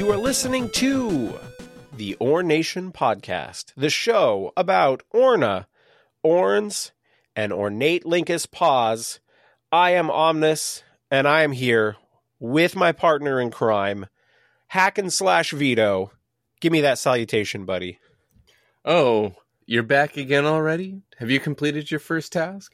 You 0.00 0.10
are 0.12 0.16
listening 0.16 0.70
to 0.70 1.38
the 1.94 2.14
Or 2.14 2.42
Nation 2.42 2.90
podcast, 2.90 3.74
the 3.76 3.90
show 3.90 4.50
about 4.56 5.02
Orna, 5.10 5.68
Orns, 6.24 6.92
and 7.36 7.52
ornate 7.52 8.06
Lyncus 8.06 8.50
paws. 8.50 9.20
I 9.70 9.90
am 9.90 10.10
Omnis, 10.10 10.82
and 11.10 11.28
I 11.28 11.42
am 11.42 11.52
here 11.52 11.98
with 12.38 12.74
my 12.74 12.92
partner 12.92 13.38
in 13.38 13.50
crime, 13.50 14.06
Hack 14.68 14.96
and 14.96 15.12
Slash 15.12 15.50
Vito. 15.50 16.12
Give 16.62 16.72
me 16.72 16.80
that 16.80 16.98
salutation, 16.98 17.66
buddy. 17.66 17.98
Oh, 18.86 19.34
you're 19.66 19.82
back 19.82 20.16
again 20.16 20.46
already? 20.46 21.02
Have 21.18 21.30
you 21.30 21.40
completed 21.40 21.90
your 21.90 22.00
first 22.00 22.32
task? 22.32 22.72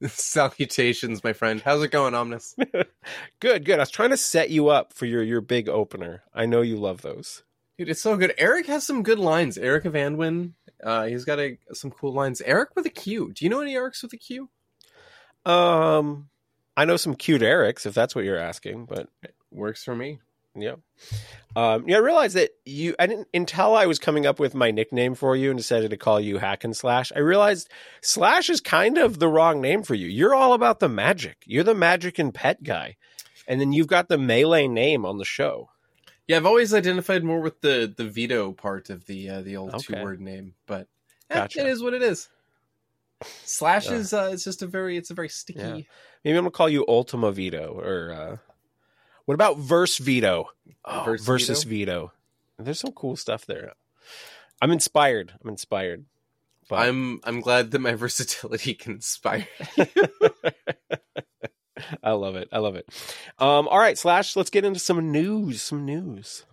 Salutations, 0.06 1.24
my 1.24 1.32
friend. 1.32 1.60
How's 1.64 1.82
it 1.82 1.90
going, 1.90 2.14
Omnis? 2.14 2.54
good, 3.40 3.64
good. 3.64 3.78
I 3.78 3.82
was 3.82 3.90
trying 3.90 4.10
to 4.10 4.16
set 4.16 4.50
you 4.50 4.68
up 4.68 4.92
for 4.92 5.06
your 5.06 5.22
your 5.22 5.40
big 5.40 5.68
opener. 5.68 6.22
I 6.34 6.46
know 6.46 6.60
you 6.60 6.76
love 6.76 7.02
those. 7.02 7.42
Dude, 7.78 7.88
it's 7.88 8.00
so 8.00 8.16
good. 8.16 8.34
Eric 8.38 8.66
has 8.66 8.86
some 8.86 9.02
good 9.02 9.18
lines. 9.18 9.58
Eric 9.58 9.84
of 9.84 9.92
Anduin, 9.92 10.52
uh, 10.82 11.04
he's 11.04 11.24
got 11.24 11.38
a, 11.38 11.58
some 11.72 11.90
cool 11.90 12.12
lines. 12.12 12.40
Eric 12.40 12.70
with 12.74 12.86
a 12.86 12.90
Q. 12.90 13.32
Do 13.34 13.44
you 13.44 13.50
know 13.50 13.60
any 13.60 13.74
Erics 13.74 14.02
with 14.02 14.12
a 14.14 14.16
Q? 14.16 14.48
Um, 15.44 16.28
I 16.76 16.84
know 16.84 16.96
some 16.96 17.14
cute 17.14 17.42
Erics, 17.42 17.84
if 17.86 17.94
that's 17.94 18.14
what 18.14 18.24
you're 18.24 18.38
asking, 18.38 18.86
but 18.86 19.08
Works 19.56 19.84
for 19.84 19.96
me. 19.96 20.18
Yeah. 20.56 20.74
Um, 21.54 21.88
yeah, 21.88 21.96
I 21.96 22.00
realized 22.00 22.36
that 22.36 22.50
you. 22.64 22.94
I 22.98 23.06
didn't 23.06 23.28
until 23.32 23.74
I 23.74 23.86
was 23.86 23.98
coming 23.98 24.26
up 24.26 24.38
with 24.38 24.54
my 24.54 24.70
nickname 24.70 25.14
for 25.14 25.34
you 25.36 25.50
and 25.50 25.58
decided 25.58 25.90
to 25.90 25.96
call 25.96 26.20
you 26.20 26.38
Hack 26.38 26.64
and 26.64 26.76
Slash. 26.76 27.12
I 27.14 27.20
realized 27.20 27.68
Slash 28.02 28.50
is 28.50 28.60
kind 28.60 28.98
of 28.98 29.18
the 29.18 29.28
wrong 29.28 29.60
name 29.60 29.82
for 29.82 29.94
you. 29.94 30.06
You're 30.06 30.34
all 30.34 30.52
about 30.52 30.80
the 30.80 30.88
magic. 30.88 31.38
You're 31.46 31.64
the 31.64 31.74
magic 31.74 32.18
and 32.18 32.34
pet 32.34 32.62
guy, 32.62 32.96
and 33.48 33.60
then 33.60 33.72
you've 33.72 33.86
got 33.86 34.08
the 34.08 34.18
melee 34.18 34.68
name 34.68 35.06
on 35.06 35.16
the 35.18 35.24
show. 35.24 35.70
Yeah, 36.28 36.36
I've 36.38 36.46
always 36.46 36.74
identified 36.74 37.24
more 37.24 37.40
with 37.40 37.60
the 37.62 37.92
the 37.96 38.04
veto 38.08 38.52
part 38.52 38.90
of 38.90 39.06
the 39.06 39.30
uh, 39.30 39.42
the 39.42 39.56
old 39.56 39.74
Okay. 39.74 39.94
two 39.94 40.02
word 40.02 40.20
name, 40.20 40.54
but 40.66 40.88
eh, 41.30 41.34
Gotcha. 41.36 41.60
it 41.60 41.66
is 41.68 41.82
what 41.82 41.94
it 41.94 42.02
is. 42.02 42.28
Slash 43.44 43.86
Yeah. 43.86 43.94
is 43.96 44.12
uh, 44.12 44.30
it's 44.32 44.44
just 44.44 44.60
a 44.62 44.66
very 44.66 44.96
it's 44.96 45.10
a 45.10 45.14
very 45.14 45.28
sticky. 45.30 45.58
Yeah. 45.60 45.72
Maybe 46.24 46.36
I'm 46.36 46.42
gonna 46.44 46.50
call 46.50 46.68
you 46.68 46.84
Ultima 46.86 47.32
Vito 47.32 47.80
or 47.80 48.12
uh, 48.12 48.36
what 49.26 49.34
about 49.34 49.58
Verse 49.58 49.98
Veto? 49.98 50.48
Oh, 50.84 51.02
Verse 51.04 51.22
versus 51.24 51.64
veto? 51.64 52.12
There's 52.58 52.80
some 52.80 52.92
cool 52.92 53.16
stuff 53.16 53.44
there. 53.44 53.72
I'm 54.62 54.70
inspired. 54.70 55.34
I'm 55.42 55.50
inspired. 55.50 56.06
But 56.68 56.88
I'm 56.88 57.20
I'm 57.24 57.40
glad 57.40 57.72
that 57.72 57.80
my 57.80 57.94
versatility 57.96 58.74
can 58.74 58.92
inspire. 58.92 59.46
I 62.02 62.12
love 62.12 62.36
it. 62.36 62.48
I 62.52 62.58
love 62.58 62.76
it. 62.76 62.88
Um, 63.38 63.68
all 63.68 63.78
right, 63.78 63.98
Slash, 63.98 64.34
let's 64.34 64.48
get 64.50 64.64
into 64.64 64.80
some 64.80 65.12
news. 65.12 65.60
Some 65.60 65.84
news. 65.84 66.44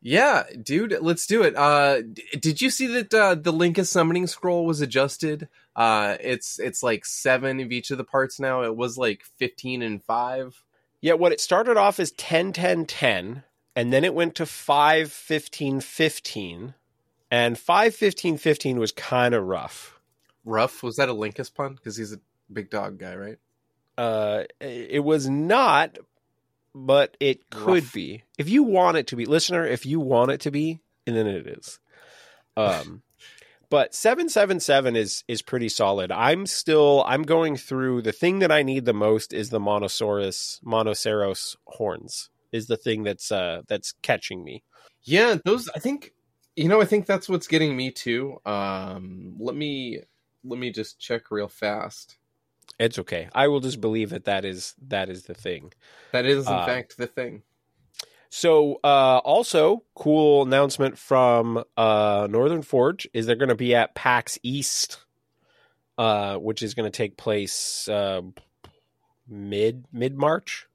Yeah, 0.00 0.44
dude, 0.62 0.96
let's 1.00 1.26
do 1.26 1.42
it. 1.42 1.56
Uh, 1.56 2.02
d- 2.02 2.22
did 2.38 2.62
you 2.62 2.70
see 2.70 2.86
that 2.86 3.12
uh, 3.12 3.34
the 3.34 3.52
Lyncus 3.52 3.90
summoning 3.90 4.28
scroll 4.28 4.64
was 4.64 4.80
adjusted? 4.80 5.48
Uh, 5.74 6.16
it's 6.20 6.60
it's 6.60 6.82
like 6.82 7.04
seven 7.04 7.58
of 7.60 7.72
each 7.72 7.90
of 7.90 7.98
the 7.98 8.04
parts 8.04 8.38
now. 8.38 8.62
It 8.62 8.76
was 8.76 8.96
like 8.96 9.24
fifteen 9.38 9.82
and 9.82 10.02
five. 10.04 10.62
Yeah, 11.00 11.14
what 11.14 11.32
it 11.32 11.40
started 11.40 11.76
off 11.76 12.00
as 12.00 12.10
10 12.12 12.52
10 12.52 12.86
10, 12.86 13.42
and 13.74 13.92
then 13.92 14.04
it 14.04 14.14
went 14.14 14.34
to 14.36 14.46
5 14.46 15.12
15 15.12 15.80
15. 15.80 16.74
And 17.30 17.58
5 17.58 17.94
15 17.94 18.38
15 18.38 18.78
was 18.78 18.92
kind 18.92 19.34
of 19.34 19.44
rough. 19.44 20.00
Rough 20.44 20.82
was 20.82 20.96
that 20.96 21.08
a 21.08 21.12
Lyncus 21.14 21.52
pun? 21.52 21.74
Because 21.74 21.96
he's 21.96 22.12
a 22.12 22.20
big 22.52 22.70
dog 22.70 22.98
guy, 22.98 23.16
right? 23.16 23.38
Uh, 23.98 24.44
it 24.60 25.02
was 25.02 25.28
not, 25.28 25.98
but 26.74 27.16
it 27.18 27.50
could 27.50 27.84
Rough. 27.84 27.92
be. 27.92 28.22
If 28.38 28.48
you 28.48 28.62
want 28.62 28.96
it 28.96 29.06
to 29.08 29.16
be, 29.16 29.24
listener, 29.26 29.66
if 29.66 29.86
you 29.86 29.98
want 29.98 30.30
it 30.30 30.40
to 30.42 30.50
be, 30.50 30.80
and 31.06 31.16
then 31.16 31.26
it 31.26 31.46
is. 31.46 31.78
Um, 32.56 33.02
but 33.70 33.94
seven 33.94 34.28
seven 34.28 34.60
seven 34.60 34.96
is 34.96 35.24
is 35.28 35.42
pretty 35.42 35.68
solid. 35.68 36.10
I'm 36.12 36.46
still 36.46 37.04
I'm 37.06 37.22
going 37.22 37.56
through 37.56 38.02
the 38.02 38.12
thing 38.12 38.38
that 38.40 38.52
I 38.52 38.62
need 38.62 38.84
the 38.84 38.94
most 38.94 39.32
is 39.32 39.50
the 39.50 39.60
Monosaurus 39.60 40.62
Monoceros 40.64 41.56
horns 41.66 42.30
is 42.52 42.66
the 42.66 42.76
thing 42.76 43.02
that's 43.02 43.30
uh 43.32 43.62
that's 43.68 43.92
catching 44.02 44.44
me. 44.44 44.62
Yeah, 45.02 45.36
those. 45.44 45.68
I 45.74 45.78
think 45.78 46.12
you 46.56 46.68
know. 46.68 46.80
I 46.80 46.84
think 46.84 47.06
that's 47.06 47.28
what's 47.28 47.46
getting 47.46 47.76
me 47.76 47.90
too. 47.90 48.38
Um, 48.44 49.36
let 49.38 49.54
me 49.54 50.00
let 50.44 50.58
me 50.58 50.70
just 50.70 50.98
check 50.98 51.30
real 51.30 51.48
fast. 51.48 52.16
It's 52.78 52.98
okay. 52.98 53.28
I 53.34 53.48
will 53.48 53.60
just 53.60 53.80
believe 53.80 54.10
that 54.10 54.24
that 54.24 54.44
is 54.44 54.74
that 54.88 55.08
is 55.08 55.24
the 55.24 55.34
thing. 55.34 55.72
That 56.12 56.26
is 56.26 56.46
in 56.46 56.52
Uh, 56.52 56.66
fact 56.66 56.96
the 56.96 57.06
thing. 57.06 57.42
So, 58.38 58.80
uh, 58.84 59.22
also 59.24 59.82
cool 59.94 60.42
announcement 60.42 60.98
from 60.98 61.64
uh, 61.74 62.28
Northern 62.30 62.60
Forge 62.60 63.08
is 63.14 63.24
they're 63.24 63.34
going 63.34 63.48
to 63.48 63.54
be 63.54 63.74
at 63.74 63.94
PAX 63.94 64.38
East, 64.42 64.98
uh, 65.96 66.36
which 66.36 66.62
is 66.62 66.74
going 66.74 66.84
to 66.84 66.94
take 66.94 67.16
place 67.16 67.88
uh, 67.88 68.20
mid 69.26 69.86
mid 69.90 70.18
March. 70.18 70.66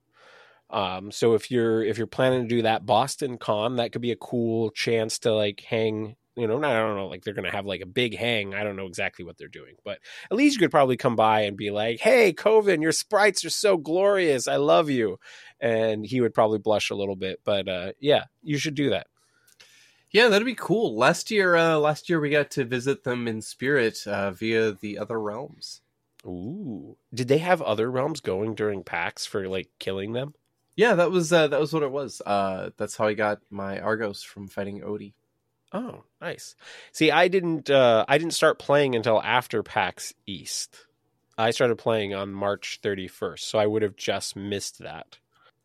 Um, 0.70 1.12
so 1.12 1.34
if 1.34 1.52
you're 1.52 1.84
if 1.84 1.98
you're 1.98 2.08
planning 2.08 2.42
to 2.42 2.48
do 2.48 2.62
that 2.62 2.84
Boston 2.84 3.38
Con, 3.38 3.76
that 3.76 3.92
could 3.92 4.02
be 4.02 4.10
a 4.10 4.16
cool 4.16 4.70
chance 4.70 5.20
to 5.20 5.32
like 5.32 5.60
hang. 5.60 6.16
You 6.34 6.46
know, 6.46 6.56
I 6.56 6.78
don't 6.78 6.96
know, 6.96 7.08
like 7.08 7.22
they're 7.22 7.34
going 7.34 7.44
to 7.44 7.54
have 7.54 7.66
like 7.66 7.82
a 7.82 7.86
big 7.86 8.16
hang. 8.16 8.54
I 8.54 8.64
don't 8.64 8.76
know 8.76 8.86
exactly 8.86 9.22
what 9.22 9.36
they're 9.36 9.48
doing, 9.48 9.74
but 9.84 9.98
at 10.30 10.36
least 10.36 10.54
you 10.54 10.60
could 10.60 10.70
probably 10.70 10.96
come 10.96 11.14
by 11.14 11.42
and 11.42 11.58
be 11.58 11.70
like, 11.70 12.00
"Hey, 12.00 12.32
Coven, 12.32 12.80
your 12.80 12.92
sprites 12.92 13.44
are 13.44 13.50
so 13.50 13.76
glorious. 13.76 14.48
I 14.48 14.56
love 14.56 14.88
you." 14.88 15.18
and 15.62 16.04
he 16.04 16.20
would 16.20 16.34
probably 16.34 16.58
blush 16.58 16.90
a 16.90 16.94
little 16.94 17.16
bit. 17.16 17.40
But 17.44 17.68
uh, 17.68 17.92
yeah, 18.00 18.24
you 18.42 18.58
should 18.58 18.74
do 18.74 18.90
that. 18.90 19.06
Yeah, 20.10 20.28
that'd 20.28 20.44
be 20.44 20.54
cool. 20.54 20.94
Last 20.94 21.30
year, 21.30 21.56
uh, 21.56 21.76
last 21.76 22.10
year 22.10 22.20
we 22.20 22.28
got 22.28 22.50
to 22.52 22.64
visit 22.64 23.04
them 23.04 23.26
in 23.26 23.40
spirit 23.40 24.06
uh, 24.06 24.32
via 24.32 24.72
the 24.72 24.98
other 24.98 25.18
realms. 25.18 25.80
Ooh, 26.26 26.96
did 27.14 27.28
they 27.28 27.38
have 27.38 27.62
other 27.62 27.90
realms 27.90 28.20
going 28.20 28.54
during 28.54 28.84
PAX 28.84 29.24
for 29.24 29.48
like 29.48 29.70
killing 29.78 30.12
them? 30.12 30.34
Yeah, 30.76 30.94
that 30.96 31.10
was 31.10 31.32
uh, 31.32 31.48
that 31.48 31.60
was 31.60 31.72
what 31.72 31.82
it 31.82 31.90
was. 31.90 32.20
Uh, 32.26 32.70
that's 32.76 32.96
how 32.96 33.06
I 33.06 33.14
got 33.14 33.40
my 33.50 33.80
Argos 33.80 34.22
from 34.22 34.48
fighting 34.48 34.80
Odie. 34.80 35.14
Oh, 35.72 36.04
nice. 36.20 36.54
See, 36.92 37.10
I 37.10 37.28
didn't. 37.28 37.70
Uh, 37.70 38.04
I 38.08 38.18
didn't 38.18 38.34
start 38.34 38.58
playing 38.58 38.94
until 38.94 39.22
after 39.22 39.62
PAX 39.62 40.12
East. 40.26 40.86
I 41.38 41.50
started 41.50 41.78
playing 41.78 42.14
on 42.14 42.32
March 42.32 42.80
31st, 42.82 43.38
so 43.40 43.58
I 43.58 43.66
would 43.66 43.82
have 43.82 43.96
just 43.96 44.36
missed 44.36 44.80
that. 44.80 45.18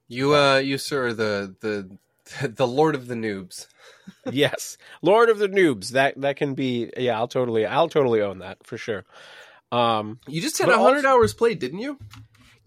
You, 0.07 0.33
uh, 0.33 0.57
you 0.57 0.77
sir, 0.77 1.11
the 1.13 1.53
the 1.59 2.47
the 2.47 2.67
Lord 2.67 2.95
of 2.95 3.07
the 3.07 3.15
Noobs. 3.15 3.67
yes, 4.31 4.77
Lord 5.01 5.29
of 5.29 5.39
the 5.39 5.49
Noobs. 5.49 5.89
That 5.89 6.19
that 6.21 6.37
can 6.37 6.53
be. 6.53 6.89
Yeah, 6.97 7.17
I'll 7.17 7.27
totally. 7.27 7.65
I'll 7.65 7.89
totally 7.89 8.21
own 8.21 8.39
that 8.39 8.65
for 8.65 8.77
sure. 8.77 9.03
Um, 9.71 10.19
You 10.27 10.39
just 10.41 10.57
had 10.57 10.69
a 10.69 10.77
hundred 10.77 11.05
also- 11.05 11.09
hours 11.09 11.33
played, 11.33 11.59
didn't 11.59 11.79
you? 11.79 11.99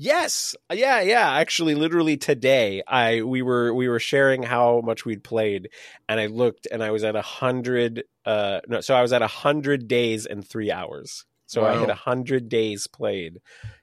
Yes. 0.02 0.56
Yeah, 0.72 1.02
yeah. 1.02 1.30
Actually, 1.32 1.74
literally 1.74 2.16
today, 2.16 2.82
I 2.88 3.20
we 3.20 3.42
were 3.42 3.74
we 3.74 3.86
were 3.86 4.00
sharing 4.00 4.42
how 4.42 4.80
much 4.80 5.04
we'd 5.04 5.22
played, 5.22 5.68
and 6.08 6.18
I 6.18 6.24
looked, 6.24 6.66
and 6.72 6.82
I 6.82 6.90
was 6.90 7.04
at 7.04 7.16
a 7.16 7.20
hundred. 7.20 8.04
Uh, 8.24 8.60
no, 8.66 8.80
so 8.80 8.94
I 8.94 9.02
was 9.02 9.12
at 9.12 9.20
a 9.20 9.26
hundred 9.26 9.88
days 9.88 10.24
and 10.24 10.42
three 10.42 10.72
hours. 10.72 11.26
So 11.44 11.66
I 11.66 11.74
Wow. 11.74 11.80
hit 11.80 11.90
a 11.90 11.94
hundred 11.94 12.48
days 12.48 12.86
played 12.86 13.42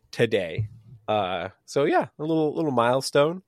today. 0.09 0.69
Uh, 1.07 1.49
so 1.67 1.83
yeah, 1.83 2.07
a 2.17 2.23
little 2.23 2.51
little 2.55 2.71
milestone. 2.71 3.43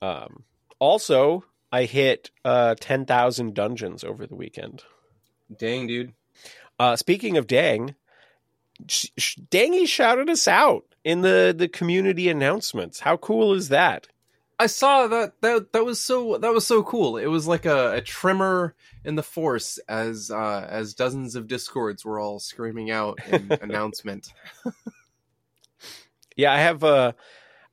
Um, 0.00 0.42
also, 0.80 1.44
I 1.70 1.84
hit 1.84 2.32
uh 2.44 2.74
ten 2.80 3.06
thousand 3.06 3.54
dungeons 3.54 4.02
over 4.02 4.26
the 4.26 4.34
weekend. 4.34 4.82
Dang, 5.56 5.86
dude. 5.86 6.14
Uh, 6.80 6.96
speaking 6.96 7.36
of 7.36 7.46
Dang, 7.46 7.94
sh- 8.88 9.06
sh- 9.16 9.38
Dangy 9.52 9.86
shouted 9.86 10.28
us 10.28 10.48
out 10.48 10.84
in 11.04 11.22
the 11.22 11.54
the 11.56 11.68
community 11.68 12.28
announcements. 12.28 13.00
How 13.00 13.16
cool 13.16 13.54
is 13.54 13.68
that? 13.68 14.08
I 14.58 14.66
saw 14.66 15.08
that 15.08 15.40
that 15.40 15.72
that 15.72 15.84
was 15.84 16.00
so 16.00 16.38
that 16.38 16.52
was 16.52 16.66
so 16.66 16.82
cool. 16.82 17.16
It 17.16 17.26
was 17.26 17.48
like 17.48 17.66
a, 17.66 17.94
a 17.94 18.00
tremor 18.00 18.74
in 19.04 19.16
the 19.16 19.22
force 19.22 19.78
as 19.88 20.30
uh, 20.30 20.66
as 20.68 20.94
dozens 20.94 21.34
of 21.34 21.48
discords 21.48 22.04
were 22.04 22.20
all 22.20 22.38
screaming 22.38 22.90
out 22.90 23.18
an 23.26 23.58
announcement. 23.62 24.32
Yeah, 26.36 26.52
I 26.52 26.58
have 26.58 26.84
uh, 26.84 27.12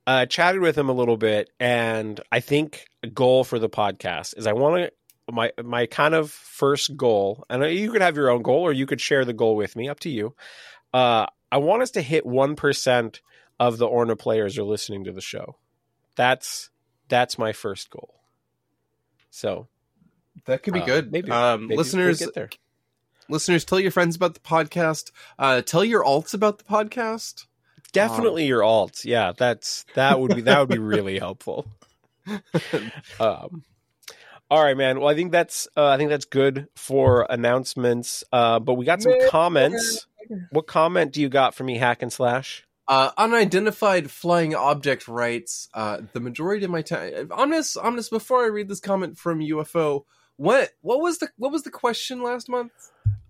uh, 0.06 0.26
chatted 0.26 0.60
with 0.60 0.76
him 0.76 0.88
a 0.88 0.92
little 0.92 1.16
bit, 1.16 1.50
and 1.60 2.20
I 2.32 2.40
think 2.40 2.86
a 3.02 3.06
goal 3.06 3.44
for 3.44 3.58
the 3.58 3.70
podcast 3.70 4.36
is 4.36 4.46
I 4.46 4.52
want 4.52 4.76
to 4.76 5.32
my 5.32 5.52
my 5.62 5.86
kind 5.86 6.14
of 6.14 6.30
first 6.30 6.96
goal, 6.96 7.44
and 7.48 7.62
you 7.72 7.92
could 7.92 8.02
have 8.02 8.16
your 8.16 8.30
own 8.30 8.42
goal, 8.42 8.62
or 8.62 8.72
you 8.72 8.86
could 8.86 9.00
share 9.00 9.24
the 9.24 9.32
goal 9.32 9.54
with 9.54 9.76
me. 9.76 9.88
Up 9.88 10.00
to 10.00 10.10
you. 10.10 10.34
Uh, 10.92 11.26
I 11.52 11.58
want 11.58 11.82
us 11.82 11.90
to 11.92 12.02
hit 12.02 12.24
one 12.26 12.56
percent 12.56 13.20
of 13.58 13.78
the 13.78 13.86
Orna 13.86 14.16
players 14.16 14.56
are 14.58 14.64
listening 14.64 15.04
to 15.04 15.12
the 15.12 15.20
show. 15.20 15.56
That's 16.16 16.70
that's 17.08 17.38
my 17.38 17.52
first 17.52 17.90
goal. 17.90 18.14
So 19.30 19.68
That 20.46 20.62
could 20.62 20.74
be 20.74 20.80
uh, 20.80 20.86
good. 20.86 21.12
Maybe, 21.12 21.30
um, 21.30 21.62
maybe 21.62 21.68
we'll 21.68 21.78
listeners, 21.78 22.18
get 22.18 22.34
there. 22.34 22.50
listeners, 23.28 23.64
tell 23.64 23.80
your 23.80 23.90
friends 23.90 24.16
about 24.16 24.34
the 24.34 24.40
podcast. 24.40 25.10
Uh, 25.38 25.62
tell 25.62 25.84
your 25.84 26.04
alts 26.04 26.34
about 26.34 26.58
the 26.58 26.64
podcast. 26.64 27.46
Definitely 27.92 28.46
your 28.46 28.62
alts. 28.62 29.04
Yeah, 29.04 29.32
that's 29.36 29.84
that 29.94 30.20
would 30.20 30.34
be 30.34 30.42
that 30.42 30.60
would 30.60 30.68
be 30.68 30.78
really 30.78 31.18
helpful. 31.18 31.66
um, 33.20 33.64
all 34.50 34.62
right, 34.62 34.76
man. 34.76 35.00
Well, 35.00 35.08
I 35.08 35.14
think 35.14 35.32
that's 35.32 35.68
uh, 35.76 35.86
I 35.86 35.96
think 35.96 36.10
that's 36.10 36.24
good 36.24 36.68
for 36.76 37.26
announcements. 37.28 38.24
Uh, 38.32 38.58
but 38.60 38.74
we 38.74 38.84
got 38.84 39.02
some 39.02 39.14
comments. 39.28 40.06
What 40.50 40.66
comment 40.66 41.12
do 41.12 41.20
you 41.20 41.28
got 41.28 41.54
for 41.54 41.64
me, 41.64 41.78
hack 41.78 42.02
and 42.02 42.12
slash? 42.12 42.64
Uh, 42.88 43.12
unidentified 43.16 44.10
flying 44.10 44.54
object 44.54 45.06
writes, 45.06 45.68
uh, 45.74 45.98
the 46.12 46.18
majority 46.20 46.64
of 46.64 46.70
my 46.70 46.82
time. 46.82 47.28
Honest, 47.30 47.76
honest. 47.76 48.10
Before 48.10 48.42
I 48.42 48.48
read 48.48 48.68
this 48.68 48.80
comment 48.80 49.16
from 49.16 49.38
UFO, 49.38 50.04
what 50.36 50.70
what 50.80 51.00
was 51.00 51.18
the 51.18 51.28
what 51.36 51.52
was 51.52 51.62
the 51.62 51.70
question 51.70 52.22
last 52.22 52.48
month? 52.48 52.72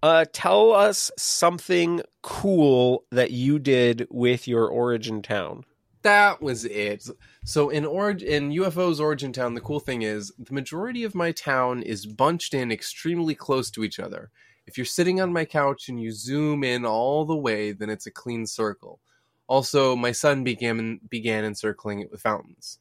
Uh, 0.03 0.25
tell 0.33 0.73
us 0.73 1.11
something 1.19 2.01
cool 2.23 3.05
that 3.11 3.33
you 3.33 3.59
did 3.59 4.07
with 4.11 4.49
your 4.49 4.67
origin 4.67 5.21
town. 5.21 5.65
That 6.03 6.41
was 6.41 6.65
it. 6.65 7.07
So 7.45 7.69
in 7.69 7.85
orig- 7.85 8.23
in 8.23 8.53
UFO's 8.53 8.99
origin 8.99 9.33
town, 9.33 9.55
the 9.55 9.61
cool 9.61 9.81
thing 9.81 10.01
is 10.01 10.33
the 10.39 10.55
majority 10.55 11.05
of 11.05 11.15
my 11.15 11.33
town 11.33 11.83
is 11.83 12.07
bunched 12.07 12.55
in 12.55 12.73
extremely 12.73 13.35
close 13.35 13.71
to 13.73 13.85
each 13.85 14.01
other. 14.01 14.31
If 14.67 14.79
you're 14.79 14.85
sitting 14.85 15.21
on 15.21 15.33
my 15.33 15.45
couch 15.45 15.89
and 15.89 16.01
you 16.01 16.13
zoom 16.13 16.65
in 16.65 16.85
all 16.85 17.25
the 17.25 17.37
way, 17.37 17.73
then 17.73 17.91
it's 17.91 18.07
a 18.07 18.11
clean 18.11 18.47
circle. 18.47 19.01
Also, 19.49 19.97
my 19.97 20.13
son 20.13 20.45
began 20.45 21.01
began 21.09 21.45
encircling 21.45 22.01
it 22.01 22.11
with 22.11 22.21
fountains. 22.21 22.79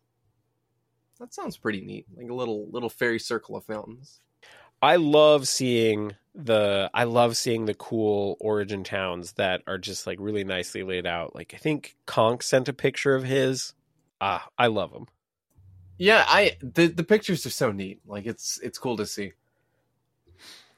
That 1.19 1.33
sounds 1.33 1.57
pretty 1.57 1.81
neat, 1.81 2.05
like 2.15 2.29
a 2.29 2.33
little 2.33 2.67
little 2.69 2.89
fairy 2.89 3.19
circle 3.19 3.55
of 3.55 3.65
fountains. 3.65 4.21
I 4.81 4.95
love 4.95 5.47
seeing 5.47 6.13
the 6.33 6.89
I 6.93 7.03
love 7.03 7.35
seeing 7.35 7.65
the 7.65 7.73
cool 7.73 8.37
origin 8.39 8.83
towns 8.83 9.33
that 9.33 9.61
are 9.67 9.77
just 9.77 10.07
like 10.07 10.17
really 10.21 10.43
nicely 10.43 10.83
laid 10.83 11.05
out. 11.05 11.35
Like 11.35 11.53
I 11.53 11.57
think 11.57 11.97
Conk 12.05 12.43
sent 12.43 12.69
a 12.69 12.73
picture 12.73 13.15
of 13.15 13.23
his. 13.23 13.73
Ah, 14.21 14.47
I 14.57 14.67
love 14.67 14.93
them. 14.93 15.07
Yeah, 15.97 16.23
I 16.27 16.55
the 16.61 16.87
the 16.87 17.03
pictures 17.03 17.45
are 17.45 17.49
so 17.49 17.71
neat. 17.71 17.99
Like 18.05 18.25
it's 18.25 18.59
it's 18.63 18.77
cool 18.77 18.95
to 18.97 19.05
see. 19.05 19.33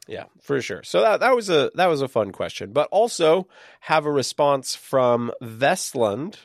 Yeah, 0.08 0.26
for 0.42 0.62
sure. 0.62 0.84
So 0.84 1.02
that 1.02 1.20
that 1.20 1.36
was 1.36 1.50
a 1.50 1.72
that 1.76 1.88
was 1.88 2.02
a 2.02 2.08
fun 2.08 2.32
question, 2.32 2.74
but 2.74 2.90
also 2.92 3.48
have 3.82 4.06
a 4.06 4.12
response 4.12 4.76
from 4.76 5.32
Vestland 5.42 6.38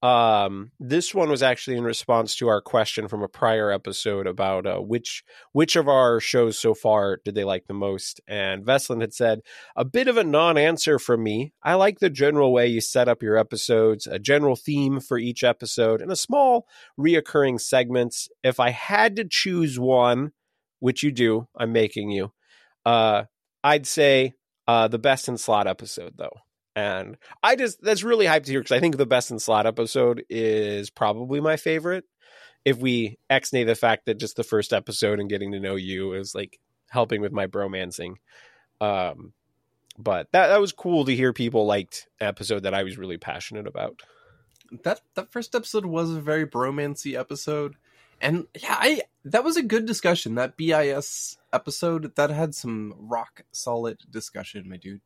um, 0.00 0.70
this 0.78 1.12
one 1.12 1.28
was 1.28 1.42
actually 1.42 1.76
in 1.76 1.82
response 1.82 2.36
to 2.36 2.46
our 2.48 2.60
question 2.60 3.08
from 3.08 3.22
a 3.22 3.28
prior 3.28 3.72
episode 3.72 4.28
about 4.28 4.64
uh, 4.64 4.76
which 4.78 5.24
which 5.52 5.74
of 5.74 5.88
our 5.88 6.20
shows 6.20 6.56
so 6.56 6.72
far 6.72 7.18
did 7.24 7.34
they 7.34 7.42
like 7.42 7.66
the 7.66 7.74
most. 7.74 8.20
And 8.28 8.64
Veslin 8.64 9.00
had 9.00 9.12
said 9.12 9.40
a 9.74 9.84
bit 9.84 10.06
of 10.06 10.16
a 10.16 10.22
non-answer 10.22 11.00
from 11.00 11.24
me. 11.24 11.52
I 11.64 11.74
like 11.74 11.98
the 11.98 12.10
general 12.10 12.52
way 12.52 12.68
you 12.68 12.80
set 12.80 13.08
up 13.08 13.22
your 13.24 13.36
episodes, 13.36 14.06
a 14.06 14.20
general 14.20 14.54
theme 14.54 15.00
for 15.00 15.18
each 15.18 15.42
episode, 15.42 16.00
and 16.00 16.12
a 16.12 16.16
small 16.16 16.68
reoccurring 16.98 17.60
segments. 17.60 18.28
If 18.44 18.60
I 18.60 18.70
had 18.70 19.16
to 19.16 19.26
choose 19.28 19.80
one, 19.80 20.30
which 20.78 21.02
you 21.02 21.10
do, 21.10 21.48
I'm 21.56 21.72
making 21.72 22.10
you. 22.10 22.32
Uh, 22.88 23.24
I'd 23.62 23.86
say 23.86 24.32
uh, 24.66 24.88
the 24.88 24.98
best 24.98 25.28
in 25.28 25.36
slot 25.36 25.66
episode 25.66 26.14
though. 26.16 26.38
And 26.74 27.18
I 27.42 27.54
just 27.54 27.82
that's 27.82 28.02
really 28.02 28.24
hyped 28.24 28.44
to 28.44 28.52
hear 28.52 28.60
because 28.60 28.76
I 28.76 28.80
think 28.80 28.96
the 28.96 29.04
best 29.04 29.30
in 29.30 29.38
slot 29.38 29.66
episode 29.66 30.24
is 30.30 30.88
probably 30.88 31.40
my 31.40 31.56
favorite. 31.56 32.04
If 32.64 32.78
we 32.78 33.18
exnay 33.30 33.66
the 33.66 33.74
fact 33.74 34.06
that 34.06 34.18
just 34.18 34.36
the 34.36 34.44
first 34.44 34.72
episode 34.72 35.20
and 35.20 35.28
getting 35.28 35.52
to 35.52 35.60
know 35.60 35.76
you 35.76 36.14
is 36.14 36.34
like 36.34 36.58
helping 36.88 37.20
with 37.20 37.32
my 37.32 37.46
bromancing. 37.46 38.14
Um, 38.80 39.34
but 39.98 40.28
that 40.32 40.46
that 40.46 40.60
was 40.60 40.72
cool 40.72 41.04
to 41.04 41.16
hear 41.16 41.34
people 41.34 41.66
liked 41.66 42.08
episode 42.20 42.62
that 42.62 42.74
I 42.74 42.84
was 42.84 42.96
really 42.96 43.18
passionate 43.18 43.66
about. 43.66 44.00
That 44.84 45.02
that 45.14 45.30
first 45.30 45.54
episode 45.54 45.84
was 45.84 46.10
a 46.10 46.20
very 46.20 46.46
bromancy 46.46 47.18
episode. 47.18 47.74
And 48.20 48.46
yeah, 48.58 48.76
I 48.78 49.02
that 49.26 49.44
was 49.44 49.58
a 49.58 49.62
good 49.62 49.84
discussion. 49.84 50.36
That 50.36 50.56
BIS 50.56 51.37
episode 51.52 52.14
that 52.16 52.30
had 52.30 52.54
some 52.54 52.94
rock 52.98 53.42
solid 53.52 53.98
discussion, 54.10 54.68
my 54.68 54.76
dude. 54.76 55.00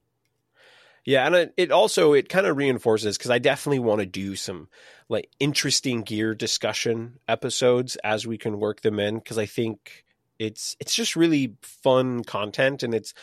Yeah, 1.04 1.26
and 1.26 1.50
it, 1.56 1.72
also 1.72 2.12
it 2.12 2.28
kind 2.28 2.46
of 2.46 2.56
reinforces 2.56 3.18
because 3.18 3.30
I 3.30 3.38
definitely 3.38 3.80
want 3.80 4.00
to 4.00 4.06
do 4.06 4.36
some 4.36 4.68
like 5.08 5.28
interesting 5.40 6.02
gear 6.02 6.34
discussion 6.34 7.18
episodes 7.26 7.96
as 7.96 8.26
we 8.26 8.38
can 8.38 8.60
work 8.60 8.82
them 8.82 9.00
in 9.00 9.16
because 9.16 9.36
I 9.36 9.46
think 9.46 10.04
it's 10.38 10.76
it's 10.80 10.94
just 10.94 11.16
really 11.16 11.56
fun 11.62 12.22
content 12.22 12.84
and 12.84 12.94
it's 12.94 13.14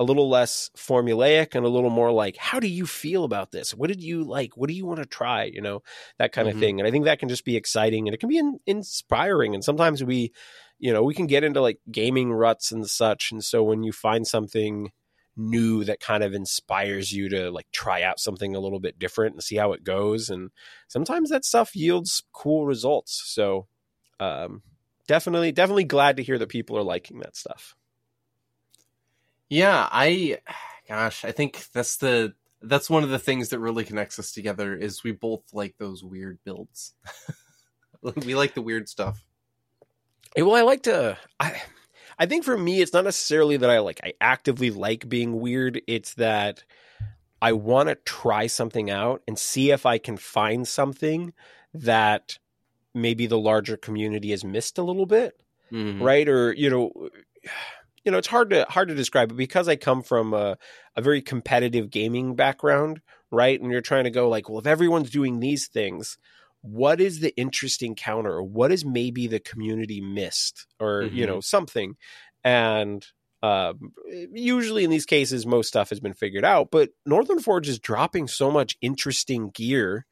a 0.00 0.04
little 0.04 0.28
less 0.28 0.70
formulaic 0.76 1.54
and 1.54 1.64
a 1.64 1.68
little 1.68 1.90
more 1.90 2.10
like 2.10 2.36
how 2.36 2.58
do 2.58 2.66
you 2.66 2.86
feel 2.86 3.22
about 3.22 3.52
this? 3.52 3.72
What 3.72 3.88
did 3.88 4.02
you 4.02 4.24
like? 4.24 4.56
What 4.56 4.68
do 4.68 4.74
you 4.74 4.86
want 4.86 4.98
to 4.98 5.06
try? 5.06 5.44
you 5.44 5.60
know 5.60 5.82
that 6.18 6.32
kind 6.32 6.48
mm-hmm. 6.48 6.56
of 6.56 6.60
thing. 6.60 6.80
And 6.80 6.88
i 6.88 6.90
think 6.90 7.04
that 7.04 7.20
can 7.20 7.28
just 7.28 7.44
be 7.44 7.56
exciting 7.56 8.08
and 8.08 8.14
it 8.14 8.18
can 8.18 8.28
be 8.28 8.38
in, 8.38 8.58
inspiring. 8.66 9.54
And 9.54 9.62
sometimes 9.62 10.02
we 10.02 10.32
you 10.78 10.92
know 10.92 11.02
we 11.02 11.14
can 11.14 11.26
get 11.26 11.44
into 11.44 11.60
like 11.60 11.80
gaming 11.90 12.32
ruts 12.32 12.72
and 12.72 12.88
such 12.88 13.32
and 13.32 13.44
so 13.44 13.62
when 13.62 13.82
you 13.82 13.92
find 13.92 14.26
something 14.26 14.90
new 15.38 15.84
that 15.84 16.00
kind 16.00 16.24
of 16.24 16.34
inspires 16.34 17.12
you 17.12 17.28
to 17.28 17.50
like 17.50 17.68
try 17.70 18.02
out 18.02 18.18
something 18.18 18.56
a 18.56 18.60
little 18.60 18.80
bit 18.80 18.98
different 18.98 19.34
and 19.34 19.42
see 19.42 19.56
how 19.56 19.72
it 19.72 19.84
goes 19.84 20.28
and 20.28 20.50
sometimes 20.88 21.30
that 21.30 21.44
stuff 21.44 21.76
yields 21.76 22.24
cool 22.32 22.66
results. 22.66 23.22
So 23.24 23.68
um, 24.18 24.62
definitely 25.06 25.52
definitely 25.52 25.84
glad 25.84 26.16
to 26.16 26.24
hear 26.24 26.38
that 26.38 26.48
people 26.48 26.76
are 26.76 26.82
liking 26.82 27.20
that 27.20 27.36
stuff. 27.36 27.76
Yeah 29.48 29.88
i 29.90 30.38
gosh 30.86 31.24
i 31.24 31.32
think 31.32 31.66
that's 31.72 31.96
the 31.96 32.34
that's 32.60 32.90
one 32.90 33.04
of 33.04 33.08
the 33.10 33.18
things 33.18 33.50
that 33.50 33.60
really 33.60 33.84
connects 33.84 34.18
us 34.18 34.32
together 34.32 34.74
is 34.74 35.04
we 35.04 35.12
both 35.12 35.42
like 35.52 35.76
those 35.78 36.02
weird 36.02 36.38
builds. 36.44 36.94
We 38.24 38.36
like 38.36 38.54
the 38.54 38.62
weird 38.62 38.88
stuff 38.88 39.24
well 40.36 40.54
i 40.54 40.62
like 40.62 40.82
to 40.82 41.16
i 41.40 41.60
I 42.18 42.26
think 42.26 42.44
for 42.44 42.58
me, 42.58 42.80
it's 42.80 42.92
not 42.92 43.04
necessarily 43.04 43.56
that 43.58 43.70
I 43.70 43.78
like 43.78 44.00
I 44.02 44.14
actively 44.20 44.70
like 44.70 45.08
being 45.08 45.40
weird. 45.40 45.80
It's 45.86 46.14
that 46.14 46.64
I 47.40 47.52
want 47.52 47.88
to 47.88 47.94
try 47.94 48.48
something 48.48 48.90
out 48.90 49.22
and 49.28 49.38
see 49.38 49.70
if 49.70 49.86
I 49.86 49.98
can 49.98 50.16
find 50.16 50.66
something 50.66 51.32
that 51.72 52.38
maybe 52.92 53.26
the 53.26 53.38
larger 53.38 53.76
community 53.76 54.30
has 54.30 54.44
missed 54.44 54.78
a 54.78 54.82
little 54.82 55.06
bit, 55.06 55.40
mm-hmm. 55.70 56.02
right? 56.02 56.28
Or 56.28 56.52
you 56.52 56.68
know, 56.68 57.08
you 58.04 58.10
know, 58.10 58.18
it's 58.18 58.26
hard 58.26 58.50
to 58.50 58.66
hard 58.68 58.88
to 58.88 58.94
describe, 58.96 59.28
but 59.28 59.36
because 59.36 59.68
I 59.68 59.76
come 59.76 60.02
from 60.02 60.34
a, 60.34 60.58
a 60.96 61.00
very 61.00 61.22
competitive 61.22 61.88
gaming 61.88 62.34
background, 62.34 63.00
right? 63.30 63.60
And 63.60 63.70
you're 63.70 63.80
trying 63.80 64.04
to 64.04 64.10
go 64.10 64.28
like, 64.28 64.48
well, 64.48 64.58
if 64.58 64.66
everyone's 64.66 65.10
doing 65.10 65.38
these 65.38 65.68
things, 65.68 66.18
what 66.62 67.00
is 67.00 67.20
the 67.20 67.36
interesting 67.36 67.94
counter 67.94 68.32
or 68.32 68.42
what 68.42 68.72
is 68.72 68.84
maybe 68.84 69.26
the 69.26 69.40
community 69.40 70.00
missed 70.00 70.66
or 70.80 71.02
mm-hmm. 71.02 71.16
you 71.16 71.26
know 71.26 71.40
something 71.40 71.96
and 72.44 73.06
um, 73.40 73.92
usually 74.32 74.82
in 74.82 74.90
these 74.90 75.06
cases 75.06 75.46
most 75.46 75.68
stuff 75.68 75.90
has 75.90 76.00
been 76.00 76.14
figured 76.14 76.44
out 76.44 76.70
but 76.70 76.90
northern 77.06 77.38
forge 77.38 77.68
is 77.68 77.78
dropping 77.78 78.26
so 78.26 78.50
much 78.50 78.76
interesting 78.80 79.50
gear 79.50 80.06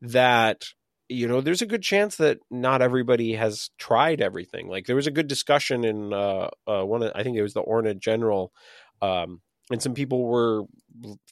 that 0.00 0.66
you 1.08 1.26
know 1.26 1.40
there's 1.40 1.62
a 1.62 1.66
good 1.66 1.82
chance 1.82 2.16
that 2.16 2.38
not 2.50 2.82
everybody 2.82 3.34
has 3.34 3.70
tried 3.78 4.20
everything 4.20 4.68
like 4.68 4.86
there 4.86 4.96
was 4.96 5.08
a 5.08 5.12
good 5.12 5.26
discussion 5.26 5.84
in 5.84 6.12
uh, 6.12 6.48
uh 6.68 6.84
one 6.84 7.02
of, 7.02 7.12
i 7.14 7.22
think 7.22 7.36
it 7.36 7.42
was 7.42 7.54
the 7.54 7.60
orna 7.60 7.94
general 7.94 8.52
um 9.00 9.40
and 9.72 9.82
some 9.82 9.94
people 9.94 10.24
were 10.24 10.64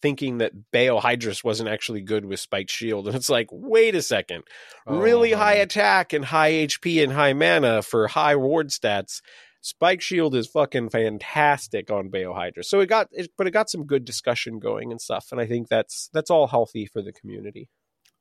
thinking 0.01 0.39
that 0.39 0.53
Bayohydrus 0.73 1.45
wasn't 1.45 1.69
actually 1.69 2.01
good 2.01 2.25
with 2.25 2.41
Spiked 2.41 2.71
Shield. 2.71 3.07
And 3.11 3.17
it's 3.17 3.31
like, 3.31 3.49
wait 3.51 3.95
a 3.95 4.03
second. 4.03 4.45
Oh, 4.87 4.99
really 4.99 5.33
high 5.33 5.55
attack 5.55 6.13
and 6.13 6.25
high 6.25 6.53
HP 6.53 7.03
and 7.03 7.13
high 7.13 7.33
mana 7.33 7.83
for 7.83 8.07
high 8.09 8.37
ward 8.37 8.69
stats. 8.69 9.21
Spike 9.63 10.01
Shield 10.01 10.35
is 10.35 10.47
fucking 10.47 10.91
fantastic 10.91 11.91
on 11.91 12.11
Bayohydrus. 12.11 12.65
So 12.65 12.81
it 12.81 12.87
got 12.87 13.09
it, 13.13 13.31
but 13.37 13.47
it 13.47 13.51
got 13.51 13.69
some 13.69 13.85
good 13.85 14.05
discussion 14.05 14.59
going 14.59 14.91
and 14.91 15.01
stuff. 15.01 15.29
And 15.33 15.41
I 15.41 15.47
think 15.47 15.69
that's 15.69 16.09
that's 16.13 16.31
all 16.31 16.47
healthy 16.47 16.87
for 16.87 17.03
the 17.03 17.13
community. 17.13 17.69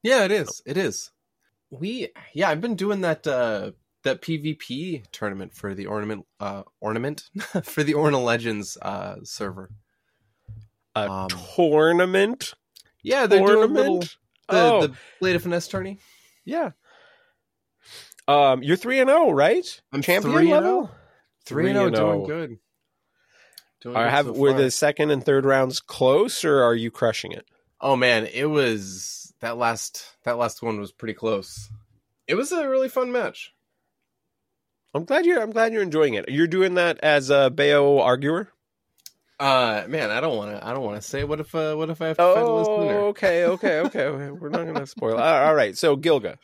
Yeah, 0.03 0.25
it 0.25 0.31
is. 0.31 0.61
It 0.65 0.75
is. 0.75 1.11
We 1.69 2.09
yeah, 2.33 2.49
I've 2.49 2.61
been 2.61 2.75
doing 2.75 3.01
that 3.01 3.25
uh 3.25 3.71
that 4.03 4.21
PvP 4.21 5.03
tournament 5.11 5.53
for 5.53 5.73
the 5.73 5.85
ornament 5.85 6.25
uh 6.39 6.63
ornament 6.81 7.29
for 7.63 7.83
the 7.83 7.93
Orna 7.93 8.19
Legends 8.19 8.77
uh 8.81 9.17
server 9.23 9.69
a 10.95 11.09
um, 11.09 11.29
tournament. 11.55 12.53
Yeah, 13.03 13.27
they're 13.27 13.39
tournament? 13.39 13.73
doing 13.73 13.83
little, 13.83 13.99
the, 13.99 14.07
oh. 14.49 14.87
the 14.87 14.93
Blade 15.19 15.35
of 15.35 15.43
Finesse 15.43 15.67
tourney. 15.67 15.99
Yeah. 16.45 16.71
Um, 18.27 18.61
you're 18.61 18.77
three 18.77 18.99
and 18.99 19.09
zero, 19.09 19.27
oh, 19.27 19.31
right? 19.31 19.81
I'm 19.91 20.01
champion 20.01 20.35
three 20.35 20.51
level. 20.51 20.91
Three 21.45 21.69
and 21.69 21.75
zero, 21.75 21.89
doing 21.89 22.27
good. 22.27 22.59
Doing 23.81 23.95
are, 23.95 24.09
have 24.09 24.27
so 24.27 24.33
were 24.33 24.53
the 24.53 24.69
second 24.69 25.09
and 25.09 25.23
third 25.23 25.45
rounds 25.45 25.79
close, 25.79 26.43
or 26.43 26.61
are 26.61 26.75
you 26.75 26.91
crushing 26.91 27.31
it? 27.31 27.45
Oh 27.81 27.95
man, 27.95 28.27
it 28.27 28.45
was 28.45 29.33
that 29.39 29.57
last 29.57 30.05
that 30.25 30.37
last 30.37 30.61
one 30.61 30.79
was 30.79 30.91
pretty 30.91 31.13
close. 31.13 31.69
It 32.27 32.35
was 32.35 32.51
a 32.51 32.67
really 32.67 32.89
fun 32.89 33.11
match. 33.11 33.53
I'm 34.93 35.05
glad 35.05 35.25
you're 35.25 35.41
I'm 35.41 35.51
glad 35.51 35.73
you're 35.73 35.81
enjoying 35.81 36.15
it. 36.15 36.29
You're 36.29 36.47
doing 36.47 36.75
that 36.75 36.99
as 36.99 37.29
a 37.29 37.49
Bayo 37.49 37.99
arguer. 37.99 38.49
Uh, 39.39 39.85
man, 39.87 40.11
I 40.11 40.19
don't 40.19 40.35
want 40.35 40.51
to. 40.51 40.67
I 40.67 40.73
don't 40.73 40.83
want 40.83 41.01
to 41.01 41.07
say. 41.07 41.23
What 41.23 41.39
if? 41.39 41.55
Uh, 41.55 41.75
what 41.75 41.89
if 41.89 42.01
I 42.01 42.07
have 42.07 42.17
to 42.17 42.23
oh, 42.23 42.33
a 42.33 42.57
listener? 42.57 42.99
Okay, 43.07 43.45
okay, 43.45 43.79
okay, 43.79 44.05
okay. 44.05 44.31
We're 44.39 44.49
not 44.49 44.65
to 44.65 44.85
spoil. 44.85 45.17
all 45.17 45.55
right. 45.55 45.77
So 45.77 45.95
Gilga, 45.95 46.37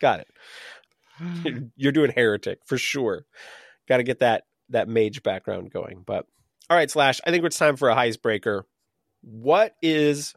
got 0.00 0.20
it. 0.20 1.72
You're 1.76 1.92
doing 1.92 2.12
heretic 2.14 2.60
for 2.66 2.76
sure. 2.76 3.24
Got 3.88 3.98
to 3.98 4.02
get 4.02 4.18
that 4.18 4.44
that 4.68 4.88
mage 4.88 5.22
background 5.22 5.70
going. 5.70 6.02
But 6.04 6.26
all 6.68 6.76
right, 6.76 6.90
slash. 6.90 7.20
I 7.26 7.30
think 7.30 7.44
it's 7.44 7.58
time 7.58 7.76
for 7.76 7.88
a 7.88 7.94
icebreaker. 7.96 8.66
What 9.22 9.74
is 9.80 10.34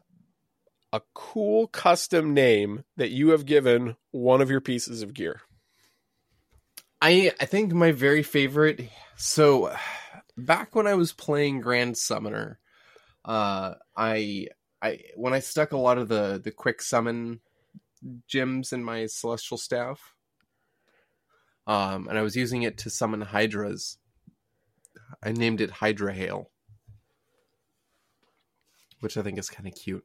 a 0.94 1.02
cool 1.14 1.66
custom 1.66 2.32
name 2.32 2.84
that 2.96 3.10
you 3.10 3.30
have 3.30 3.44
given 3.44 3.96
one 4.12 4.40
of 4.40 4.50
your 4.50 4.62
pieces 4.62 5.02
of 5.02 5.12
gear? 5.12 5.42
I 7.02 7.32
I 7.38 7.44
think 7.44 7.74
my 7.74 7.92
very 7.92 8.22
favorite. 8.22 8.88
So 9.16 9.76
back 10.38 10.74
when 10.74 10.86
I 10.86 10.94
was 10.94 11.12
playing 11.12 11.60
Grand 11.60 11.96
Summoner, 11.96 12.58
uh, 13.24 13.74
I 13.96 14.48
I 14.80 15.00
when 15.16 15.34
I 15.34 15.40
stuck 15.40 15.72
a 15.72 15.76
lot 15.78 15.98
of 15.98 16.08
the 16.08 16.40
the 16.42 16.50
quick 16.50 16.80
summon 16.80 17.40
gems 18.26 18.72
in 18.72 18.82
my 18.84 19.06
celestial 19.06 19.58
staff, 19.58 20.14
um, 21.66 22.08
and 22.08 22.16
I 22.16 22.22
was 22.22 22.36
using 22.36 22.62
it 22.62 22.78
to 22.78 22.90
summon 22.90 23.20
hydras. 23.20 23.98
I 25.22 25.32
named 25.32 25.60
it 25.60 25.70
Hydra 25.70 26.12
Hail, 26.12 26.50
which 29.00 29.16
I 29.16 29.22
think 29.22 29.38
is 29.38 29.50
kind 29.50 29.66
of 29.66 29.74
cute. 29.74 30.04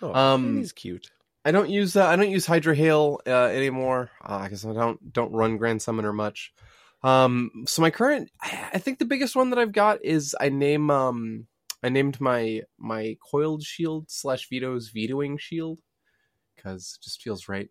Oh, 0.00 0.14
Um, 0.14 0.58
he's 0.58 0.72
cute. 0.72 1.10
I 1.44 1.52
don't 1.52 1.70
use 1.70 1.94
uh, 1.94 2.06
I 2.06 2.16
don't 2.16 2.30
use 2.30 2.46
Hydra 2.46 2.74
Hail 2.74 3.20
uh, 3.26 3.46
anymore 3.46 4.10
because 4.20 4.64
I 4.64 4.72
don't 4.72 5.12
don't 5.12 5.32
run 5.32 5.58
Grand 5.58 5.80
Summoner 5.80 6.12
much. 6.12 6.52
Um, 7.02 7.64
so 7.66 7.82
my 7.82 7.90
current, 7.90 8.30
I 8.42 8.78
think 8.78 8.98
the 8.98 9.04
biggest 9.04 9.36
one 9.36 9.50
that 9.50 9.58
I've 9.58 9.72
got 9.72 10.04
is 10.04 10.34
I 10.40 10.48
name 10.48 10.90
um 10.90 11.46
I 11.82 11.88
named 11.88 12.20
my 12.20 12.62
my 12.78 13.16
coiled 13.30 13.62
shield 13.62 14.10
slash 14.10 14.48
Vito's 14.48 14.88
vetoing 14.88 15.38
shield 15.38 15.78
because 16.54 16.98
it 16.98 17.04
just 17.04 17.22
feels 17.22 17.48
right. 17.48 17.68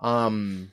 Um, 0.00 0.72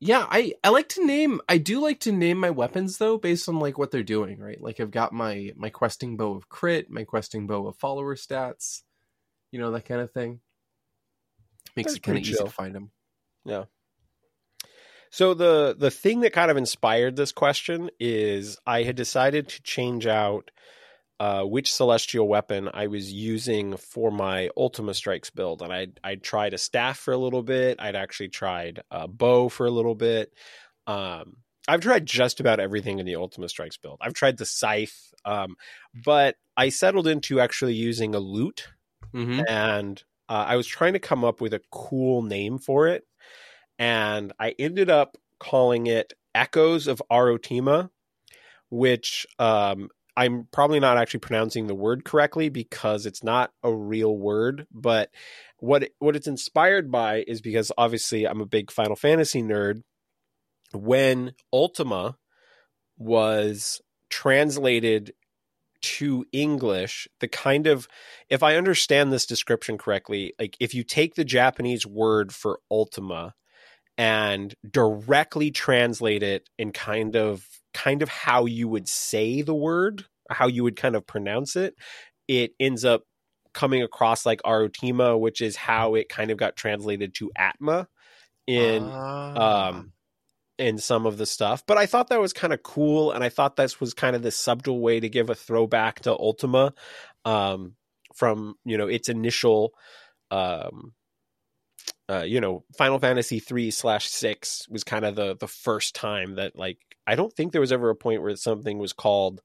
yeah, 0.00 0.26
I 0.28 0.54
I 0.64 0.70
like 0.70 0.88
to 0.90 1.06
name 1.06 1.40
I 1.48 1.58
do 1.58 1.80
like 1.80 2.00
to 2.00 2.12
name 2.12 2.38
my 2.38 2.50
weapons 2.50 2.98
though 2.98 3.16
based 3.18 3.48
on 3.48 3.58
like 3.58 3.78
what 3.78 3.90
they're 3.90 4.02
doing 4.02 4.38
right. 4.38 4.60
Like 4.60 4.80
I've 4.80 4.90
got 4.90 5.12
my 5.12 5.52
my 5.56 5.70
questing 5.70 6.16
bow 6.16 6.34
of 6.34 6.48
crit, 6.48 6.90
my 6.90 7.04
questing 7.04 7.46
bow 7.46 7.66
of 7.68 7.76
follower 7.76 8.16
stats 8.16 8.82
you 9.52 9.60
know 9.60 9.70
that 9.70 9.84
kind 9.84 10.00
of 10.00 10.10
thing 10.10 10.40
makes 11.76 11.92
That's 11.92 11.98
it 11.98 12.02
kind 12.02 12.18
of 12.18 12.24
easy 12.24 12.34
to 12.34 12.50
find 12.50 12.74
them 12.74 12.90
So 15.12 15.34
the 15.34 15.76
the 15.78 15.90
thing 15.90 16.20
that 16.20 16.32
kind 16.32 16.50
of 16.50 16.56
inspired 16.56 17.16
this 17.16 17.32
question 17.32 17.90
is 18.00 18.58
I 18.66 18.82
had 18.82 18.96
decided 18.96 19.46
to 19.50 19.62
change 19.62 20.06
out 20.06 20.50
uh, 21.20 21.42
which 21.42 21.72
celestial 21.72 22.26
weapon 22.26 22.70
I 22.72 22.86
was 22.86 23.12
using 23.12 23.76
for 23.76 24.10
my 24.10 24.48
Ultima 24.56 24.94
Strikes 24.94 25.28
build, 25.28 25.60
and 25.60 25.70
I 25.70 25.88
I 26.02 26.14
tried 26.14 26.54
a 26.54 26.58
staff 26.58 26.98
for 26.98 27.12
a 27.12 27.18
little 27.18 27.42
bit. 27.42 27.78
I'd 27.78 27.94
actually 27.94 28.30
tried 28.30 28.82
a 28.90 29.06
bow 29.06 29.50
for 29.50 29.66
a 29.66 29.70
little 29.70 29.94
bit. 29.94 30.32
Um, 30.86 31.36
I've 31.68 31.82
tried 31.82 32.06
just 32.06 32.40
about 32.40 32.58
everything 32.58 32.98
in 32.98 33.04
the 33.04 33.16
Ultima 33.16 33.50
Strikes 33.50 33.76
build. 33.76 33.98
I've 34.00 34.14
tried 34.14 34.38
the 34.38 34.46
scythe, 34.46 35.12
um, 35.26 35.56
but 36.06 36.36
I 36.56 36.70
settled 36.70 37.06
into 37.06 37.38
actually 37.38 37.74
using 37.74 38.14
a 38.14 38.18
lute 38.18 38.66
mm-hmm. 39.14 39.42
and 39.46 40.02
uh, 40.28 40.46
I 40.48 40.56
was 40.56 40.66
trying 40.66 40.94
to 40.94 40.98
come 40.98 41.22
up 41.22 41.42
with 41.42 41.52
a 41.52 41.60
cool 41.70 42.22
name 42.22 42.56
for 42.56 42.88
it, 42.88 43.04
and 43.78 44.32
I 44.38 44.54
ended 44.58 44.90
up 44.90 45.16
calling 45.38 45.86
it 45.86 46.12
Echoes 46.34 46.86
of 46.86 47.02
Arotima, 47.10 47.90
which 48.70 49.26
um, 49.38 49.88
I'm 50.16 50.46
probably 50.52 50.80
not 50.80 50.98
actually 50.98 51.20
pronouncing 51.20 51.66
the 51.66 51.74
word 51.74 52.04
correctly 52.04 52.48
because 52.48 53.06
it's 53.06 53.24
not 53.24 53.52
a 53.62 53.72
real 53.72 54.16
word. 54.16 54.66
But 54.70 55.10
what 55.58 55.84
it, 55.84 55.94
what 55.98 56.16
it's 56.16 56.26
inspired 56.26 56.90
by 56.90 57.24
is 57.26 57.40
because 57.40 57.72
obviously 57.76 58.26
I'm 58.26 58.40
a 58.40 58.46
big 58.46 58.70
Final 58.70 58.96
Fantasy 58.96 59.42
nerd. 59.42 59.82
When 60.72 61.34
Ultima 61.52 62.16
was 62.96 63.80
translated 64.08 65.12
to 65.82 66.24
English, 66.32 67.08
the 67.20 67.28
kind 67.28 67.66
of, 67.66 67.88
if 68.28 68.42
I 68.42 68.56
understand 68.56 69.12
this 69.12 69.26
description 69.26 69.76
correctly, 69.76 70.32
like 70.38 70.56
if 70.60 70.74
you 70.74 70.84
take 70.84 71.14
the 71.14 71.24
Japanese 71.24 71.86
word 71.86 72.32
for 72.32 72.60
Ultima 72.70 73.34
and 74.02 74.54
directly 74.68 75.50
translate 75.52 76.22
it 76.24 76.48
in 76.58 76.72
kind 76.72 77.14
of, 77.14 77.46
kind 77.72 78.02
of 78.02 78.08
how 78.08 78.46
you 78.46 78.66
would 78.68 78.88
say 78.88 79.42
the 79.42 79.54
word, 79.54 80.04
how 80.28 80.48
you 80.48 80.64
would 80.64 80.76
kind 80.76 80.96
of 80.96 81.06
pronounce 81.06 81.54
it, 81.56 81.74
it 82.26 82.52
ends 82.58 82.84
up 82.84 83.02
coming 83.52 83.82
across 83.82 84.26
like 84.26 84.42
Arotima, 84.42 85.18
which 85.18 85.40
is 85.40 85.54
how 85.56 85.94
it 85.94 86.08
kind 86.08 86.30
of 86.30 86.36
got 86.36 86.56
translated 86.56 87.14
to 87.14 87.30
Atma 87.36 87.86
in 88.46 88.82
Ah. 88.82 89.68
um 89.68 89.92
in 90.58 90.78
some 90.78 91.06
of 91.06 91.16
the 91.16 91.26
stuff 91.26 91.64
but 91.66 91.78
i 91.78 91.86
thought 91.86 92.08
that 92.08 92.20
was 92.20 92.32
kind 92.32 92.52
of 92.52 92.62
cool 92.62 93.12
and 93.12 93.24
i 93.24 93.28
thought 93.28 93.56
this 93.56 93.80
was 93.80 93.94
kind 93.94 94.14
of 94.16 94.22
the 94.22 94.30
subtle 94.30 94.80
way 94.80 95.00
to 95.00 95.08
give 95.08 95.30
a 95.30 95.34
throwback 95.34 96.00
to 96.00 96.10
ultima 96.12 96.74
um 97.24 97.74
from 98.14 98.56
you 98.64 98.76
know 98.76 98.88
its 98.88 99.08
initial 99.08 99.72
um 100.30 100.92
uh 102.12 102.22
you 102.22 102.40
know 102.40 102.64
final 102.76 102.98
fantasy 102.98 103.38
3 103.40 103.70
slash 103.70 104.08
6 104.08 104.68
was 104.68 104.84
kind 104.84 105.04
of 105.04 105.14
the 105.16 105.36
the 105.36 105.48
first 105.48 105.94
time 105.94 106.34
that 106.36 106.56
like 106.56 106.78
i 107.06 107.14
don't 107.14 107.32
think 107.32 107.52
there 107.52 107.60
was 107.60 107.72
ever 107.72 107.90
a 107.90 107.96
point 107.96 108.22
where 108.22 108.34
something 108.36 108.78
was 108.78 108.92
called 108.92 109.40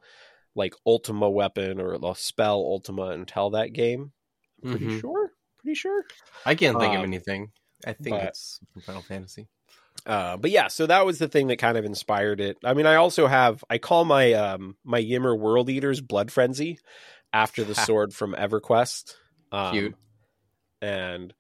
like 0.55 0.73
ultima 0.85 1.29
weapon 1.29 1.79
or 1.79 1.97
the 1.97 2.13
spell 2.15 2.55
ultima 2.57 3.07
until 3.09 3.51
that 3.51 3.73
game 3.73 4.11
pretty 4.63 4.85
Mhm. 4.87 4.99
sure 5.01 5.31
pretty 5.61 5.75
sure 5.75 6.03
I 6.45 6.55
can't 6.55 6.79
think 6.79 6.93
of 6.93 6.99
um, 6.99 7.05
anything. 7.05 7.51
I 7.85 7.93
think 7.93 8.15
but- 8.15 8.25
it's 8.27 8.59
from 8.73 8.81
Final 8.83 9.01
Fantasy. 9.01 9.47
Uh, 10.05 10.37
but 10.37 10.49
yeah, 10.51 10.67
so 10.67 10.85
that 10.85 11.05
was 11.05 11.19
the 11.19 11.27
thing 11.27 11.47
that 11.47 11.57
kind 11.57 11.77
of 11.77 11.83
inspired 11.83 12.39
it. 12.39 12.57
I 12.63 12.73
mean, 12.73 12.85
I 12.85 12.95
also 12.95 13.27
have 13.27 13.63
I 13.69 13.77
call 13.79 14.05
my 14.05 14.33
um 14.33 14.77
my 14.85 14.99
Yimmer 14.99 15.35
World 15.35 15.69
Eaters 15.69 15.99
Blood 15.99 16.31
Frenzy 16.31 16.79
after 17.33 17.63
the 17.65 17.75
sword 17.87 18.13
from 18.13 18.33
EverQuest. 18.33 19.15
Um, 19.51 19.71
Cute. 19.73 19.95
And 20.81 21.33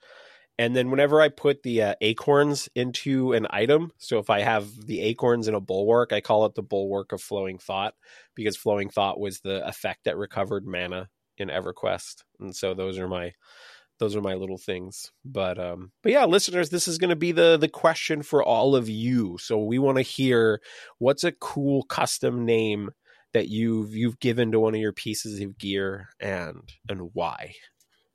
and 0.59 0.75
then 0.75 0.89
whenever 0.89 1.21
I 1.21 1.29
put 1.29 1.63
the 1.63 1.81
uh, 1.83 1.95
acorns 2.01 2.67
into 2.75 3.33
an 3.33 3.45
item, 3.49 3.91
so 3.97 4.17
if 4.17 4.29
I 4.29 4.41
have 4.41 4.87
the 4.87 5.01
acorns 5.01 5.47
in 5.47 5.53
a 5.53 5.61
bulwark, 5.61 6.11
I 6.11 6.21
call 6.21 6.45
it 6.45 6.55
the 6.55 6.63
bulwark 6.63 7.11
of 7.11 7.21
flowing 7.21 7.59
thought 7.59 7.93
because 8.35 8.57
flowing 8.57 8.89
thought 8.89 9.19
was 9.19 9.39
the 9.39 9.65
effect 9.67 10.05
that 10.05 10.17
recovered 10.17 10.65
mana 10.65 11.09
in 11.37 11.49
EverQuest, 11.49 12.23
and 12.39 12.55
so 12.55 12.73
those 12.73 12.97
are 12.97 13.07
my 13.07 13.33
those 13.99 14.15
are 14.15 14.21
my 14.21 14.35
little 14.35 14.57
things. 14.57 15.11
But 15.25 15.59
um 15.59 15.91
but 16.03 16.11
yeah 16.11 16.25
listeners 16.25 16.69
this 16.69 16.87
is 16.87 16.97
going 16.97 17.09
to 17.09 17.15
be 17.15 17.31
the 17.31 17.57
the 17.57 17.67
question 17.67 18.21
for 18.23 18.43
all 18.43 18.75
of 18.75 18.89
you. 18.89 19.37
So 19.39 19.57
we 19.57 19.79
want 19.79 19.97
to 19.97 20.03
hear 20.03 20.61
what's 20.99 21.23
a 21.23 21.31
cool 21.31 21.83
custom 21.83 22.45
name 22.45 22.91
that 23.33 23.49
you've 23.49 23.95
you've 23.95 24.19
given 24.19 24.51
to 24.51 24.59
one 24.59 24.75
of 24.75 24.81
your 24.81 24.93
pieces 24.93 25.39
of 25.39 25.57
gear 25.57 26.09
and 26.19 26.61
and 26.89 27.09
why? 27.13 27.53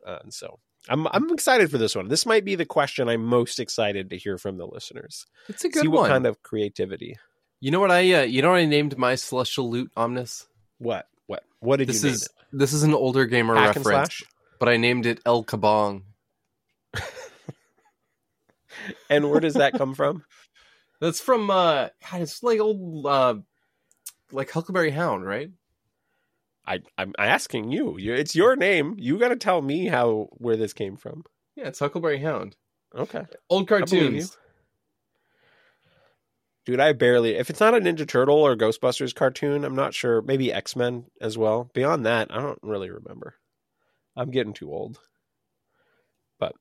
Uh, 0.07 0.19
and 0.23 0.35
so 0.35 0.59
I'm 0.89 1.07
I'm 1.09 1.31
excited 1.31 1.71
for 1.71 1.79
this 1.79 1.95
one. 1.95 2.09
This 2.09 2.27
might 2.27 2.45
be 2.45 2.55
the 2.55 2.65
question 2.65 3.09
I'm 3.09 3.25
most 3.25 3.61
excited 3.61 4.11
to 4.11 4.17
hear 4.19 4.37
from 4.39 4.57
the 4.57 4.67
listeners. 4.67 5.27
It's 5.49 5.65
a 5.65 5.69
good 5.69 5.83
See 5.83 5.89
what 5.89 6.03
one. 6.03 6.11
kind 6.11 6.27
of 6.27 6.43
creativity. 6.43 7.19
You 7.61 7.71
know 7.71 7.81
what 7.81 7.91
I? 7.93 8.13
Uh, 8.13 8.23
you 8.23 8.43
know 8.43 8.51
what 8.51 8.59
I 8.59 8.65
named 8.65 8.99
my 8.99 9.15
celestial 9.15 9.71
loot 9.71 9.91
Omnis. 9.97 10.47
What 10.79 11.07
what 11.27 11.45
what 11.61 11.77
did 11.77 11.89
This 11.89 12.03
you 12.03 12.09
name 12.09 12.15
is 12.15 12.29
this 12.53 12.73
is 12.73 12.83
an 12.83 12.95
older 12.95 13.27
gamer 13.27 13.55
it? 13.55 13.61
Hack 13.61 13.77
and 13.77 13.87
reference, 13.87 14.17
slash. 14.17 14.23
but 14.59 14.69
I 14.69 14.77
named 14.77 15.07
it 15.07 15.21
El 15.25 15.45
Kabong. 15.45 16.03
And 19.09 19.31
where 19.31 19.41
does 19.41 19.55
that 19.55 19.75
come 19.75 19.95
from? 19.95 20.25
That's 21.01 21.21
from 21.21 21.51
uh, 21.51 21.89
God, 22.11 22.21
it's 22.21 22.43
like 22.43 22.61
old 22.61 23.07
uh, 23.07 23.35
like 24.31 24.51
Huckleberry 24.51 24.91
Hound, 24.91 25.25
right? 25.25 25.51
I 26.67 26.81
I'm 26.97 27.13
asking 27.19 27.71
you. 27.71 27.99
you 27.99 28.15
it's 28.15 28.37
your 28.37 28.57
name. 28.57 28.97
You 28.99 29.19
got 29.19 29.29
to 29.29 29.37
tell 29.37 29.63
me 29.63 29.87
how 29.87 30.29
where 30.33 30.57
this 30.57 30.73
came 30.73 30.97
from. 30.97 31.25
Yeah, 31.57 31.69
it's 31.69 31.79
Huckleberry 31.79 32.19
Hound. 32.19 32.57
Okay. 32.95 33.27
Old 33.49 33.69
cartoons. 33.69 34.37
Dude, 36.65 36.79
I 36.79 36.93
barely. 36.93 37.35
If 37.35 37.51
it's 37.51 37.59
not 37.59 37.75
a 37.75 37.81
Ninja 37.81 38.07
Turtle 38.07 38.37
or 38.37 38.57
Ghostbusters 38.57 39.15
cartoon, 39.15 39.65
I'm 39.65 39.75
not 39.75 39.95
sure. 39.95 40.23
Maybe 40.23 40.53
X 40.53 40.77
Men 40.77 41.07
as 41.21 41.37
well. 41.37 41.71
Beyond 41.75 42.07
that, 42.07 42.29
I 42.31 42.41
don't 42.41 42.61
really 42.63 42.91
remember. 42.91 43.35
I'm 44.17 44.31
getting 44.31 44.53
too 44.53 44.73
old. 44.73 45.01
But 46.39 46.55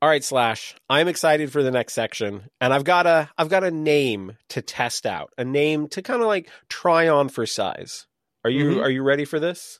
all 0.00 0.08
right, 0.08 0.24
Slash. 0.24 0.74
I'm 0.88 1.08
excited 1.08 1.52
for 1.52 1.62
the 1.62 1.70
next 1.70 1.92
section, 1.92 2.48
and 2.58 2.72
I've 2.72 2.84
got 2.84 3.06
a 3.06 3.28
I've 3.36 3.50
got 3.50 3.64
a 3.64 3.70
name 3.70 4.38
to 4.50 4.62
test 4.62 5.04
out, 5.04 5.30
a 5.36 5.44
name 5.44 5.88
to 5.88 6.00
kind 6.00 6.22
of 6.22 6.28
like 6.28 6.48
try 6.70 7.08
on 7.08 7.28
for 7.28 7.44
size. 7.44 8.06
Are 8.48 8.50
you 8.50 8.64
Mhm. 8.76 8.82
are 8.82 8.90
you 8.90 9.02
ready 9.02 9.26
for 9.26 9.38
this? 9.38 9.78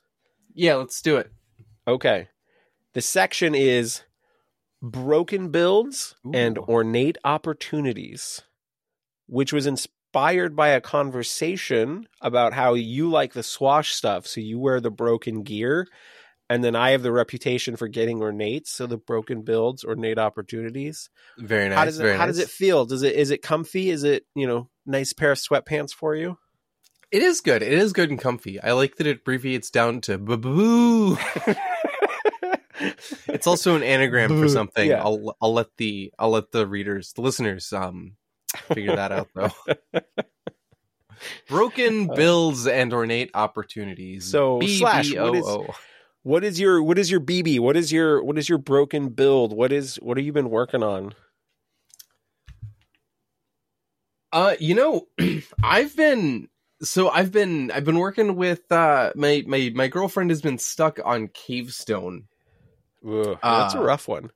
Yeah, 0.53 0.75
let's 0.75 1.01
do 1.01 1.17
it. 1.17 1.31
Okay. 1.87 2.29
The 2.93 3.01
section 3.01 3.55
is 3.55 4.03
broken 4.83 5.51
builds 5.51 6.15
and 6.35 6.59
ornate 6.59 7.17
opportunities, 7.25 8.43
which 9.27 9.55
was 9.55 9.67
inspired 9.67 10.55
by 10.55 10.69
a 10.69 10.83
conversation 10.83 12.07
about 12.21 12.53
how 12.53 12.75
you 12.75 13.09
like 13.09 13.33
the 13.33 13.43
swash 13.43 13.93
stuff, 13.95 14.27
so 14.27 14.41
you 14.43 14.59
wear 14.59 14.81
the 14.81 14.91
broken 14.91 15.43
gear. 15.45 15.87
and 16.51 16.65
then 16.65 16.75
I 16.75 16.91
have 16.93 17.03
the 17.03 17.13
reputation 17.13 17.77
for 17.77 17.89
getting 17.89 18.21
ornates, 18.21 18.69
so 18.69 18.87
the 18.87 18.97
broken 18.97 19.43
builds, 19.43 19.85
ornate 19.85 20.19
opportunities. 20.19 21.11
Very 21.39 21.69
nice. 21.69 21.77
how 21.79 21.85
does 21.85 21.99
it 22.01 22.17
how 22.17 22.25
nice. 22.25 22.37
does 22.37 22.39
it 22.39 22.49
feel? 22.49 22.87
Does 22.87 23.03
it 23.03 23.15
is 23.17 23.31
it 23.31 23.43
comfy? 23.43 23.91
Is 23.91 24.03
it 24.05 24.25
you 24.35 24.47
know 24.47 24.71
nice 24.87 25.13
pair 25.15 25.33
of 25.33 25.39
sweatpants 25.39 25.93
for 25.93 26.15
you? 26.15 26.39
It 27.11 27.23
is 27.23 27.41
good. 27.41 27.63
It 27.63 27.73
is 27.73 27.93
good 27.93 28.11
and 28.11 28.19
comfy. 28.19 28.61
I 28.61 28.73
like 28.73 28.97
that 28.97 29.07
it 29.07 29.21
abbreviates 29.21 29.71
down 29.71 30.03
to 30.03 30.19
boo. 30.19 31.17
it's 33.29 33.47
also 33.47 33.77
an 33.77 33.83
anagram 33.83 34.41
for 34.41 34.49
something. 34.49 34.91
Yeah. 34.91 35.03
I'll 35.03 35.35
I'll 35.41 35.55
let 35.55 35.69
the 35.79 36.13
I'll 36.19 36.31
let 36.31 36.53
the 36.53 36.67
readers, 36.67 37.15
the 37.15 37.23
listeners, 37.23 37.73
um, 37.73 38.17
figure 38.75 38.95
that 38.95 39.13
out 39.13 39.29
though. 39.35 39.53
Broken 41.49 42.09
builds 42.15 42.67
and 42.67 42.93
ornate 42.93 43.31
opportunities. 43.35 44.25
So, 44.25 44.61
Slash, 44.61 45.13
what 45.15 45.35
is, 45.35 45.59
what 46.23 46.45
is 46.45 46.61
your 46.61 46.83
what 46.83 46.99
is 46.99 47.11
your 47.11 47.21
BB? 47.21 47.59
What 47.59 47.77
is 47.77 47.91
your 47.91 48.23
what 48.23 48.39
is 48.39 48.49
your 48.49 48.59
broken 48.59 49.09
build? 49.09 49.57
What 49.57 49.73
is 49.73 49.97
what 49.97 50.17
have 50.17 50.27
you 50.27 50.33
been 50.33 50.51
working 50.51 50.83
on? 50.83 51.15
Uh, 54.33 54.55
you 54.61 54.75
know, 54.75 55.09
I've 55.63 55.97
been 55.97 56.49
so 56.83 57.09
I've 57.09 57.33
been 57.33 57.71
I've 57.71 57.85
been 57.85 57.99
working 57.99 58.37
with 58.37 58.71
uh 58.71 59.13
my 59.17 59.45
my 59.47 59.73
my 59.75 59.89
girlfriend 59.89 60.31
has 60.31 60.43
been 60.43 60.59
stuck 60.59 60.99
on 61.05 61.29
Cavestone. 61.29 62.25
Ugh, 63.07 63.39
that's 63.57 63.75
a 63.75 63.79
Uh, 63.79 63.83
rough 63.83 64.09
one. 64.09 64.31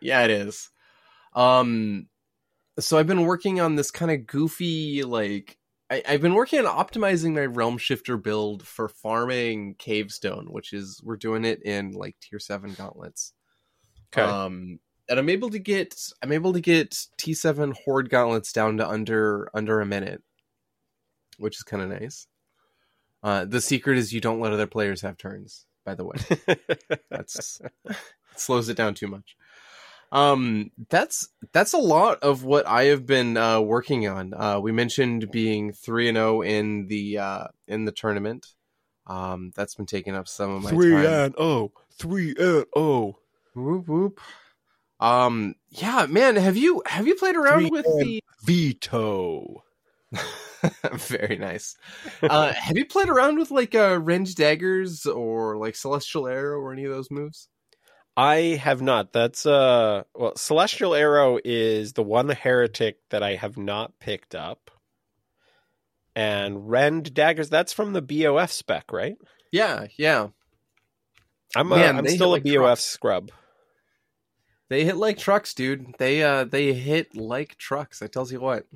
Yeah, 0.00 0.24
it 0.24 0.30
is. 0.30 0.70
Um, 1.34 2.08
so 2.78 2.98
I've 2.98 3.06
been 3.06 3.26
working 3.26 3.60
on 3.60 3.76
this 3.76 3.90
kind 3.90 4.10
of 4.10 4.26
goofy 4.26 5.04
like 5.04 5.58
I, 5.90 6.02
I've 6.08 6.22
been 6.22 6.34
working 6.34 6.60
on 6.60 6.66
optimizing 6.66 7.34
my 7.34 7.46
realm 7.46 7.78
shifter 7.78 8.16
build 8.16 8.66
for 8.66 8.88
farming 8.88 9.76
Cavestone, 9.76 10.50
which 10.50 10.72
is 10.72 11.00
we're 11.04 11.16
doing 11.16 11.44
it 11.44 11.62
in 11.64 11.92
like 11.92 12.16
tier 12.20 12.38
seven 12.38 12.74
gauntlets. 12.74 13.34
Okay. 14.16 14.22
Um, 14.22 14.80
and 15.08 15.18
I'm 15.18 15.28
able 15.28 15.50
to 15.50 15.58
get 15.58 15.94
I'm 16.22 16.32
able 16.32 16.52
to 16.52 16.60
get 16.60 17.06
T7 17.18 17.74
horde 17.84 18.10
gauntlets 18.10 18.52
down 18.52 18.78
to 18.78 18.88
under 18.88 19.50
under 19.54 19.80
a 19.80 19.86
minute, 19.86 20.22
which 21.38 21.56
is 21.56 21.62
kind 21.62 21.82
of 21.82 22.00
nice. 22.00 22.26
Uh, 23.22 23.44
the 23.44 23.60
secret 23.60 23.98
is 23.98 24.12
you 24.12 24.20
don't 24.20 24.40
let 24.40 24.52
other 24.52 24.66
players 24.66 25.02
have 25.02 25.16
turns. 25.16 25.66
By 25.84 25.94
the 25.94 26.04
way, 26.04 26.16
that's 27.10 27.60
it 27.84 27.96
slows 28.36 28.68
it 28.68 28.76
down 28.76 28.94
too 28.94 29.08
much. 29.08 29.36
Um, 30.12 30.70
that's 30.90 31.28
that's 31.52 31.72
a 31.72 31.78
lot 31.78 32.22
of 32.22 32.44
what 32.44 32.66
I 32.66 32.84
have 32.84 33.06
been 33.06 33.36
uh, 33.36 33.60
working 33.60 34.06
on. 34.06 34.34
Uh, 34.34 34.60
we 34.60 34.70
mentioned 34.70 35.30
being 35.30 35.72
three 35.72 36.08
and 36.08 36.16
zero 36.16 36.42
in 36.42 36.86
the 36.86 37.18
uh, 37.18 37.46
in 37.66 37.84
the 37.84 37.92
tournament. 37.92 38.46
Um, 39.06 39.52
that's 39.56 39.74
been 39.74 39.86
taking 39.86 40.14
up 40.14 40.28
some 40.28 40.50
of 40.50 40.62
my 40.62 40.70
three 40.70 40.92
time. 40.92 41.06
and 41.06 41.34
oh, 41.38 41.72
three 41.98 42.34
and 42.38 42.66
oh. 42.76 43.16
Whoop 43.54 43.88
whoop. 43.88 44.20
Um, 45.00 45.56
yeah, 45.70 46.06
man, 46.06 46.36
have 46.36 46.56
you 46.56 46.82
have 46.86 47.06
you 47.06 47.16
played 47.16 47.36
around 47.36 47.60
Three 47.60 47.70
with 47.70 47.84
the? 47.84 48.22
Veto. 48.44 49.64
Very 50.92 51.36
nice. 51.36 51.76
Uh, 52.22 52.52
have 52.56 52.76
you 52.76 52.84
played 52.84 53.08
around 53.08 53.38
with 53.38 53.50
like 53.50 53.74
uh, 53.74 53.98
ranged 54.00 54.36
daggers 54.36 55.06
or 55.06 55.56
like 55.56 55.76
celestial 55.76 56.28
arrow 56.28 56.58
or 56.58 56.72
any 56.72 56.84
of 56.84 56.92
those 56.92 57.10
moves? 57.10 57.48
I 58.16 58.60
have 58.62 58.82
not. 58.82 59.12
That's 59.12 59.46
uh 59.46 60.02
well, 60.14 60.36
Celestial 60.36 60.94
Arrow 60.94 61.38
is 61.42 61.94
the 61.94 62.02
one 62.02 62.28
heretic 62.28 62.98
that 63.10 63.22
I 63.22 63.36
have 63.36 63.56
not 63.56 63.98
picked 64.00 64.34
up. 64.34 64.70
And 66.14 66.68
Rend 66.68 67.14
Daggers, 67.14 67.48
that's 67.48 67.72
from 67.72 67.94
the 67.94 68.02
BOF 68.02 68.52
spec, 68.52 68.92
right? 68.92 69.16
Yeah, 69.50 69.86
yeah. 69.96 70.28
I'm 71.56 71.72
a, 71.72 71.76
Man, 71.76 71.96
I'm 71.96 72.08
still 72.08 72.34
a 72.34 72.40
BOF 72.40 72.54
trucks. 72.54 72.84
scrub. 72.84 73.30
They 74.68 74.84
hit 74.84 74.96
like 74.96 75.16
trucks, 75.16 75.54
dude. 75.54 75.94
They 75.98 76.22
uh 76.22 76.44
they 76.44 76.74
hit 76.74 77.16
like 77.16 77.56
trucks. 77.56 78.02
I 78.02 78.08
tells 78.08 78.30
you 78.30 78.40
what. 78.40 78.66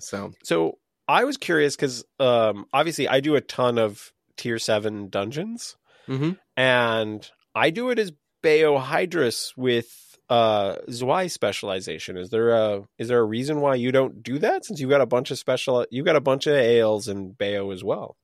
So 0.00 0.32
So 0.42 0.78
I 1.08 1.24
was 1.24 1.36
curious 1.36 1.76
because 1.76 2.04
um 2.18 2.66
obviously 2.72 3.08
I 3.08 3.20
do 3.20 3.36
a 3.36 3.40
ton 3.40 3.78
of 3.78 4.12
tier 4.36 4.58
seven 4.58 5.08
dungeons. 5.08 5.76
Mhm. 6.08 6.38
And 6.56 7.28
I 7.54 7.70
do 7.70 7.90
it 7.90 7.98
as 7.98 8.12
Bayo 8.42 8.78
Hydrus 8.78 9.56
with 9.56 10.16
uh 10.28 10.76
Zwei 10.90 11.26
specialization. 11.26 12.16
Is 12.16 12.30
there 12.30 12.50
a 12.50 12.82
is 12.98 13.08
there 13.08 13.18
a 13.18 13.24
reason 13.24 13.60
why 13.60 13.74
you 13.74 13.92
don't 13.92 14.22
do 14.22 14.38
that 14.38 14.64
since 14.64 14.80
you've 14.80 14.90
got 14.90 15.00
a 15.00 15.06
bunch 15.06 15.30
of 15.30 15.38
special 15.38 15.86
you've 15.90 16.06
got 16.06 16.16
a 16.16 16.20
bunch 16.20 16.46
of 16.46 16.54
ales 16.54 17.08
and 17.08 17.36
Bayo 17.36 17.70
as 17.70 17.82
well? 17.82 18.16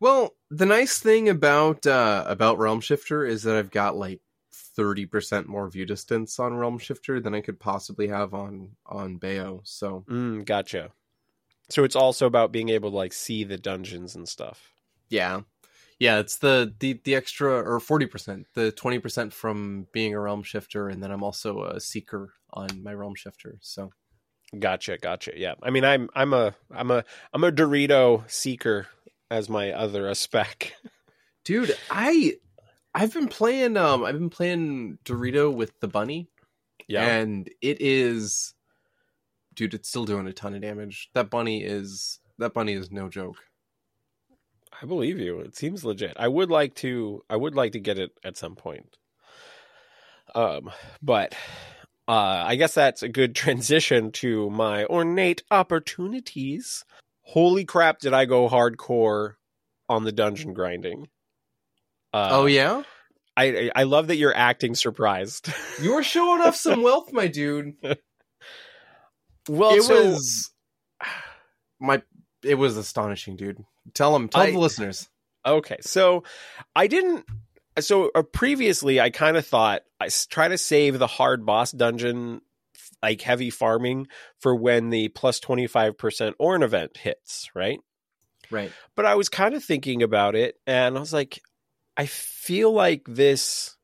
Well, 0.00 0.34
the 0.50 0.66
nice 0.66 0.98
thing 0.98 1.28
about 1.28 1.86
uh 1.86 2.24
about 2.26 2.58
Realm 2.58 2.80
Shifter 2.80 3.24
is 3.24 3.44
that 3.44 3.56
I've 3.56 3.70
got 3.70 3.96
like 3.96 4.20
30% 4.78 5.46
more 5.46 5.68
view 5.70 5.86
distance 5.86 6.38
on 6.38 6.54
Realm 6.54 6.78
Shifter 6.78 7.20
than 7.20 7.34
I 7.34 7.40
could 7.40 7.60
possibly 7.60 8.08
have 8.08 8.34
on 8.34 8.70
on 8.86 9.16
Bayo. 9.18 9.60
So, 9.64 10.04
Mm, 10.08 10.44
gotcha. 10.44 10.90
So 11.70 11.84
it's 11.84 11.96
also 11.96 12.26
about 12.26 12.52
being 12.52 12.68
able 12.68 12.90
to 12.90 12.96
like 12.96 13.12
see 13.12 13.44
the 13.44 13.56
dungeons 13.58 14.14
and 14.14 14.28
stuff. 14.28 14.70
yeah. 15.08 15.40
Yeah, 16.00 16.18
it's 16.18 16.36
the 16.38 16.74
the 16.80 17.00
the 17.04 17.14
extra 17.14 17.50
or 17.52 17.78
40%, 17.78 18.44
the 18.54 18.72
20% 18.72 19.32
from 19.32 19.86
being 19.92 20.12
a 20.12 20.20
Realm 20.20 20.42
Shifter 20.42 20.88
and 20.88 21.00
then 21.02 21.12
I'm 21.12 21.22
also 21.22 21.62
a 21.62 21.80
seeker 21.80 22.34
on 22.52 22.82
my 22.82 22.92
Realm 22.92 23.14
Shifter. 23.14 23.58
So, 23.60 23.90
Gotcha, 24.58 24.98
gotcha. 24.98 25.32
Yeah. 25.36 25.54
I 25.62 25.70
mean 25.70 25.84
I'm 25.84 26.10
I'm 26.14 26.32
a 26.34 26.54
I'm 26.70 26.90
a 26.90 27.04
I'm 27.32 27.44
a 27.44 27.52
Dorito 27.52 28.28
seeker 28.30 28.88
as 29.30 29.48
my 29.48 29.70
other 29.72 30.08
uh, 30.08 30.14
spec. 30.14 30.74
dude, 31.44 31.76
I 31.90 32.34
I've 32.94 33.12
been 33.12 33.28
playing 33.28 33.76
um 33.76 34.04
I've 34.04 34.14
been 34.18 34.30
playing 34.30 34.98
Dorito 35.04 35.52
with 35.54 35.72
the 35.80 35.88
bunny 35.88 36.28
Yeah. 36.88 37.04
and 37.04 37.48
it 37.60 37.78
is 37.80 38.54
dude 39.54 39.74
it's 39.74 39.88
still 39.88 40.04
doing 40.04 40.26
a 40.26 40.32
ton 40.32 40.54
of 40.54 40.62
damage 40.62 41.10
that 41.14 41.30
bunny 41.30 41.62
is 41.62 42.20
that 42.38 42.54
bunny 42.54 42.72
is 42.74 42.90
no 42.90 43.08
joke 43.08 43.36
I 44.82 44.86
believe 44.86 45.20
you. 45.20 45.38
It 45.38 45.54
seems 45.56 45.84
legit. 45.84 46.14
I 46.18 46.26
would 46.26 46.50
like 46.50 46.74
to 46.76 47.22
I 47.30 47.36
would 47.36 47.54
like 47.54 47.72
to 47.72 47.80
get 47.80 47.96
it 47.98 48.10
at 48.24 48.36
some 48.36 48.56
point. 48.56 48.96
Um 50.34 50.70
but 51.00 51.34
uh 52.08 52.42
I 52.46 52.56
guess 52.56 52.74
that's 52.74 53.02
a 53.02 53.08
good 53.08 53.34
transition 53.36 54.10
to 54.12 54.50
my 54.50 54.84
ornate 54.86 55.42
opportunities. 55.50 56.84
Holy 57.22 57.64
crap 57.64 58.00
did 58.00 58.12
I 58.12 58.24
go 58.24 58.48
hardcore 58.48 59.34
on 59.88 60.04
the 60.04 60.12
dungeon 60.12 60.52
grinding. 60.54 61.08
Uh, 62.14 62.28
oh 62.32 62.46
yeah 62.46 62.82
I 63.36 63.44
I 63.44 63.70
I 63.76 63.82
love 63.82 64.06
that 64.06 64.16
you're 64.16 64.34
acting 64.36 64.74
surprised. 64.74 65.52
you're 65.82 66.02
showing 66.02 66.40
off 66.40 66.56
some 66.56 66.82
wealth 66.88 67.12
my 67.12 67.26
dude 67.26 67.74
well, 69.48 69.74
it 69.74 69.82
so 69.82 70.02
was 70.02 70.50
my 71.80 72.02
it 72.42 72.54
was 72.54 72.76
astonishing 72.76 73.36
dude 73.36 73.64
tell 73.92 74.12
them 74.12 74.28
tell 74.28 74.42
I- 74.42 74.50
the 74.52 74.58
listeners 74.58 75.08
Okay, 75.46 75.76
so 75.82 76.24
I 76.74 76.86
didn't. 76.86 77.26
So 77.78 78.10
uh, 78.14 78.22
previously, 78.22 79.00
I 79.00 79.10
kind 79.10 79.36
of 79.36 79.46
thought 79.46 79.82
I 80.00 80.08
try 80.30 80.48
to 80.48 80.56
save 80.56 80.98
the 80.98 81.06
hard 81.06 81.44
boss 81.44 81.70
dungeon, 81.70 82.40
like 83.02 83.20
heavy 83.20 83.50
farming, 83.50 84.06
for 84.40 84.54
when 84.54 84.88
the 84.90 85.08
plus 85.08 85.40
twenty 85.40 85.66
five 85.66 85.98
percent 85.98 86.36
Orn 86.38 86.62
event 86.62 86.96
hits, 86.96 87.50
right? 87.54 87.78
right 88.50 88.72
But 88.96 89.04
I 89.04 89.16
was 89.16 89.28
kind 89.28 89.54
of 89.54 89.62
thinking 89.62 90.02
about 90.02 90.34
it, 90.34 90.56
and 90.66 90.96
I 90.96 91.00
was 91.00 91.12
like, 91.12 91.42
I 91.96 92.06
feel 92.06 92.72
like 92.72 93.02
this, 93.06 93.76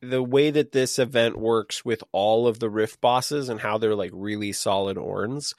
the 0.00 0.22
way 0.22 0.50
that 0.50 0.72
this 0.72 0.98
event 0.98 1.36
works 1.36 1.84
with 1.84 2.02
all 2.12 2.46
of 2.46 2.58
the 2.58 2.70
Rift 2.70 3.00
bosses 3.00 3.48
and 3.48 3.60
how 3.60 3.78
they're 3.78 3.94
like 3.94 4.12
really 4.14 4.52
solid 4.52 4.96
Orns, 4.96 5.54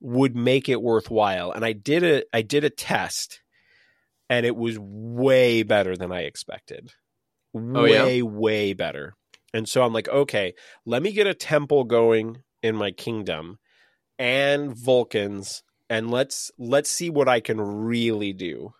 would 0.00 0.34
make 0.34 0.68
it 0.68 0.82
worthwhile. 0.82 1.52
And 1.52 1.64
I 1.64 1.72
did 1.72 2.02
a 2.02 2.24
I 2.32 2.42
did 2.42 2.64
a 2.64 2.70
test, 2.70 3.40
and 4.28 4.44
it 4.44 4.56
was 4.56 4.78
way 4.78 5.62
better 5.62 5.96
than 5.96 6.12
I 6.12 6.22
expected. 6.22 6.92
Oh, 7.54 7.84
yeah? 7.84 8.04
Way 8.04 8.22
way 8.22 8.72
better. 8.72 9.14
And 9.54 9.68
so 9.68 9.82
I'm 9.82 9.92
like, 9.92 10.08
okay, 10.08 10.54
let 10.86 11.02
me 11.02 11.12
get 11.12 11.26
a 11.26 11.34
temple 11.34 11.84
going 11.84 12.42
in 12.62 12.74
my 12.74 12.90
kingdom 12.90 13.58
and 14.18 14.74
Vulcans 14.74 15.62
and 15.90 16.10
let's 16.10 16.50
let's 16.58 16.88
see 16.90 17.10
what 17.10 17.28
I 17.28 17.40
can 17.40 17.60
really 17.60 18.32
do. 18.32 18.72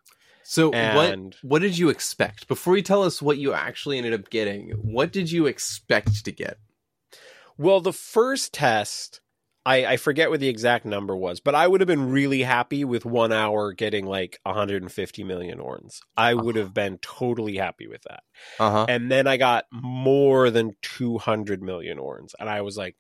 So 0.45 0.69
what 0.69 1.13
And 1.13 1.37
what 1.43 1.63
did 1.63 1.79
you 1.79 1.89
expect 1.89 2.49
before 2.49 2.77
you 2.77 2.83
tell 2.83 3.03
us 3.03 3.23
what 3.23 3.39
you 3.39 3.53
actually 3.53 3.99
ended 3.99 4.15
up 4.15 4.31
getting 4.31 4.71
what 4.71 5.13
did 5.13 5.31
you 5.31 5.47
expect 5.47 6.25
to 6.25 6.33
get 6.33 6.59
well, 7.59 7.81
the 7.81 7.93
first 7.93 8.53
test, 8.53 9.21
I, 9.65 9.87
I 9.87 9.97
forget 9.97 10.31
what 10.31 10.41
the 10.41 10.49
exact 10.49 10.85
number 10.85 11.15
was, 11.15 11.41
but 11.41 11.55
I 11.55 11.69
would 11.69 11.81
have 11.81 11.87
been 11.87 12.11
really 12.11 12.43
happy 12.43 12.85
with 12.85 13.05
one 13.05 13.33
hour 13.33 13.73
getting 13.73 14.07
like 14.07 14.41
150 14.45 15.25
million 15.25 15.61
orns. 15.61 16.01
I 16.17 16.35
would 16.35 16.57
have 16.57 16.75
been 16.75 16.99
totally 16.99 17.57
happy 17.57 17.87
with 17.87 18.03
that. 18.03 18.23
uh-huh 18.59 18.87
And 18.89 19.11
then 19.11 19.27
I 19.27 19.37
got 19.37 19.67
more 19.71 20.51
than 20.51 20.73
200 20.83 21.63
million 21.63 21.99
orns, 21.99 22.35
and 22.39 22.49
I 22.49 22.63
was 22.63 22.77
like, 22.77 22.97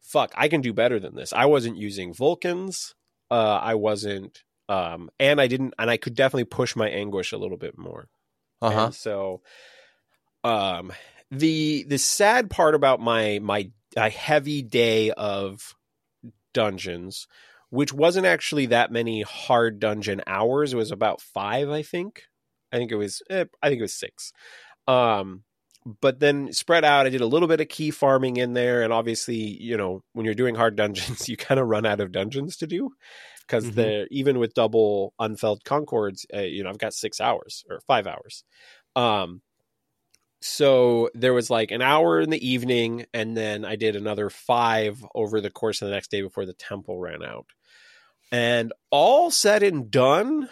"Fuck, 0.00 0.32
I 0.36 0.48
can 0.48 0.60
do 0.60 0.72
better 0.72 1.00
than 1.00 1.14
this." 1.14 1.32
I 1.32 1.46
wasn't 1.46 1.78
using 1.78 2.12
Vulcans. 2.12 2.94
Uh, 3.30 3.60
I 3.62 3.76
wasn't, 3.76 4.42
um, 4.70 5.10
and 5.18 5.40
I 5.40 5.48
didn't, 5.48 5.74
and 5.80 5.90
I 5.90 5.96
could 5.96 6.14
definitely 6.14 6.44
push 6.44 6.76
my 6.76 6.88
anguish 6.88 7.32
a 7.32 7.36
little 7.36 7.56
bit 7.56 7.76
more. 7.76 8.08
Uh-huh. 8.62 8.84
And 8.86 8.94
so, 8.94 9.42
um, 10.44 10.92
the 11.32 11.84
the 11.88 11.98
sad 11.98 12.50
part 12.50 12.76
about 12.76 13.00
my 13.00 13.40
my 13.42 13.72
a 13.96 14.08
heavy 14.08 14.62
day 14.62 15.10
of 15.10 15.74
dungeons, 16.54 17.26
which 17.70 17.92
wasn't 17.92 18.26
actually 18.26 18.66
that 18.66 18.92
many 18.92 19.22
hard 19.22 19.80
dungeon 19.80 20.22
hours. 20.28 20.72
It 20.72 20.76
was 20.76 20.92
about 20.92 21.20
five, 21.20 21.68
I 21.68 21.82
think. 21.82 22.22
I 22.72 22.76
think 22.76 22.92
it 22.92 22.96
was. 22.96 23.22
Eh, 23.28 23.46
I 23.60 23.68
think 23.68 23.80
it 23.80 23.82
was 23.82 23.98
six. 23.98 24.32
Um, 24.86 25.42
but 26.00 26.20
then 26.20 26.52
spread 26.52 26.84
out. 26.84 27.06
I 27.06 27.08
did 27.08 27.22
a 27.22 27.26
little 27.26 27.48
bit 27.48 27.60
of 27.60 27.68
key 27.68 27.90
farming 27.90 28.36
in 28.36 28.52
there, 28.52 28.82
and 28.82 28.92
obviously, 28.92 29.34
you 29.34 29.76
know, 29.76 30.04
when 30.12 30.26
you're 30.26 30.34
doing 30.34 30.54
hard 30.54 30.76
dungeons, 30.76 31.28
you 31.28 31.36
kind 31.36 31.58
of 31.58 31.66
run 31.66 31.86
out 31.86 32.00
of 32.00 32.12
dungeons 32.12 32.56
to 32.58 32.68
do 32.68 32.92
because 33.50 33.72
Mhm. 33.72 33.74
the 33.74 34.06
even 34.12 34.38
with 34.38 34.54
double 34.54 35.12
unfelled 35.18 35.64
concords, 35.64 36.24
uh, 36.32 36.42
you 36.42 36.62
know, 36.62 36.70
I've 36.70 36.78
got 36.78 36.94
six 36.94 37.20
hours 37.20 37.64
or 37.68 37.80
five 37.80 38.06
hours. 38.06 38.44
Um, 38.94 39.42
so 40.40 41.10
there 41.14 41.34
was 41.34 41.50
like 41.50 41.72
an 41.72 41.82
hour 41.82 42.20
in 42.20 42.30
the 42.30 42.48
evening, 42.48 43.06
and 43.12 43.36
then 43.36 43.64
I 43.64 43.76
did 43.76 43.96
another 43.96 44.30
five 44.30 45.04
over 45.14 45.40
the 45.40 45.50
course 45.50 45.82
of 45.82 45.88
the 45.88 45.94
next 45.94 46.12
day 46.12 46.22
before 46.22 46.46
the 46.46 46.54
temple 46.54 46.98
ran 46.98 47.24
out. 47.24 47.46
And 48.30 48.72
all 48.90 49.32
said 49.32 49.64
and 49.64 49.90
done, 49.90 50.48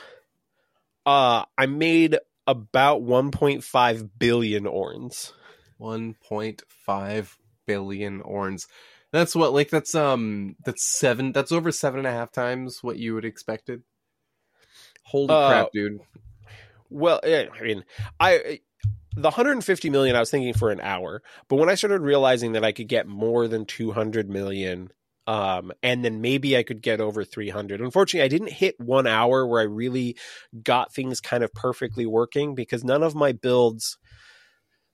uh, 1.07 1.45
I 1.57 1.67
made 1.67 2.19
about 2.47 3.03
1.5 3.03 4.19
billion 4.19 4.67
orns. 4.67 5.33
1.5 5.79 7.39
billion 7.67 8.21
orns. 8.23 8.67
That's 9.13 9.35
what 9.35 9.53
like 9.53 9.71
that's 9.71 9.95
um 9.95 10.57
that's 10.65 10.85
seven 10.85 11.33
that's 11.33 11.53
over 11.53 11.73
seven 11.73 11.99
and 11.99 12.07
a 12.07 12.13
half 12.13 12.31
times 12.31 12.83
what 12.83 12.99
you 12.99 13.15
would 13.15 13.25
expected. 13.25 13.83
Holy 15.03 15.35
Uh, 15.35 15.49
crap, 15.49 15.73
dude. 15.73 16.01
Well, 16.91 17.21
I 17.25 17.49
mean, 17.63 17.85
I 18.21 18.61
the 19.17 19.23
150 19.23 19.91
million 19.91 20.15
I 20.15 20.21
was 20.21 20.31
thinking 20.31 20.55
for 20.55 20.71
an 20.71 20.81
hour, 20.81 21.23
but 21.49 21.57
when 21.57 21.69
I 21.69 21.75
started 21.75 22.03
realizing 22.03 22.53
that 22.53 22.65
I 22.65 22.73
could 22.73 22.89
get 22.89 23.07
more 23.07 23.49
than 23.49 23.65
200 23.65 24.29
million 24.29 24.93
um 25.27 25.73
and 25.83 26.03
then 26.05 26.23
maybe 26.23 26.57
I 26.57 26.63
could 26.63 26.83
get 26.83 27.01
over 27.01 27.25
300. 27.25 27.81
Unfortunately, 27.81 28.25
I 28.25 28.29
didn't 28.29 28.53
hit 28.53 28.79
1 28.79 29.07
hour 29.07 29.47
where 29.47 29.61
I 29.61 29.65
really 29.65 30.17
got 30.63 30.93
things 30.93 31.21
kind 31.21 31.43
of 31.43 31.53
perfectly 31.55 32.05
working 32.07 32.55
because 32.55 32.85
none 32.85 33.03
of 33.03 33.15
my 33.15 33.33
builds 33.33 33.97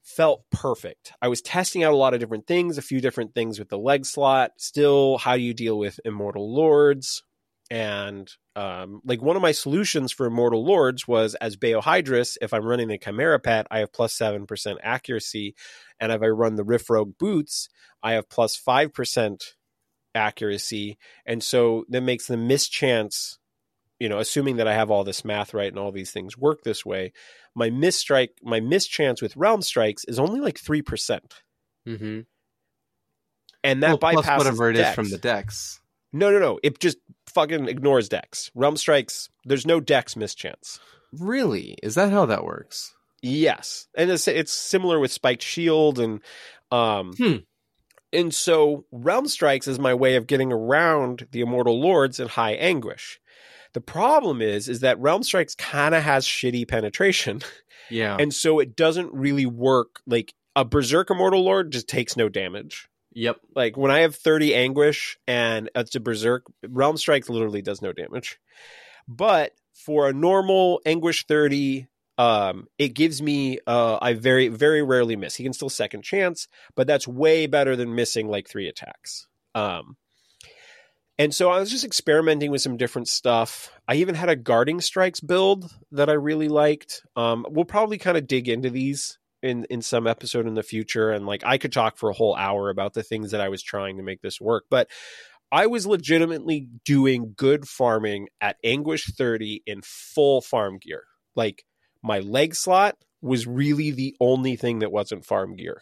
felt 0.05 0.45
perfect. 0.51 1.13
I 1.21 1.29
was 1.29 1.41
testing 1.41 1.83
out 1.83 1.93
a 1.93 1.97
lot 1.97 2.15
of 2.15 2.21
different 2.21 2.47
things, 2.47 2.79
a 2.79 2.83
few 2.83 3.01
different 3.01 3.35
things 3.35 3.59
with 3.59 3.71
the 3.71 3.79
leg 3.79 4.07
slot. 4.07 4.53
Still, 4.59 5.19
how 5.19 5.37
do 5.37 5.43
you 5.43 5.55
deal 5.55 5.79
with 5.79 5.99
immortal 6.05 6.55
lords? 6.55 7.23
And 7.71 8.31
um, 8.55 9.01
like 9.05 9.23
one 9.23 9.37
of 9.37 9.43
my 9.43 9.53
solutions 9.53 10.13
for 10.13 10.27
immortal 10.27 10.65
lords 10.65 11.09
was 11.09 11.35
as 11.37 11.57
Bayohydrus, 11.57 12.37
if 12.43 12.53
I'm 12.53 12.65
running 12.65 12.89
the 12.89 12.99
Chimera 12.99 13.41
Pet, 13.41 13.67
I 13.71 13.79
have 13.79 13.93
plus 13.93 14.13
plus 14.13 14.15
seven 14.15 14.47
percent 14.47 14.79
accuracy, 14.83 15.55
and 15.99 16.13
if 16.13 16.23
I 16.23 16.27
run 16.27 16.57
the 16.57 16.65
Riff 16.65 16.91
Rogue 16.91 17.15
boots, 17.19 17.69
I 18.03 18.13
have 18.13 18.29
plus 18.29 18.55
plus 18.55 18.57
five 18.57 18.93
percent 18.93 19.43
accuracy, 20.15 20.99
and 21.25 21.43
so 21.43 21.85
that 21.89 22.03
makes 22.03 22.27
the 22.27 22.37
mischance. 22.37 23.39
You 24.01 24.09
know, 24.09 24.19
assuming 24.19 24.57
that 24.57 24.67
I 24.69 24.75
have 24.75 24.91
all 24.91 25.05
this 25.05 25.25
math 25.25 25.55
right 25.55 25.69
and 25.69 25.79
all 25.79 25.93
these 25.93 26.11
things 26.11 26.37
work 26.37 26.63
this 26.63 26.85
way, 26.85 27.13
my 27.55 27.71
misstrike, 27.71 28.31
my 28.43 28.61
mischance 28.61 29.23
with 29.23 29.37
realm 29.37 29.63
strikes 29.63 30.05
is 30.05 30.19
only 30.19 30.41
like 30.41 30.59
three 30.59 30.83
percent, 30.83 31.35
Mm-hmm. 31.89 32.21
and 33.63 33.83
that 33.83 33.89
well, 33.89 33.99
plus 33.99 34.27
bypasses 34.27 34.39
whatever 34.39 34.71
it 34.71 34.77
is 34.77 34.83
Dex. 34.83 34.95
from 34.95 35.11
the 35.11 35.19
decks. 35.19 35.81
No, 36.13 36.31
no, 36.31 36.39
no. 36.39 36.59
It 36.63 36.79
just 36.79 36.99
fucking 37.29 37.69
ignores 37.69 38.09
decks. 38.09 38.51
Realm 38.55 38.77
strikes. 38.77 39.29
There's 39.45 39.67
no 39.67 39.81
Dex 39.81 40.17
mischance. 40.17 40.79
Really? 41.13 41.77
Is 41.83 41.95
that 41.97 42.11
how 42.13 42.27
that 42.27 42.45
works? 42.45 42.95
Yes, 43.23 43.87
and 43.97 44.11
it's 44.11 44.29
it's 44.29 44.53
similar 44.53 44.99
with 45.01 45.11
spiked 45.13 45.43
shield 45.43 45.99
and 45.99 46.21
um 46.71 47.15
Hmm. 47.17 47.37
and 48.13 48.35
so 48.35 48.85
realm 48.93 49.29
strikes 49.29 49.67
is 49.67 49.79
my 49.79 49.95
way 49.95 50.17
of 50.17 50.27
getting 50.27 50.53
around 50.53 51.27
the 51.33 51.41
immortal 51.41 51.81
lords 51.81 52.21
in 52.21 52.29
high 52.29 52.53
anguish. 52.53 53.19
The 53.75 53.81
problem 53.83 54.41
is 54.41 54.69
is 54.69 54.81
that 54.81 54.99
realm 54.99 55.23
strikes 55.23 55.55
kind 55.55 55.95
of 55.95 56.03
has 56.03 56.27
shitty 56.27 56.67
penetration 56.67 57.43
Yeah. 57.91 58.17
and 58.19 58.33
so 58.33 58.59
it 58.61 58.75
doesn't 58.77 59.13
really 59.13 59.47
work 59.47 60.01
like 60.07 60.33
a 60.57 60.65
berserk 60.65 61.11
immortal 61.11 61.45
lord 61.45 61.73
just 61.73 61.89
takes 61.89 62.17
no 62.17 62.29
damage. 62.29 62.89
yep. 63.13 63.37
Like 63.55 63.77
when 63.77 63.91
I 63.91 64.01
have 64.01 64.15
30 64.17 64.55
anguish 64.55 65.19
and 65.29 65.69
it's 65.75 65.95
a 65.95 66.01
berserk, 66.01 66.45
realm 66.67 66.97
strike 66.97 67.29
literally 67.29 67.61
does 67.63 67.83
no 67.83 67.93
damage. 67.93 68.39
But 69.07 69.53
for 69.75 70.09
a 70.09 70.13
normal 70.13 70.81
anguish 70.87 71.27
30, 71.27 71.89
um, 72.17 72.69
it 72.79 72.95
gives 72.95 73.21
me 73.21 73.59
uh 73.67 73.99
I 74.01 74.15
very 74.15 74.47
very 74.49 74.83
rarely 74.83 75.17
miss. 75.17 75.35
He 75.35 75.43
can 75.43 75.53
still 75.53 75.69
second 75.69 76.03
chance, 76.03 76.47
but 76.77 76.87
that's 76.87 77.09
way 77.09 77.47
better 77.49 77.75
than 77.77 77.95
missing 77.97 78.29
like 78.29 78.49
three 78.49 78.69
attacks. 78.69 79.27
Um 79.55 79.97
and 81.19 81.35
so 81.35 81.51
I 81.51 81.61
was 81.61 81.71
just 81.71 81.85
experimenting 81.85 82.51
with 82.51 82.61
some 82.61 82.77
different 82.77 83.09
stuff. 83.09 83.71
I 83.87 83.97
even 83.97 84.15
had 84.15 84.29
a 84.29 84.37
guarding 84.37 84.81
strikes 84.81 85.21
build 85.21 85.73
that 85.93 86.09
I 86.09 86.15
really 86.15 86.49
liked. 86.49 87.03
Um, 87.15 87.47
we'll 87.49 87.65
probably 87.65 87.99
kind 87.99 88.17
of 88.17 88.27
dig 88.27 88.49
into 88.49 88.71
these 88.71 89.19
in 89.43 89.65
in 89.71 89.83
some 89.83 90.07
episode 90.07 90.47
in 90.47 90.55
the 90.55 90.63
future, 90.63 91.11
and 91.11 91.27
like 91.27 91.43
I 91.45 91.59
could 91.59 91.73
talk 91.73 91.99
for 91.99 92.11
a 92.11 92.15
whole 92.15 92.35
hour 92.35 92.71
about 92.71 92.95
the 92.95 93.03
things 93.03 93.31
that 93.31 93.41
I 93.41 93.49
was 93.49 93.63
trying 93.63 93.99
to 93.99 94.03
make 94.03 94.23
this 94.23 94.41
work. 94.41 94.65
But 94.71 94.89
I 95.53 95.67
was 95.67 95.87
legitimately 95.87 96.69
doing 96.85 97.35
good 97.37 97.69
farming 97.69 98.29
at 98.41 98.57
Anguish 98.65 99.13
30 99.15 99.63
in 99.67 99.83
full 99.85 100.41
farm 100.41 100.79
gear. 100.79 101.05
Like 101.37 101.65
my 102.03 102.19
leg 102.19 102.57
slot 102.57 102.97
was 103.23 103.47
really 103.47 103.93
the 103.93 104.17
only 104.21 104.57
thing 104.57 104.81
that 104.81 104.91
wasn't 104.91 105.25
farm 105.25 105.55
gear. 105.55 105.81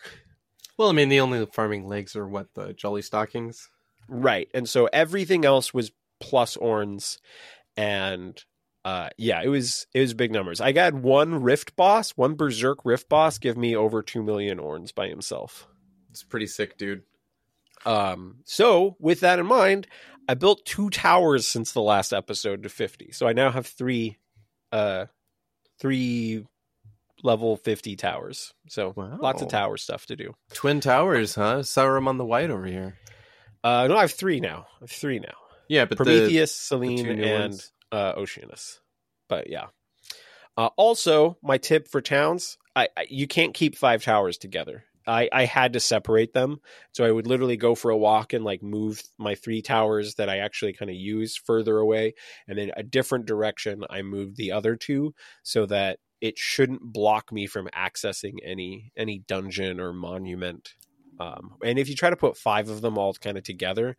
Well, 0.76 0.88
I 0.88 0.92
mean, 0.92 1.08
the 1.08 1.20
only 1.20 1.46
farming 1.46 1.86
legs 1.86 2.16
are 2.16 2.28
what 2.28 2.48
the 2.54 2.74
Jolly 2.74 3.02
Stockings. 3.02 3.68
Right. 4.14 4.48
And 4.52 4.68
so 4.68 4.86
everything 4.92 5.44
else 5.44 5.72
was 5.72 5.90
plus 6.20 6.56
orns 6.56 7.18
and 7.76 8.38
uh 8.84 9.08
yeah, 9.16 9.40
it 9.42 9.48
was 9.48 9.86
it 9.94 10.00
was 10.00 10.12
big 10.14 10.30
numbers. 10.32 10.60
I 10.60 10.72
got 10.72 10.92
one 10.94 11.42
rift 11.42 11.74
boss, 11.76 12.10
one 12.10 12.34
berserk 12.34 12.84
rift 12.84 13.08
boss 13.08 13.38
give 13.38 13.56
me 13.56 13.74
over 13.74 14.02
2 14.02 14.22
million 14.22 14.58
orns 14.58 14.92
by 14.92 15.08
himself. 15.08 15.66
It's 16.10 16.22
pretty 16.22 16.46
sick, 16.46 16.76
dude. 16.76 17.02
Um 17.86 18.36
so 18.44 18.96
with 19.00 19.20
that 19.20 19.38
in 19.38 19.46
mind, 19.46 19.86
I 20.28 20.34
built 20.34 20.64
two 20.66 20.90
towers 20.90 21.46
since 21.46 21.72
the 21.72 21.80
last 21.82 22.12
episode 22.12 22.62
to 22.64 22.68
50. 22.68 23.12
So 23.12 23.26
I 23.26 23.32
now 23.32 23.50
have 23.50 23.66
3 23.66 24.16
uh 24.72 25.06
3 25.80 26.46
level 27.24 27.56
50 27.56 27.96
towers. 27.96 28.52
So 28.68 28.92
Wow. 28.96 29.18
lots 29.20 29.42
of 29.42 29.48
tower 29.48 29.76
stuff 29.76 30.06
to 30.06 30.16
do. 30.16 30.34
Twin 30.52 30.80
Towers, 30.80 31.34
huh? 31.36 31.60
Sauron 31.60 32.06
on 32.06 32.18
the 32.18 32.24
White 32.24 32.50
over 32.50 32.66
here. 32.66 32.98
Uh 33.64 33.86
no, 33.88 33.96
I 33.96 34.02
have 34.02 34.12
3 34.12 34.40
now. 34.40 34.66
I 34.76 34.80
have 34.80 34.90
3 34.90 35.20
now. 35.20 35.34
Yeah, 35.68 35.86
but 35.86 35.96
Prometheus, 35.96 36.52
the 36.52 36.66
Selene, 36.66 37.20
and 37.20 37.70
uh, 37.90 38.12
Oceanus. 38.16 38.80
But 39.28 39.48
yeah. 39.48 39.66
Uh, 40.56 40.68
also, 40.76 41.38
my 41.42 41.56
tip 41.56 41.88
for 41.88 42.00
towns: 42.00 42.58
I, 42.76 42.88
I 42.96 43.06
you 43.08 43.26
can't 43.26 43.54
keep 43.54 43.76
five 43.76 44.04
towers 44.04 44.36
together. 44.36 44.84
I, 45.06 45.28
I 45.32 45.46
had 45.46 45.72
to 45.72 45.80
separate 45.80 46.32
them, 46.32 46.60
so 46.92 47.04
I 47.04 47.10
would 47.10 47.26
literally 47.26 47.56
go 47.56 47.74
for 47.74 47.90
a 47.90 47.96
walk 47.96 48.34
and 48.34 48.44
like 48.44 48.62
move 48.62 49.02
my 49.18 49.34
three 49.34 49.62
towers 49.62 50.14
that 50.16 50.28
I 50.28 50.38
actually 50.38 50.74
kind 50.74 50.90
of 50.90 50.96
use 50.96 51.36
further 51.36 51.78
away, 51.78 52.14
and 52.46 52.58
then 52.58 52.70
a 52.76 52.82
different 52.82 53.26
direction. 53.26 53.84
I 53.88 54.02
moved 54.02 54.36
the 54.36 54.52
other 54.52 54.76
two 54.76 55.14
so 55.42 55.66
that 55.66 55.98
it 56.20 56.38
shouldn't 56.38 56.82
block 56.82 57.32
me 57.32 57.46
from 57.46 57.68
accessing 57.74 58.34
any 58.44 58.92
any 58.96 59.20
dungeon 59.20 59.80
or 59.80 59.92
monument. 59.92 60.74
Um, 61.20 61.56
and 61.64 61.78
if 61.78 61.88
you 61.88 61.94
try 61.94 62.10
to 62.10 62.16
put 62.16 62.36
five 62.36 62.68
of 62.68 62.80
them 62.80 62.98
all 62.98 63.12
kind 63.14 63.36
of 63.38 63.44
together, 63.44 63.96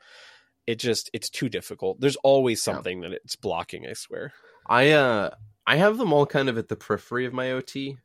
it 0.67 0.75
just 0.79 1.09
it's 1.13 1.29
too 1.29 1.49
difficult. 1.49 1.99
There's 1.99 2.15
always 2.17 2.59
Yeah. 2.65 2.73
something 2.73 3.01
that 3.01 3.11
it's 3.11 3.35
blocking. 3.35 3.85
I 3.87 3.93
swear. 3.93 4.33
I 4.67 4.91
uh 4.91 5.31
I 5.67 5.75
have 5.77 5.97
them 5.97 6.11
all 6.13 6.25
kind 6.25 6.49
of 6.49 6.57
at 6.57 6.67
the 6.69 6.75
periphery 6.75 7.25
of 7.25 7.33
my 7.33 7.51
OT. 7.51 7.97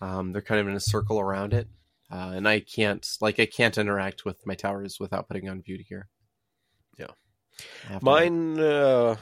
Um, 0.00 0.32
they're 0.32 0.42
kind 0.42 0.60
of 0.60 0.68
in 0.68 0.74
a 0.74 0.80
circle 0.80 1.18
around 1.20 1.52
it, 1.54 1.68
uh, 2.10 2.32
and 2.34 2.48
I 2.48 2.60
can't 2.60 3.06
like 3.20 3.38
I 3.40 3.46
can't 3.46 3.76
interact 3.78 4.24
with 4.24 4.46
my 4.46 4.54
towers 4.54 4.98
without 5.00 5.28
putting 5.28 5.48
on 5.48 5.60
beauty 5.60 5.84
gear. 5.88 6.08
Yeah. 6.98 7.08
I 7.88 7.92
have 7.92 8.00
to- 8.00 8.04
Mine, 8.04 8.58
uh, 8.58 9.16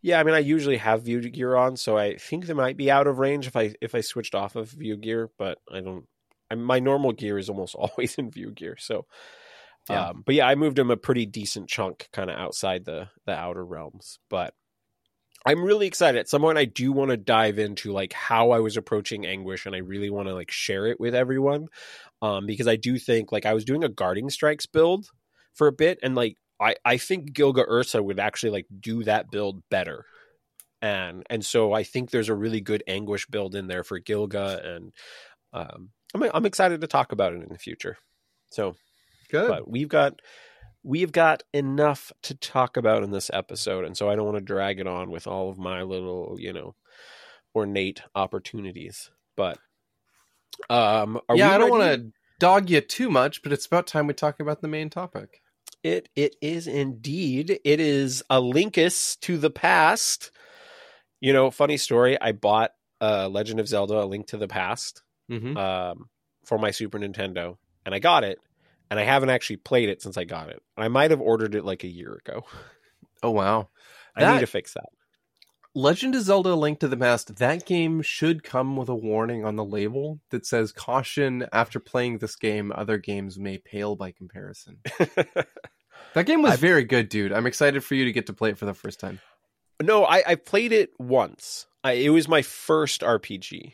yeah, 0.00 0.18
I 0.18 0.24
mean, 0.24 0.34
I 0.34 0.40
usually 0.40 0.78
have 0.78 1.02
view 1.04 1.20
gear 1.28 1.54
on, 1.56 1.76
so 1.76 1.96
I 1.96 2.16
think 2.16 2.46
they 2.46 2.54
might 2.54 2.76
be 2.76 2.90
out 2.90 3.06
of 3.06 3.18
range 3.18 3.46
if 3.46 3.56
I 3.56 3.74
if 3.80 3.94
I 3.94 4.00
switched 4.00 4.34
off 4.34 4.56
of 4.56 4.68
view 4.70 4.96
gear, 4.96 5.30
but 5.38 5.58
I 5.72 5.80
don't. 5.80 6.06
I, 6.52 6.54
my 6.54 6.78
normal 6.78 7.12
gear 7.12 7.38
is 7.38 7.48
almost 7.48 7.74
always 7.78 8.14
in 8.16 8.30
view 8.30 8.50
gear, 8.50 8.76
so. 8.78 9.06
Yeah. 9.90 10.10
Um, 10.10 10.22
but 10.24 10.36
yeah, 10.36 10.46
I 10.46 10.54
moved 10.54 10.78
him 10.78 10.92
a 10.92 10.96
pretty 10.96 11.26
decent 11.26 11.68
chunk, 11.68 12.08
kind 12.12 12.30
of 12.30 12.36
outside 12.36 12.84
the 12.84 13.08
the 13.26 13.32
outer 13.32 13.64
realms. 13.64 14.20
But 14.30 14.54
I'm 15.44 15.64
really 15.64 15.88
excited. 15.88 16.18
At 16.20 16.28
some 16.28 16.42
point, 16.42 16.58
I 16.58 16.66
do 16.66 16.92
want 16.92 17.10
to 17.10 17.16
dive 17.16 17.58
into 17.58 17.92
like 17.92 18.12
how 18.12 18.52
I 18.52 18.60
was 18.60 18.76
approaching 18.76 19.26
anguish, 19.26 19.66
and 19.66 19.74
I 19.74 19.78
really 19.78 20.10
want 20.10 20.28
to 20.28 20.34
like 20.34 20.52
share 20.52 20.86
it 20.86 21.00
with 21.00 21.16
everyone, 21.16 21.66
um, 22.20 22.46
because 22.46 22.68
I 22.68 22.76
do 22.76 22.96
think 22.96 23.32
like 23.32 23.44
I 23.44 23.54
was 23.54 23.64
doing 23.64 23.82
a 23.82 23.88
guarding 23.88 24.30
strikes 24.30 24.66
build 24.66 25.08
for 25.54 25.66
a 25.66 25.72
bit, 25.72 25.98
and 26.02 26.14
like 26.14 26.36
I 26.60 26.76
I 26.84 26.96
think 26.96 27.32
Gilga 27.32 27.64
Ursa 27.68 28.00
would 28.02 28.20
actually 28.20 28.50
like 28.50 28.66
do 28.78 29.02
that 29.04 29.30
build 29.32 29.62
better. 29.68 30.04
and 30.80 31.24
and 31.30 31.44
so 31.44 31.72
I 31.72 31.82
think 31.82 32.10
there's 32.10 32.28
a 32.28 32.34
really 32.34 32.60
good 32.60 32.84
anguish 32.86 33.26
build 33.26 33.54
in 33.56 33.66
there 33.66 33.84
for 33.84 33.98
Gilga, 33.98 34.60
and 34.64 34.92
um, 35.52 35.90
I'm 36.14 36.22
I'm 36.34 36.46
excited 36.46 36.80
to 36.80 36.86
talk 36.86 37.12
about 37.12 37.32
it 37.32 37.42
in 37.42 37.48
the 37.50 37.58
future. 37.58 37.96
So 38.50 38.76
Good. 39.30 39.48
but 39.48 39.70
we've 39.70 39.88
got 39.88 40.20
we've 40.82 41.12
got 41.12 41.42
enough 41.52 42.12
to 42.22 42.34
talk 42.34 42.76
about 42.76 43.02
in 43.02 43.10
this 43.10 43.30
episode 43.32 43.84
and 43.84 43.96
so 43.96 44.10
i 44.10 44.16
don't 44.16 44.26
want 44.26 44.36
to 44.36 44.42
drag 44.42 44.80
it 44.80 44.86
on 44.86 45.10
with 45.10 45.26
all 45.26 45.48
of 45.48 45.56
my 45.56 45.82
little 45.82 46.36
you 46.38 46.52
know 46.52 46.74
ornate 47.54 48.02
opportunities 48.14 49.10
but 49.36 49.58
um 50.68 51.20
are 51.28 51.36
yeah, 51.36 51.50
we 51.50 51.54
I 51.54 51.58
don't 51.58 51.70
want 51.70 51.82
to 51.82 52.12
dog 52.38 52.68
you 52.68 52.80
too 52.80 53.08
much, 53.08 53.42
but 53.42 53.52
it's 53.52 53.66
about 53.66 53.86
time 53.86 54.08
we 54.08 54.14
talk 54.14 54.40
about 54.40 54.60
the 54.60 54.68
main 54.68 54.90
topic. 54.90 55.40
it 55.82 56.08
it 56.16 56.36
is 56.42 56.66
indeed 56.66 57.58
it 57.64 57.80
is 57.80 58.22
a 58.28 58.40
lyncus 58.40 59.16
to 59.20 59.38
the 59.38 59.50
past 59.50 60.30
you 61.20 61.32
know 61.32 61.50
funny 61.50 61.76
story 61.76 62.20
i 62.20 62.32
bought 62.32 62.72
uh 63.00 63.28
legend 63.28 63.60
of 63.60 63.68
zelda 63.68 64.02
a 64.02 64.04
link 64.04 64.26
to 64.26 64.36
the 64.36 64.48
past 64.48 65.02
Mm-hmm. 65.30 65.56
um 65.56 66.08
for 66.44 66.58
my 66.58 66.70
super 66.72 66.98
nintendo 66.98 67.56
and 67.86 67.94
i 67.94 67.98
got 68.00 68.24
it 68.24 68.38
and 68.90 68.98
i 69.00 69.04
haven't 69.04 69.30
actually 69.30 69.56
played 69.56 69.88
it 69.88 70.02
since 70.02 70.16
i 70.16 70.24
got 70.24 70.48
it 70.50 70.60
i 70.76 70.88
might 70.88 71.10
have 71.12 71.20
ordered 71.20 71.54
it 71.54 71.64
like 71.64 71.84
a 71.84 71.88
year 71.88 72.14
ago 72.26 72.42
oh 73.22 73.30
wow, 73.30 73.68
i 74.16 74.20
That- 74.20 74.34
need 74.34 74.40
to 74.40 74.46
fix 74.46 74.74
that 74.74 74.88
Legend 75.74 76.14
of 76.14 76.20
Zelda: 76.20 76.54
Link 76.54 76.80
to 76.80 76.88
the 76.88 76.98
Past. 76.98 77.36
That 77.38 77.64
game 77.64 78.02
should 78.02 78.44
come 78.44 78.76
with 78.76 78.90
a 78.90 78.94
warning 78.94 79.42
on 79.46 79.56
the 79.56 79.64
label 79.64 80.20
that 80.28 80.44
says 80.44 80.70
"Caution: 80.70 81.46
After 81.50 81.80
playing 81.80 82.18
this 82.18 82.36
game, 82.36 82.70
other 82.74 82.98
games 82.98 83.38
may 83.38 83.56
pale 83.56 83.96
by 83.96 84.10
comparison." 84.12 84.80
That 86.14 86.26
game 86.26 86.42
was 86.42 86.52
I've- 86.52 86.60
very 86.60 86.84
good, 86.84 87.08
dude. 87.08 87.32
I'm 87.32 87.46
excited 87.46 87.82
for 87.84 87.94
you 87.94 88.04
to 88.04 88.12
get 88.12 88.26
to 88.26 88.34
play 88.34 88.50
it 88.50 88.58
for 88.58 88.66
the 88.66 88.74
first 88.74 89.00
time. 89.00 89.20
No, 89.82 90.04
I, 90.04 90.22
I 90.26 90.34
played 90.34 90.72
it 90.72 90.90
once. 90.98 91.66
I, 91.82 91.92
it 91.92 92.10
was 92.10 92.28
my 92.28 92.42
first 92.42 93.00
RPG, 93.00 93.72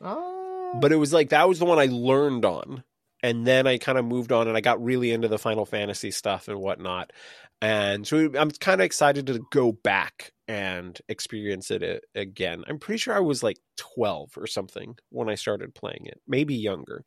Oh, 0.00 0.41
but 0.80 0.92
it 0.92 0.96
was 0.96 1.12
like 1.12 1.30
that 1.30 1.48
was 1.48 1.58
the 1.58 1.64
one 1.64 1.78
I 1.78 1.86
learned 1.86 2.44
on, 2.44 2.84
and 3.22 3.46
then 3.46 3.66
I 3.66 3.78
kind 3.78 3.98
of 3.98 4.04
moved 4.04 4.32
on, 4.32 4.48
and 4.48 4.56
I 4.56 4.60
got 4.60 4.82
really 4.82 5.10
into 5.12 5.28
the 5.28 5.38
Final 5.38 5.66
Fantasy 5.66 6.10
stuff 6.10 6.48
and 6.48 6.58
whatnot. 6.58 7.12
And 7.60 8.04
so 8.06 8.18
I'm 8.36 8.50
kind 8.50 8.80
of 8.80 8.84
excited 8.84 9.28
to 9.28 9.46
go 9.52 9.70
back 9.70 10.32
and 10.48 10.98
experience 11.08 11.70
it 11.70 12.04
again. 12.14 12.64
I'm 12.66 12.80
pretty 12.80 12.98
sure 12.98 13.14
I 13.14 13.20
was 13.20 13.42
like 13.42 13.58
12 13.76 14.32
or 14.36 14.48
something 14.48 14.96
when 15.10 15.28
I 15.28 15.36
started 15.36 15.72
playing 15.74 16.06
it, 16.06 16.20
maybe 16.26 16.56
younger. 16.56 17.04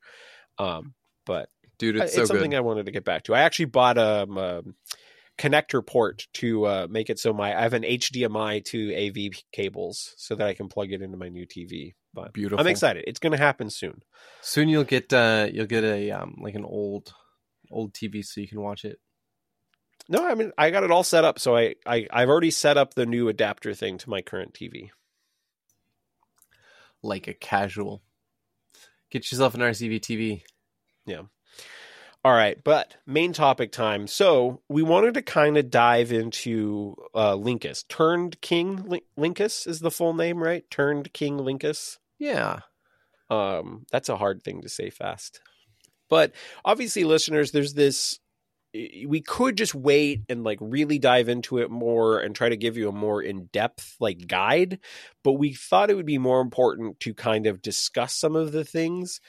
Um, 0.58 0.93
but 1.25 1.49
dude, 1.78 1.97
I- 1.97 2.06
it's 2.06 2.13
it's, 2.13 2.15
so 2.15 2.25
something 2.25 2.51
good. 2.51 2.58
I 2.58 2.62
wanted 2.62 2.86
to 2.86 2.93
get 2.93 3.04
back 3.04 3.23
to. 3.23 3.36
I 3.36 3.41
actually 3.41 3.65
bought 3.65 3.97
um, 3.97 4.38
a 4.38 4.63
connector 5.38 5.86
port 5.86 6.28
to 6.36 6.65
uh, 6.65 6.88
make 6.89 7.10
it 7.10 7.19
so 7.19 7.34
my 7.34 7.58
I 7.58 7.63
have 7.63 7.73
an 7.73 7.84
HDMI 7.84 8.63
to 8.65 8.95
AV 8.95 9.34
cables 9.51 10.13
so 10.17 10.36
that 10.36 10.47
I 10.47 10.54
can 10.54 10.69
plug 10.69 10.91
it 10.93 11.01
into 11.01 11.17
my 11.17 11.28
new 11.28 11.45
TV. 11.45 11.93
But 12.15 12.34
Beautiful. 12.34 12.60
I'm 12.60 12.67
excited. 12.67 13.04
It's 13.06 13.19
going 13.19 13.34
to 13.34 13.38
happen 13.38 13.69
soon. 13.69 14.01
Soon 14.41 14.69
you'll 14.69 14.86
get 14.86 15.12
uh 15.13 15.49
you'll 15.51 15.67
get 15.67 15.84
a 15.84 16.12
um 16.12 16.38
like 16.41 16.56
an 16.56 16.63
old 16.65 17.13
old 17.69 17.93
TV 17.93 18.23
so 18.25 18.41
you 18.41 18.47
can 18.47 18.62
watch 18.62 18.86
it. 18.86 18.99
No, 20.08 20.25
I 20.25 20.34
mean 20.36 20.51
I 20.58 20.71
got 20.71 20.84
it 20.84 20.91
all 20.91 21.04
set 21.04 21.25
up, 21.25 21.38
so 21.39 21.58
I, 21.58 21.75
I 21.86 22.08
I've 22.12 22.30
already 22.30 22.51
set 22.51 22.78
up 22.78 22.93
the 22.93 23.06
new 23.06 23.28
adapter 23.28 23.73
thing 23.73 23.97
to 23.99 24.10
my 24.10 24.21
current 24.21 24.54
TV. 24.54 24.89
like 27.04 27.28
a 27.28 27.34
casual. 27.34 28.01
Get 29.12 29.32
yourself 29.32 29.54
an 29.54 29.62
RCV 29.62 29.99
TV. 29.99 30.41
Yeah. 31.06 31.23
All 32.23 32.34
right, 32.34 32.58
but 32.63 32.95
main 33.06 33.34
topic 33.34 33.71
time. 33.71 34.08
So 34.08 34.62
we 34.67 34.82
wanted 34.82 35.13
to 35.13 35.21
kind 35.21 35.58
of 35.58 35.69
dive 35.69 36.12
into 36.12 36.95
uh, 37.13 37.36
Lyncus. 37.36 37.84
Turned 37.88 38.41
King 38.41 38.84
Lin- 38.88 39.01
Lyncus 39.15 39.67
is 39.67 39.80
the 39.80 39.91
full 39.91 40.15
name, 40.15 40.41
right? 40.41 40.63
Turned 40.71 41.13
King 41.13 41.38
Lyncus. 41.38 41.97
Yeah. 42.19 42.60
Um, 43.30 43.86
that's 43.91 44.10
a 44.10 44.17
hard 44.17 44.43
thing 44.43 44.62
to 44.62 44.69
say 44.69 44.89
fast. 44.89 45.41
But 46.10 46.34
obviously, 46.63 47.04
listeners, 47.04 47.51
there's 47.51 47.73
this. 47.73 48.19
We 48.73 49.21
could 49.21 49.58
just 49.58 49.73
wait 49.73 50.23
and 50.28 50.43
like 50.43 50.58
really 50.60 50.99
dive 50.99 51.30
into 51.30 51.60
it 51.60 51.71
more 51.71 52.19
and 52.19 52.36
try 52.36 52.49
to 52.49 52.58
give 52.58 52.75
you 52.75 52.89
a 52.89 52.91
more 52.91 53.21
in 53.21 53.45
depth 53.54 53.95
like 54.01 54.28
guide. 54.28 54.80
But 55.23 55.34
we 55.34 55.54
thought 55.54 55.89
it 55.89 55.95
would 55.95 56.06
be 56.06 56.17
more 56.17 56.41
important 56.41 56.99
to 57.01 57.13
kind 57.13 57.47
of 57.47 57.62
discuss 57.62 58.13
some 58.13 58.36
of 58.36 58.51
the 58.51 58.65
things 58.65 59.21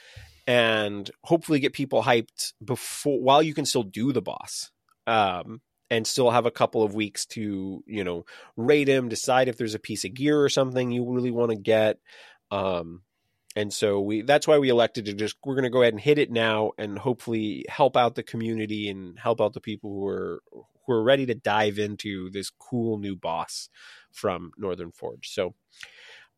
and 0.45 1.09
hopefully 1.23 1.61
get 1.61 1.71
people 1.71 2.03
hyped 2.03 2.53
before 2.63 3.21
while 3.21 3.41
you 3.41 3.53
can 3.53 3.65
still 3.65 3.83
do 3.83 4.11
the 4.11 4.21
boss. 4.21 4.69
Um, 5.07 5.61
and 5.89 6.05
still 6.05 6.29
have 6.29 6.45
a 6.45 6.51
couple 6.51 6.83
of 6.83 6.95
weeks 6.95 7.25
to 7.25 7.81
you 7.87 8.03
know 8.03 8.25
rate 8.57 8.89
him, 8.89 9.07
decide 9.07 9.47
if 9.47 9.57
there's 9.57 9.75
a 9.75 9.79
piece 9.79 10.03
of 10.03 10.13
gear 10.13 10.41
or 10.41 10.49
something 10.49 10.91
you 10.91 11.09
really 11.09 11.31
want 11.31 11.51
to 11.51 11.57
get. 11.57 11.97
Um, 12.51 13.01
and 13.57 13.73
so 13.73 13.99
we 13.99 14.21
that's 14.21 14.47
why 14.47 14.59
we 14.59 14.69
elected 14.69 15.05
to 15.05 15.13
just 15.13 15.35
we're 15.43 15.55
going 15.55 15.63
to 15.63 15.71
go 15.71 15.81
ahead 15.81 15.93
and 15.93 15.99
hit 15.99 16.19
it 16.19 16.31
now 16.31 16.73
and 16.77 16.99
hopefully 16.99 17.65
help 17.67 17.97
out 17.97 18.13
the 18.13 18.21
community 18.21 18.87
and 18.87 19.17
help 19.17 19.41
out 19.41 19.53
the 19.53 19.59
people 19.59 19.89
who 19.89 20.05
are 20.05 20.43
who 20.85 20.93
are 20.93 21.03
ready 21.03 21.25
to 21.25 21.33
dive 21.33 21.79
into 21.79 22.29
this 22.29 22.51
cool 22.51 22.99
new 22.99 23.15
boss 23.15 23.69
from 24.11 24.51
Northern 24.57 24.91
Forge. 24.91 25.29
So 25.29 25.55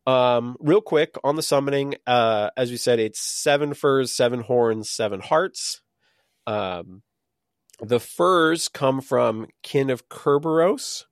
um 0.06 0.56
real 0.60 0.80
quick 0.80 1.16
on 1.22 1.36
the 1.36 1.42
summoning 1.42 1.94
uh 2.06 2.50
as 2.56 2.70
we 2.70 2.78
said 2.78 2.98
it's 2.98 3.20
seven 3.20 3.74
furs, 3.74 4.12
seven 4.12 4.40
horns, 4.40 4.88
seven 4.88 5.20
hearts. 5.20 5.82
Um 6.46 7.02
the 7.82 8.00
furs 8.00 8.68
come 8.68 9.02
from 9.02 9.46
Kin 9.62 9.90
of 9.90 10.08
Kerberos. 10.08 11.04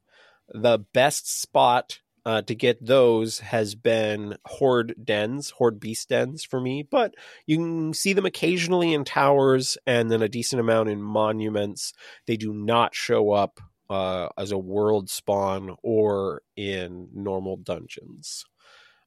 The 0.49 0.79
best 0.95 1.41
spot 1.41 2.01
uh, 2.29 2.43
to 2.43 2.55
get 2.55 2.85
those 2.85 3.39
has 3.39 3.75
been 3.75 4.37
horde 4.45 4.95
dens, 5.03 5.49
horde 5.49 5.81
beast 5.81 6.11
dens 6.11 6.45
for 6.45 6.61
me, 6.61 6.83
but 6.83 7.15
you 7.47 7.57
can 7.57 7.95
see 7.95 8.13
them 8.13 8.27
occasionally 8.27 8.93
in 8.93 9.03
towers 9.03 9.79
and 9.87 10.11
then 10.11 10.21
a 10.21 10.29
decent 10.29 10.61
amount 10.61 10.91
in 10.91 11.01
monuments. 11.01 11.95
They 12.27 12.37
do 12.37 12.53
not 12.53 12.95
show 12.95 13.31
up 13.31 13.61
uh, 13.89 14.29
as 14.37 14.53
a 14.53 14.59
world 14.59 15.09
spawn 15.09 15.75
or 15.83 16.43
in 16.55 17.09
normal 17.15 17.57
dungeons. 17.57 18.45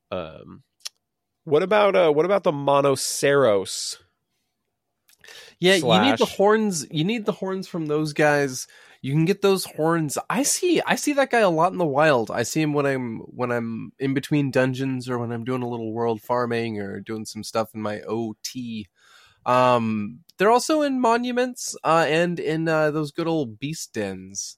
Um, 0.09 0.63
what 1.43 1.61
about 1.61 1.95
uh, 1.95 2.11
what 2.11 2.25
about 2.25 2.43
the 2.43 2.51
Monoceros? 2.51 3.97
Yeah, 5.59 5.75
you 5.75 6.09
need 6.09 6.17
the 6.17 6.25
horns. 6.25 6.87
You 6.89 7.03
need 7.03 7.27
the 7.27 7.33
horns 7.33 7.67
from 7.67 7.85
those 7.85 8.13
guys. 8.13 8.65
You 9.03 9.13
can 9.13 9.25
get 9.25 9.41
those 9.41 9.65
horns. 9.65 10.17
I 10.29 10.43
see. 10.43 10.79
I 10.85 10.95
see 10.95 11.13
that 11.13 11.31
guy 11.31 11.39
a 11.39 11.49
lot 11.49 11.71
in 11.71 11.79
the 11.79 11.85
wild. 11.85 12.29
I 12.29 12.43
see 12.43 12.61
him 12.61 12.73
when 12.73 12.85
I'm 12.85 13.19
when 13.21 13.51
I'm 13.51 13.93
in 13.99 14.13
between 14.13 14.51
dungeons 14.51 15.09
or 15.09 15.17
when 15.17 15.31
I'm 15.31 15.43
doing 15.43 15.63
a 15.63 15.67
little 15.69 15.91
world 15.91 16.21
farming 16.21 16.79
or 16.79 16.99
doing 16.99 17.25
some 17.25 17.43
stuff 17.43 17.73
in 17.73 17.81
my 17.81 18.01
OT. 18.01 18.87
Um, 19.45 20.19
they're 20.37 20.51
also 20.51 20.83
in 20.83 21.01
monuments 21.01 21.75
uh, 21.83 22.05
and 22.07 22.39
in 22.39 22.67
uh, 22.67 22.91
those 22.91 23.11
good 23.11 23.27
old 23.27 23.57
beast 23.59 23.91
dens, 23.93 24.57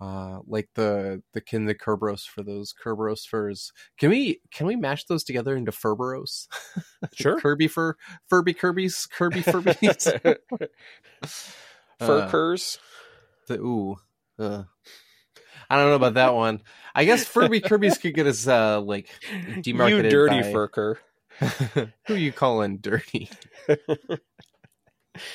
uh, 0.00 0.40
like 0.46 0.68
the 0.74 1.22
the 1.32 1.40
kin 1.40 1.66
the 1.66 1.74
Kerberos 1.76 2.26
for 2.26 2.42
those 2.42 2.74
Kerberos 2.74 3.24
furs. 3.24 3.72
Can 3.98 4.10
we 4.10 4.40
can 4.52 4.66
we 4.66 4.74
mash 4.74 5.04
those 5.04 5.22
together 5.22 5.56
into 5.56 5.70
Furberos? 5.72 6.48
Sure. 7.14 7.38
Kirby 7.38 7.68
fur, 7.68 7.94
Furby 8.28 8.52
Kirby's, 8.52 9.06
Kirby 9.06 9.42
Furbies. 9.42 10.38
Fur 12.00 12.20
Uh, 12.22 12.28
curs. 12.28 12.78
The 13.46 13.58
ooh. 13.58 13.96
Uh, 14.38 14.64
I 15.68 15.76
don't 15.76 15.88
know 15.90 15.96
about 15.96 16.14
that 16.14 16.34
one. 16.34 16.62
I 16.94 17.04
guess 17.04 17.24
Furby 17.24 17.60
Kirby's 17.60 17.98
could 17.98 18.14
get 18.14 18.26
us 18.26 18.46
uh 18.46 18.80
like 18.80 19.08
You 19.32 19.74
demarketed 19.74 20.10
dirty 20.10 20.42
by- 20.42 20.52
fur 20.52 20.68
cur. 20.68 20.98
Who 22.06 22.14
you 22.14 22.32
calling 22.32 22.78
dirty? 22.78 23.28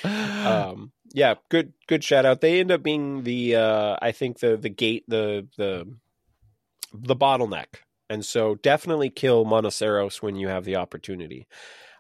um 0.03 0.91
yeah 1.13 1.35
good 1.49 1.73
good 1.87 2.03
shout 2.03 2.25
out 2.25 2.41
they 2.41 2.59
end 2.59 2.71
up 2.71 2.83
being 2.83 3.23
the 3.23 3.55
uh 3.55 3.95
i 4.01 4.11
think 4.11 4.39
the 4.39 4.55
the 4.57 4.69
gate 4.69 5.03
the 5.07 5.47
the 5.57 5.91
the 6.93 7.15
bottleneck 7.15 7.65
and 8.09 8.23
so 8.23 8.55
definitely 8.55 9.09
kill 9.09 9.45
monoceros 9.45 10.21
when 10.21 10.35
you 10.35 10.47
have 10.47 10.65
the 10.65 10.75
opportunity 10.75 11.47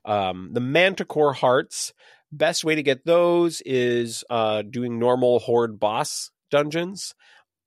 um 0.05 0.49
the 0.53 0.59
manticore 0.59 1.33
hearts 1.33 1.93
best 2.31 2.63
way 2.63 2.75
to 2.75 2.83
get 2.83 3.05
those 3.05 3.61
is 3.61 4.23
uh 4.29 4.61
doing 4.61 4.99
normal 4.99 5.39
horde 5.39 5.79
boss 5.79 6.31
dungeons. 6.49 7.13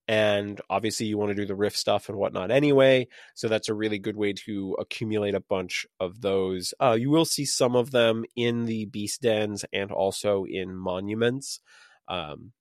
And 0.06 0.60
obviously 0.68 1.06
you 1.06 1.16
want 1.16 1.30
to 1.30 1.34
do 1.34 1.46
the 1.46 1.54
rift 1.54 1.78
stuff 1.78 2.10
and 2.10 2.18
whatnot 2.18 2.50
anyway 2.50 3.08
so 3.34 3.48
that's 3.48 3.70
a 3.70 3.74
really 3.74 3.98
good 3.98 4.16
way 4.16 4.34
to 4.34 4.76
accumulate 4.78 5.34
a 5.34 5.40
bunch 5.40 5.86
of 5.98 6.20
those. 6.20 6.74
Uh, 6.78 6.96
you 6.98 7.08
will 7.08 7.24
see 7.24 7.46
some 7.46 7.74
of 7.74 7.90
them 7.90 8.24
in 8.36 8.66
the 8.66 8.84
beast 8.84 9.22
dens 9.22 9.64
and 9.72 9.90
also 9.90 10.44
in 10.44 10.76
monuments. 10.76 11.60
Um, 12.06 12.52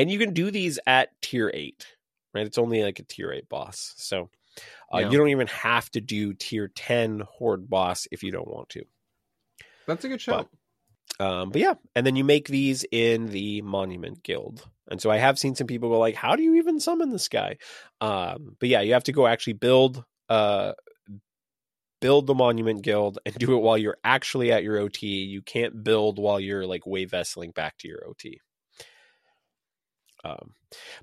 and 0.00 0.10
you 0.10 0.18
can 0.18 0.32
do 0.34 0.50
these 0.50 0.80
at 0.86 1.10
tier 1.22 1.50
8 1.54 1.86
right? 2.34 2.46
It's 2.46 2.58
only 2.58 2.82
like 2.82 2.98
a 2.98 3.04
tier 3.04 3.30
8 3.32 3.48
boss. 3.48 3.94
So 3.96 4.28
uh, 4.92 4.98
Yeah. 4.98 5.10
you 5.10 5.18
don't 5.18 5.28
even 5.28 5.46
have 5.46 5.88
to 5.92 6.00
do 6.00 6.34
tier 6.34 6.68
10 6.68 7.20
horde 7.20 7.70
boss 7.70 8.08
if 8.10 8.22
you 8.24 8.32
don't 8.32 8.48
want 8.48 8.70
to. 8.70 8.84
That's 9.86 10.04
a 10.04 10.08
good 10.08 10.20
shout. 10.20 10.48
Um, 11.20 11.50
but 11.50 11.60
yeah 11.60 11.74
and 11.94 12.06
then 12.06 12.16
you 12.16 12.24
make 12.24 12.48
these 12.48 12.84
in 12.90 13.28
the 13.28 13.62
monument 13.62 14.22
guild 14.22 14.66
And 14.90 15.00
so 15.00 15.10
I 15.10 15.16
have 15.16 15.38
seen 15.38 15.54
some 15.54 15.66
people 15.66 15.88
go 15.88 15.98
like, 15.98 16.14
"How 16.14 16.36
do 16.36 16.42
you 16.42 16.56
even 16.56 16.80
summon 16.80 17.10
this 17.10 17.28
guy?" 17.28 17.56
Um, 18.00 18.56
but 18.58 18.68
yeah, 18.68 18.82
you 18.82 18.92
have 18.92 19.04
to 19.04 19.12
go 19.12 19.26
actually 19.26 19.54
build 19.54 20.04
uh 20.28 20.72
build 22.00 22.26
the 22.26 22.34
monument 22.34 22.82
guild 22.82 23.18
and 23.24 23.34
do 23.36 23.56
it 23.56 23.62
while 23.62 23.78
you're 23.78 23.96
actually 24.04 24.52
at 24.52 24.62
your 24.62 24.78
OT. 24.78 25.06
You 25.24 25.40
can't 25.40 25.82
build 25.82 26.18
while 26.18 26.38
you're 26.38 26.66
like 26.66 26.86
wave 26.86 27.10
vesseling 27.10 27.54
back 27.54 27.78
to 27.78 27.88
your 27.88 28.06
OT. 28.06 28.40
Um, 30.22 30.54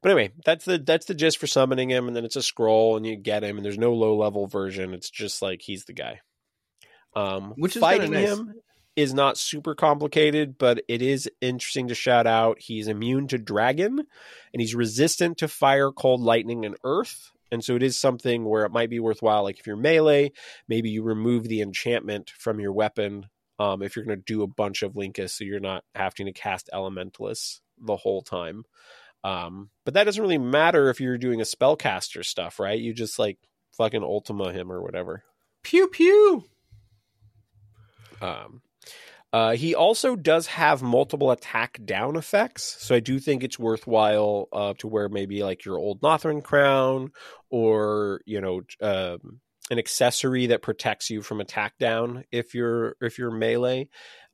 but 0.02 0.12
anyway, 0.12 0.32
that's 0.46 0.66
the 0.66 0.78
that's 0.78 1.06
the 1.06 1.14
gist 1.14 1.38
for 1.38 1.48
summoning 1.48 1.90
him, 1.90 2.08
and 2.08 2.16
then 2.16 2.26
it's 2.26 2.36
a 2.36 2.42
scroll, 2.42 2.98
and 2.98 3.06
you 3.06 3.16
get 3.16 3.44
him, 3.44 3.58
and 3.58 3.66
there's 3.66 3.78
no 3.78 3.94
low 3.94 4.16
level 4.16 4.48
version. 4.48 4.94
It's 4.94 5.10
just 5.10 5.42
like 5.42 5.62
he's 5.62 5.86
the 5.86 5.94
guy. 5.94 6.22
Um, 7.16 7.54
Which 7.56 7.76
is 7.76 7.82
fighting 7.82 8.12
nice. 8.12 8.30
him 8.30 8.54
is 9.02 9.14
not 9.14 9.38
super 9.38 9.76
complicated, 9.76 10.58
but 10.58 10.84
it 10.88 11.02
is 11.02 11.30
interesting 11.42 11.88
to 11.90 11.96
shout 11.96 12.28
out. 12.28 12.60
He's 12.60 12.88
immune 12.88 13.28
to 13.30 13.38
dragon, 13.38 14.00
and 14.54 14.62
he's 14.62 14.76
resistant 14.76 15.38
to 15.40 15.48
fire, 15.48 15.92
cold, 15.92 16.22
lightning, 16.22 16.66
and 16.66 16.78
earth. 16.84 17.32
And 17.52 17.64
so 17.64 17.76
it 17.76 17.84
is 17.84 18.00
something 18.00 18.46
where 18.46 18.66
it 18.66 18.72
might 18.72 18.90
be 18.90 19.00
worthwhile. 19.00 19.44
Like 19.44 19.60
if 19.60 19.68
you're 19.68 19.76
melee, 19.76 20.32
maybe 20.68 20.90
you 20.90 21.04
remove 21.04 21.44
the 21.44 21.62
enchantment 21.62 22.30
from 22.30 22.60
your 22.60 22.72
weapon. 22.72 23.28
Um, 23.60 23.82
if 23.82 23.96
you're 23.96 24.06
going 24.06 24.18
to 24.18 24.24
do 24.26 24.42
a 24.42 24.48
bunch 24.48 24.82
of 24.84 24.94
Lyncus, 24.94 25.32
so 25.32 25.44
you're 25.44 25.60
not 25.60 25.84
having 25.94 26.26
to 26.28 26.34
cast 26.34 26.70
Elementalists 26.74 27.60
the 27.78 27.98
whole 27.98 28.22
time. 28.22 28.64
Um, 29.24 29.70
but 29.86 29.94
that 29.94 30.06
doesn't 30.06 30.22
really 30.22 30.38
matter 30.38 30.90
if 30.90 31.00
you're 31.00 31.18
doing 31.18 31.42
a 31.42 31.46
spellcaster 31.46 32.26
stuff, 32.26 32.60
right? 32.60 32.80
You 32.80 32.94
just 32.94 33.20
like 33.20 33.38
fucking 33.78 34.04
Ultima 34.04 34.52
him 34.52 34.72
or 34.72 34.82
whatever. 34.82 35.24
Pew 35.64 35.88
pew. 35.88 36.46
Um, 38.22 38.62
uh, 39.34 39.52
he 39.52 39.76
also 39.76 40.16
does 40.16 40.48
have 40.48 40.82
multiple 40.82 41.32
attack 41.32 41.80
down 41.86 42.18
effects, 42.18 42.76
so 42.80 42.94
I 42.96 43.00
do 43.00 43.20
think 43.20 43.44
it's 43.44 43.58
worthwhile 43.58 44.50
uh, 44.52 44.74
to 44.80 44.88
wear 44.88 45.08
maybe 45.08 45.44
like 45.44 45.64
your 45.64 45.78
old 45.78 46.02
Nothran 46.02 46.44
crown 46.44 47.12
or 47.50 48.22
you 48.26 48.42
know 48.42 48.62
um, 48.82 49.40
an 49.70 49.80
accessory 49.80 50.48
that 50.48 50.62
protects 50.62 51.10
you 51.10 51.22
from 51.22 51.40
attack 51.40 51.78
down 51.80 52.26
if 52.32 52.54
you're 52.54 52.96
if 53.00 53.18
you're 53.18 53.32
melee. 53.32 53.88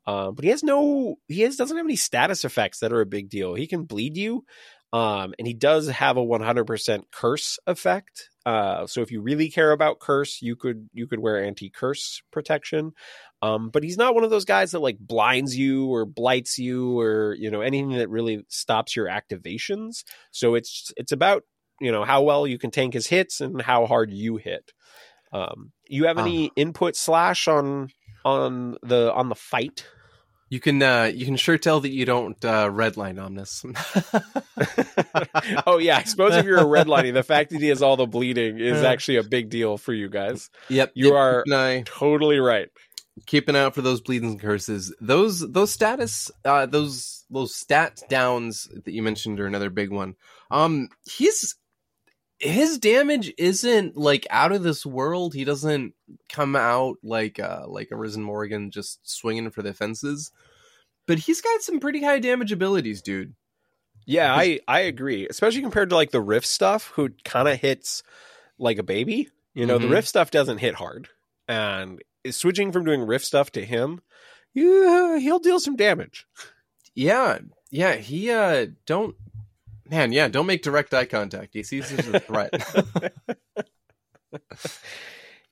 Um, 0.07 0.35
but 0.35 0.43
he 0.43 0.49
has 0.49 0.63
no 0.63 1.17
he 1.27 1.41
has 1.41 1.57
doesn't 1.57 1.77
have 1.77 1.85
any 1.85 1.95
status 1.95 2.43
effects 2.43 2.79
that 2.79 2.91
are 2.91 3.01
a 3.01 3.05
big 3.05 3.29
deal. 3.29 3.53
He 3.53 3.67
can 3.67 3.83
bleed 3.83 4.17
you, 4.17 4.45
um, 4.93 5.33
and 5.37 5.45
he 5.45 5.53
does 5.53 5.89
have 5.89 6.17
a 6.17 6.25
100% 6.25 7.03
curse 7.11 7.59
effect. 7.67 8.29
Uh, 8.45 8.87
so 8.87 9.01
if 9.01 9.11
you 9.11 9.21
really 9.21 9.49
care 9.49 9.71
about 9.71 9.99
curse, 9.99 10.41
you 10.41 10.55
could 10.55 10.89
you 10.93 11.05
could 11.05 11.19
wear 11.19 11.43
anti 11.43 11.69
curse 11.69 12.21
protection. 12.31 12.93
Um, 13.41 13.69
but 13.69 13.83
he's 13.83 13.97
not 13.97 14.15
one 14.15 14.23
of 14.23 14.29
those 14.29 14.45
guys 14.45 14.71
that 14.71 14.79
like 14.79 14.97
blinds 14.99 15.55
you 15.55 15.87
or 15.87 16.05
blights 16.05 16.57
you 16.57 16.99
or 16.99 17.35
you 17.35 17.51
know 17.51 17.61
anything 17.61 17.97
that 17.97 18.09
really 18.09 18.43
stops 18.49 18.95
your 18.95 19.07
activations. 19.07 20.03
So 20.31 20.55
it's 20.55 20.91
it's 20.97 21.11
about 21.11 21.43
you 21.79 21.91
know 21.91 22.03
how 22.03 22.23
well 22.23 22.47
you 22.47 22.57
can 22.57 22.71
tank 22.71 22.95
his 22.95 23.07
hits 23.07 23.39
and 23.39 23.61
how 23.61 23.85
hard 23.85 24.11
you 24.11 24.37
hit. 24.37 24.71
Um, 25.31 25.71
you 25.87 26.07
have 26.07 26.17
any 26.17 26.51
input 26.55 26.95
slash 26.95 27.47
on 27.47 27.89
on 28.25 28.77
the 28.81 29.13
on 29.13 29.29
the 29.29 29.35
fight? 29.35 29.85
You 30.49 30.61
can 30.61 30.81
uh 30.81 31.11
you 31.13 31.25
can 31.25 31.35
sure 31.35 31.57
tell 31.57 31.81
that 31.81 31.91
you 31.91 32.05
don't 32.05 32.43
uh 32.43 32.69
redline 32.69 33.21
Omnis. 33.23 33.63
oh 35.67 35.77
yeah, 35.77 35.97
I 35.97 36.03
suppose 36.03 36.35
if 36.35 36.45
you're 36.45 36.59
a 36.59 36.63
redlining, 36.63 37.13
the 37.13 37.23
fact 37.23 37.51
that 37.51 37.61
he 37.61 37.67
has 37.67 37.81
all 37.81 37.97
the 37.97 38.07
bleeding 38.07 38.59
is 38.59 38.83
actually 38.83 39.17
a 39.17 39.23
big 39.23 39.49
deal 39.49 39.77
for 39.77 39.93
you 39.93 40.09
guys. 40.09 40.49
yep, 40.69 40.91
You 40.95 41.07
yep, 41.07 41.15
are- 41.15 41.43
eye, 41.51 41.83
Totally 41.85 42.39
right. 42.39 42.69
Keep 43.25 43.47
an 43.49 43.55
eye 43.55 43.61
out 43.63 43.75
for 43.75 43.81
those 43.81 44.01
bleedings 44.01 44.31
and 44.33 44.41
curses. 44.41 44.93
Those 45.01 45.39
those 45.51 45.71
status 45.71 46.29
uh 46.45 46.65
those 46.65 47.25
those 47.29 47.55
stat 47.55 48.01
downs 48.09 48.67
that 48.85 48.91
you 48.93 49.01
mentioned 49.01 49.39
are 49.39 49.47
another 49.47 49.69
big 49.69 49.91
one. 49.91 50.15
Um 50.51 50.89
he's 51.05 51.55
his 52.39 52.77
damage 52.77 53.33
isn't 53.37 53.97
like 53.97 54.27
out 54.29 54.51
of 54.51 54.61
this 54.61 54.85
world. 54.85 55.33
He 55.33 55.43
doesn't 55.43 55.93
come 56.29 56.55
out 56.55 56.97
like 57.01 57.39
uh 57.39 57.63
like 57.67 57.89
a 57.91 57.97
Risen 57.97 58.21
Morgan 58.23 58.69
just 58.71 58.99
swinging 59.09 59.49
for 59.49 59.61
the 59.63 59.73
fences. 59.73 60.31
But 61.07 61.19
he's 61.19 61.41
got 61.41 61.61
some 61.61 61.79
pretty 61.79 62.03
high 62.03 62.19
damage 62.19 62.51
abilities, 62.51 63.01
dude. 63.01 63.33
Yeah, 64.05 64.33
I 64.33 64.59
I 64.67 64.81
agree, 64.81 65.27
especially 65.27 65.61
compared 65.61 65.89
to 65.89 65.95
like 65.95 66.11
the 66.11 66.21
rift 66.21 66.47
stuff, 66.47 66.91
who 66.95 67.09
kind 67.25 67.47
of 67.47 67.59
hits 67.59 68.03
like 68.59 68.77
a 68.77 68.83
baby. 68.83 69.29
You 69.53 69.65
know, 69.65 69.79
Mhm. 69.79 69.81
the 69.81 69.87
rift 69.89 70.07
stuff 70.07 70.29
doesn't 70.31 70.59
hit 70.59 70.75
hard, 70.75 71.09
and 71.47 72.01
switching 72.31 72.71
from 72.71 72.85
doing 72.85 73.01
riff 73.01 73.23
stuff 73.23 73.51
to 73.53 73.65
him, 73.65 74.01
yeah, 74.53 75.17
he'll 75.19 75.39
deal 75.39 75.59
some 75.59 75.75
damage. 75.75 76.25
Yeah, 76.95 77.39
yeah, 77.69 77.95
he 77.95 78.31
uh 78.31 78.67
don't 78.85 79.15
man, 79.89 80.11
yeah, 80.11 80.27
don't 80.27 80.45
make 80.47 80.63
direct 80.63 80.93
eye 80.93 81.05
contact. 81.05 81.53
He 81.53 81.63
sees 81.63 81.89
this 81.89 82.07
as 82.07 82.13
a 82.13 82.19
threat. 82.19 82.53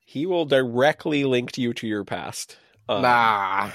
He 0.05 0.25
will 0.25 0.45
directly 0.45 1.25
link 1.25 1.57
you 1.57 1.73
to 1.73 1.87
your 1.87 2.05
past. 2.05 2.57
Um, 2.87 3.01
nah. 3.01 3.71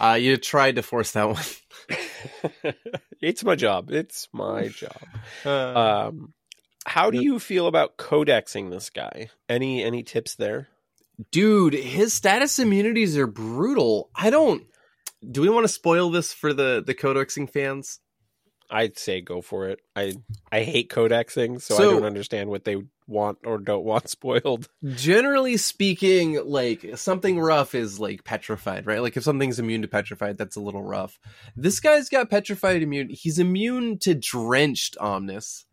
Uh 0.00 0.14
you 0.14 0.36
tried 0.38 0.76
to 0.76 0.82
force 0.82 1.12
that 1.12 1.28
one. 1.28 2.74
it's 3.20 3.44
my 3.44 3.54
job. 3.54 3.90
It's 3.90 4.28
my 4.32 4.68
job. 4.68 4.96
Uh, 5.44 6.06
Um, 6.08 6.32
how 6.86 7.10
do 7.10 7.22
you 7.22 7.38
feel 7.38 7.66
about 7.66 7.96
codexing 7.98 8.70
this 8.70 8.90
guy? 8.90 9.28
Any 9.48 9.82
any 9.84 10.02
tips 10.02 10.34
there? 10.36 10.68
Dude, 11.30 11.74
his 11.74 12.12
status 12.12 12.58
immunities 12.58 13.16
are 13.16 13.26
brutal. 13.26 14.10
I 14.14 14.30
don't 14.30 14.64
do 15.30 15.40
we 15.40 15.48
want 15.48 15.64
to 15.64 15.72
spoil 15.72 16.10
this 16.10 16.32
for 16.32 16.52
the 16.52 16.82
the 16.84 16.94
codexing 16.94 17.48
fans? 17.48 18.00
I'd 18.70 18.98
say 18.98 19.20
go 19.20 19.42
for 19.42 19.68
it. 19.68 19.80
I 19.94 20.14
I 20.50 20.62
hate 20.62 20.90
codexing, 20.90 21.60
so, 21.60 21.76
I 21.76 21.78
don't 21.82 22.04
understand 22.04 22.48
what 22.48 22.64
they 22.64 22.76
want 23.06 23.38
or 23.44 23.58
don't 23.58 23.84
want 23.84 24.08
spoiled. 24.08 24.68
Generally 24.84 25.58
speaking, 25.58 26.40
like 26.44 26.96
something 26.96 27.38
rough 27.38 27.74
is 27.74 28.00
like 28.00 28.24
petrified, 28.24 28.86
right? 28.86 29.02
Like 29.02 29.16
if 29.16 29.24
something's 29.24 29.58
immune 29.58 29.82
to 29.82 29.88
petrified, 29.88 30.38
that's 30.38 30.56
a 30.56 30.60
little 30.60 30.82
rough. 30.82 31.18
This 31.54 31.80
guy's 31.80 32.08
got 32.08 32.30
petrified 32.30 32.82
immune. 32.82 33.10
He's 33.10 33.38
immune 33.38 33.98
to 34.00 34.14
drenched 34.14 34.96
omnis. 34.98 35.66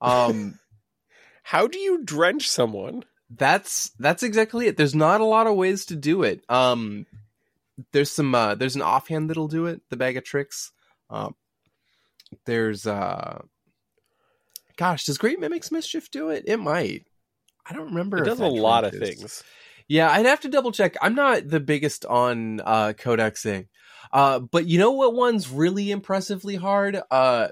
Um 0.00 0.58
How 1.44 1.66
do 1.66 1.76
you 1.78 2.04
drench 2.04 2.48
someone? 2.48 3.02
That's 3.36 3.90
that's 3.98 4.22
exactly 4.22 4.66
it. 4.66 4.76
There's 4.76 4.94
not 4.94 5.20
a 5.20 5.26
lot 5.26 5.46
of 5.46 5.56
ways 5.56 5.86
to 5.86 5.96
do 5.96 6.22
it. 6.22 6.44
Um 6.48 7.06
there's 7.92 8.10
some 8.10 8.34
uh 8.34 8.54
there's 8.54 8.76
an 8.76 8.82
offhand 8.82 9.30
that'll 9.30 9.48
do 9.48 9.66
it, 9.66 9.80
the 9.90 9.96
bag 9.96 10.16
of 10.16 10.24
tricks. 10.24 10.72
Um 11.10 11.34
there's 12.46 12.86
uh 12.86 13.42
gosh, 14.76 15.04
does 15.04 15.18
Great 15.18 15.40
Mimics 15.40 15.72
Mischief 15.72 16.10
do 16.10 16.30
it? 16.30 16.44
It 16.46 16.58
might. 16.58 17.06
I 17.66 17.74
don't 17.74 17.86
remember. 17.88 18.18
It 18.18 18.26
does 18.26 18.40
a 18.40 18.46
lot 18.46 18.84
of 18.84 18.92
drenches. 18.92 19.18
things. 19.18 19.44
Yeah, 19.88 20.10
I'd 20.10 20.26
have 20.26 20.40
to 20.40 20.48
double 20.48 20.72
check. 20.72 20.96
I'm 21.00 21.14
not 21.14 21.48
the 21.48 21.60
biggest 21.60 22.04
on 22.04 22.60
uh 22.60 22.92
codexing. 22.96 23.68
Uh 24.12 24.40
but 24.40 24.66
you 24.66 24.78
know 24.78 24.92
what 24.92 25.14
one's 25.14 25.48
really 25.48 25.90
impressively 25.90 26.56
hard? 26.56 27.00
Uh 27.10 27.48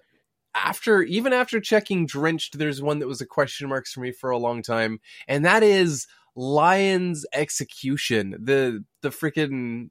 after 0.54 1.02
even 1.02 1.32
after 1.32 1.60
checking 1.60 2.06
drenched, 2.06 2.58
there's 2.58 2.82
one 2.82 2.98
that 2.98 3.06
was 3.06 3.20
a 3.20 3.26
question 3.26 3.68
marks 3.68 3.92
for 3.92 4.00
me 4.00 4.12
for 4.12 4.30
a 4.30 4.38
long 4.38 4.62
time, 4.62 5.00
and 5.28 5.44
that 5.44 5.62
is 5.62 6.06
Lion's 6.34 7.24
execution. 7.32 8.36
The 8.40 8.84
the 9.02 9.10
freaking 9.10 9.90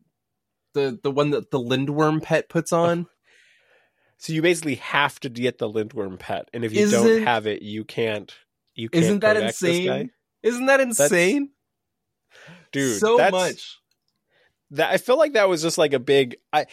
the 0.74 1.00
the 1.02 1.12
one 1.12 1.32
that 1.32 1.52
the 1.52 1.60
Lindworm 1.60 2.22
pet 2.22 2.50
puts 2.50 2.72
on. 2.72 3.08
So 4.18 4.34
you 4.34 4.42
basically 4.42 4.76
have 4.76 5.18
to 5.22 5.30
get 5.30 5.60
the 5.60 5.70
lindworm 5.70 6.20
pet, 6.20 6.50
and 6.54 6.66
if 6.66 6.74
you 6.74 6.82
Isn't- 6.82 7.04
don't 7.04 7.24
have 7.24 7.48
it, 7.48 7.62
you 7.62 7.86
can't. 7.86 8.34
You 8.76 8.90
can't 8.90 9.06
Isn't 9.06 9.20
that 9.20 9.36
codex 9.38 9.60
this 9.60 9.78
guy. 9.78 9.82
insane? 9.82 10.12
Isn't 10.44 10.66
that 10.66 10.80
insane? 10.82 11.50
dude? 12.72 13.00
so 13.00 13.18
that's, 13.18 13.32
much. 13.32 13.80
That 14.72 14.92
I 14.92 14.98
feel 14.98 15.18
like 15.18 15.34
that 15.34 15.50
was 15.50 15.62
just 15.62 15.78
like 15.78 15.94
a 15.94 16.00
big. 16.00 16.36
I 16.52 16.66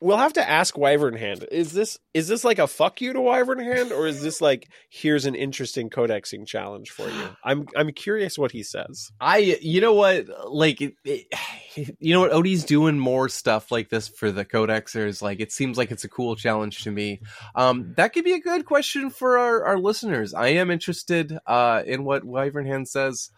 we'll 0.00 0.16
have 0.16 0.32
to 0.34 0.48
ask 0.48 0.76
Wyvern 0.76 1.16
Hand. 1.16 1.46
Is 1.52 1.72
this 1.72 1.98
is 2.14 2.28
this 2.28 2.44
like 2.44 2.58
a 2.58 2.66
fuck 2.66 3.00
you 3.00 3.12
to 3.12 3.20
Wyvern 3.20 3.60
Hand, 3.60 3.92
or 3.92 4.06
is 4.06 4.22
this 4.22 4.40
like 4.40 4.68
here's 4.88 5.26
an 5.26 5.34
interesting 5.34 5.90
codexing 5.90 6.46
challenge 6.46 6.90
for 6.90 7.08
you? 7.08 7.28
I'm 7.44 7.66
I'm 7.76 7.92
curious 7.92 8.38
what 8.38 8.52
he 8.52 8.62
says. 8.62 9.10
I, 9.20 9.58
you 9.60 9.80
know 9.80 9.94
what, 9.94 10.26
like, 10.50 10.80
it, 10.80 10.94
it, 11.04 11.26
you 12.00 12.14
know 12.14 12.20
what, 12.20 12.32
Odie's 12.32 12.64
doing 12.64 12.98
more 12.98 13.28
stuff 13.28 13.70
like 13.70 13.88
this 13.88 14.08
for 14.08 14.32
the 14.32 14.44
codexers. 14.44 15.22
Like, 15.22 15.40
it 15.40 15.52
seems 15.52 15.78
like 15.78 15.90
it's 15.90 16.04
a 16.04 16.08
cool 16.08 16.36
challenge 16.36 16.82
to 16.84 16.90
me. 16.90 17.20
Um, 17.54 17.94
that 17.96 18.12
could 18.12 18.24
be 18.24 18.34
a 18.34 18.40
good 18.40 18.64
question 18.64 19.10
for 19.10 19.38
our, 19.38 19.64
our 19.64 19.78
listeners. 19.78 20.34
I 20.34 20.48
am 20.48 20.70
interested, 20.70 21.36
uh, 21.46 21.82
in 21.86 22.04
what 22.04 22.24
Wyvern 22.24 22.66
Hand 22.66 22.88
says. 22.88 23.30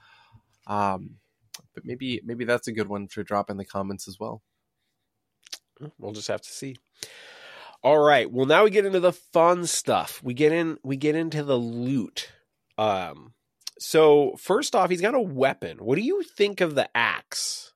Um, 0.67 1.17
but 1.75 1.85
maybe, 1.85 2.21
maybe 2.25 2.45
that's 2.45 2.69
a 2.69 2.73
good 2.73 2.89
one 2.89 3.09
to 3.09 3.25
drop 3.25 3.51
in 3.51 3.57
the 3.57 3.65
comments 3.65 4.07
as 4.09 4.19
well. 4.19 4.43
We'll 5.99 6.13
just 6.13 6.29
have 6.29 6.43
to 6.43 6.51
see. 6.51 6.77
All 7.83 7.99
right. 7.99 8.31
Well, 8.31 8.47
now 8.47 8.65
we 8.65 8.71
get 8.71 8.87
into 8.87 9.01
the 9.01 9.13
fun 9.13 9.67
stuff. 9.67 10.21
We 10.23 10.35
get 10.35 10.53
in. 10.53 10.79
We 10.85 10.97
get 10.97 11.17
into 11.17 11.43
the 11.43 11.57
loot. 11.57 12.31
Um. 12.79 13.35
So 13.79 14.37
first 14.39 14.77
off, 14.77 14.91
he's 14.91 15.01
got 15.01 15.15
a 15.15 15.21
weapon. 15.21 15.79
What 15.79 15.97
do 15.97 16.03
you 16.03 16.23
think 16.23 16.61
of 16.61 16.75
the 16.75 16.89
axe? 16.97 17.73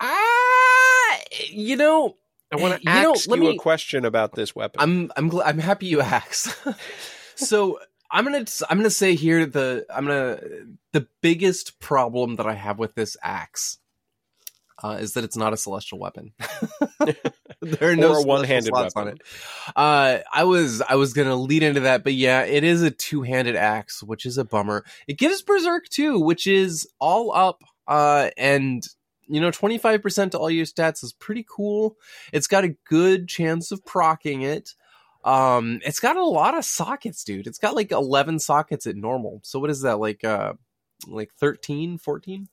Ah, 0.00 1.18
you 1.48 1.76
know, 1.76 2.16
I 2.52 2.56
want 2.56 2.74
to 2.74 2.80
you 2.80 3.02
know, 3.02 3.12
ask 3.12 3.26
you 3.28 3.36
me- 3.36 3.56
a 3.56 3.58
question 3.58 4.04
about 4.04 4.34
this 4.34 4.54
weapon. 4.54 4.80
I'm 4.80 5.12
I'm 5.16 5.30
gl- 5.30 5.42
I'm 5.44 5.58
happy 5.58 5.86
you 5.86 6.00
asked. 6.00 6.56
so 7.34 7.80
I'm 8.10 8.24
gonna 8.24 8.44
I'm 8.68 8.78
gonna 8.78 8.90
say 8.90 9.14
here 9.14 9.46
the 9.46 9.86
I'm 9.92 10.06
gonna 10.06 10.40
the 10.92 11.08
biggest 11.20 11.80
problem 11.80 12.36
that 12.36 12.46
I 12.46 12.54
have 12.54 12.78
with 12.78 12.94
this 12.94 13.16
axe 13.22 13.78
uh, 14.82 14.98
is 15.00 15.12
that 15.14 15.24
it's 15.24 15.36
not 15.36 15.52
a 15.52 15.56
celestial 15.56 15.98
weapon. 15.98 16.32
there 17.60 17.90
are 17.90 17.96
no 17.96 18.20
one-handed 18.22 18.68
slots 18.68 18.94
weapon. 18.94 19.12
on 19.12 19.16
it. 19.16 19.22
Uh, 19.74 20.18
I 20.32 20.44
was 20.44 20.82
I 20.82 20.96
was 20.96 21.12
gonna 21.12 21.36
lead 21.36 21.62
into 21.62 21.80
that, 21.80 22.04
but 22.04 22.14
yeah, 22.14 22.42
it 22.42 22.64
is 22.64 22.82
a 22.82 22.90
two 22.90 23.22
handed 23.22 23.56
axe, 23.56 24.02
which 24.02 24.26
is 24.26 24.38
a 24.38 24.44
bummer. 24.44 24.84
It 25.06 25.18
gives 25.18 25.42
Berserk 25.42 25.88
too, 25.88 26.18
which 26.18 26.46
is 26.46 26.88
all 27.00 27.32
up, 27.34 27.62
uh, 27.86 28.30
and 28.36 28.82
you 29.26 29.40
know, 29.40 29.50
twenty 29.50 29.78
five 29.78 30.02
percent 30.02 30.32
to 30.32 30.38
all 30.38 30.50
your 30.50 30.66
stats 30.66 31.02
is 31.04 31.12
pretty 31.12 31.46
cool. 31.48 31.96
It's 32.32 32.46
got 32.46 32.64
a 32.64 32.76
good 32.88 33.28
chance 33.28 33.70
of 33.70 33.84
procking 33.84 34.42
it. 34.42 34.70
Um, 35.24 35.80
it's 35.84 36.00
got 36.00 36.16
a 36.16 36.24
lot 36.24 36.56
of 36.56 36.64
sockets, 36.66 37.24
dude. 37.24 37.46
It's 37.46 37.58
got 37.58 37.74
like 37.74 37.90
11 37.90 38.40
sockets 38.40 38.86
at 38.86 38.94
normal. 38.94 39.40
So 39.42 39.58
what 39.58 39.70
is 39.70 39.80
that 39.80 39.98
like 39.98 40.22
uh 40.22 40.52
like 41.06 41.32
13, 41.40 41.98
14? 41.98 42.48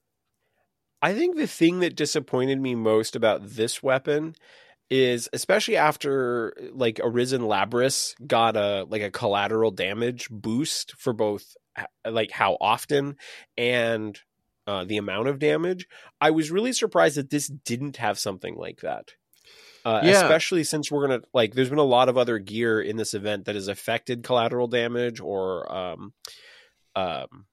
I 1.02 1.14
think 1.14 1.36
the 1.36 1.48
thing 1.48 1.80
that 1.80 1.96
disappointed 1.96 2.60
me 2.60 2.76
most 2.76 3.16
about 3.16 3.42
this 3.48 3.82
weapon 3.82 4.36
is 4.90 5.30
especially 5.32 5.78
after 5.78 6.54
like 6.74 7.00
Arisen 7.02 7.42
Labrys 7.42 8.14
got 8.28 8.58
a 8.58 8.86
like 8.90 9.02
a 9.02 9.10
collateral 9.12 9.72
damage 9.72 10.28
boost 10.30 10.94
for 10.98 11.14
both 11.14 11.56
like 12.06 12.30
how 12.32 12.58
often 12.60 13.16
and 13.58 14.20
uh, 14.68 14.84
the 14.84 14.98
amount 14.98 15.28
of 15.28 15.40
damage. 15.40 15.88
I 16.20 16.32
was 16.32 16.52
really 16.52 16.74
surprised 16.74 17.18
that 17.18 17.30
this 17.30 17.48
didn't 17.48 17.98
have 17.98 18.20
something 18.20 18.56
like 18.56 18.82
that. 18.82 19.14
Uh, 19.84 20.02
Yeah. 20.04 20.12
especially 20.12 20.64
since 20.64 20.92
we're 20.92 21.08
gonna 21.08 21.22
like 21.34 21.54
there's 21.56 21.70
been 21.70 21.80
a 21.80 21.84
lot 21.84 22.10
of 22.10 22.18
other 22.18 22.38
gear 22.38 22.80
in 22.80 22.98
this 22.98 23.14
event 23.14 23.46
that 23.46 23.56
has 23.56 23.68
affected 23.68 24.24
collateral 24.24 24.68
damage 24.68 25.20
or 25.20 25.74
um 25.74 26.14
um 26.96 27.46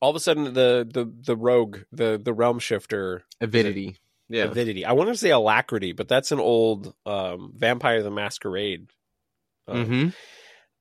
all 0.00 0.10
of 0.10 0.16
a 0.16 0.20
sudden 0.20 0.44
the 0.54 0.86
the 0.92 1.10
the 1.24 1.36
rogue 1.36 1.78
the 1.92 2.20
the 2.22 2.32
realm 2.32 2.58
shifter 2.58 3.24
Avidity. 3.40 3.96
Yeah. 4.28 4.44
avidity 4.44 4.84
i 4.84 4.92
want 4.92 5.08
to 5.10 5.16
say 5.16 5.30
alacrity 5.30 5.92
but 5.92 6.08
that's 6.08 6.32
an 6.32 6.40
old 6.40 6.92
um 7.06 7.52
vampire 7.54 8.02
the 8.02 8.10
masquerade 8.10 8.88
um, 9.68 9.84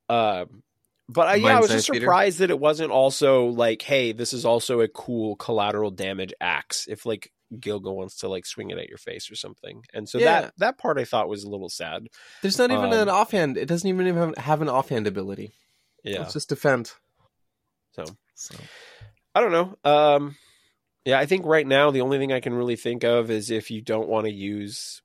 Mm-hmm. 0.10 0.14
um, 0.16 0.64
but 1.08 1.28
I, 1.28 1.36
yeah, 1.36 1.58
I 1.58 1.60
was 1.60 1.70
just 1.70 1.86
Science 1.86 1.88
Theater? 1.88 2.06
surprised 2.06 2.40
that 2.40 2.50
it 2.50 2.60
wasn't 2.60 2.90
also 2.92 3.46
like, 3.48 3.84
hey, 3.84 4.12
this 4.12 4.34
is 4.34 4.44
also 4.44 4.82
a 4.82 4.88
cool 4.88 5.36
collateral 5.36 5.92
damage 5.92 6.34
axe. 6.42 6.88
If 6.90 7.06
like 7.06 7.32
Gilga 7.60 7.92
wants 7.92 8.18
to 8.18 8.28
like 8.28 8.46
swing 8.48 8.72
it 8.72 8.80
at 8.80 8.90
your 8.90 8.98
face 8.98 9.30
or 9.30 9.36
something, 9.36 9.84
and 9.94 10.10
so 10.10 10.18
Yeah. 10.18 10.42
that 10.42 10.54
that 10.58 10.78
part 10.80 10.98
I 10.98 11.06
thought 11.06 11.30
was 11.30 11.44
a 11.44 11.50
little 11.50 11.70
sad. 11.70 12.08
There's 12.42 12.58
not 12.58 12.72
even 12.72 12.86
Um, 12.86 12.94
an 12.94 13.10
offhand. 13.10 13.56
It 13.58 13.68
doesn't 13.68 13.88
even 13.88 14.16
have, 14.16 14.38
have 14.38 14.62
an 14.64 14.70
offhand 14.70 15.06
ability. 15.06 15.54
Yeah, 16.04 16.24
It's 16.24 16.34
just 16.34 16.50
defend. 16.50 16.92
So. 17.96 18.06
So. 18.36 18.56
I 19.34 19.42
don't 19.42 19.52
know. 19.52 19.76
Um, 19.84 20.36
yeah, 21.04 21.20
I 21.20 21.26
think 21.26 21.46
right 21.46 21.66
now 21.68 21.92
the 21.92 22.02
only 22.02 22.18
thing 22.18 22.32
I 22.32 22.40
can 22.40 22.54
really 22.54 22.76
think 22.76 23.04
of 23.04 23.30
is 23.30 23.52
if 23.52 23.70
you 23.72 23.82
don't 23.82 24.08
want 24.08 24.26
to 24.26 24.32
use, 24.32 25.02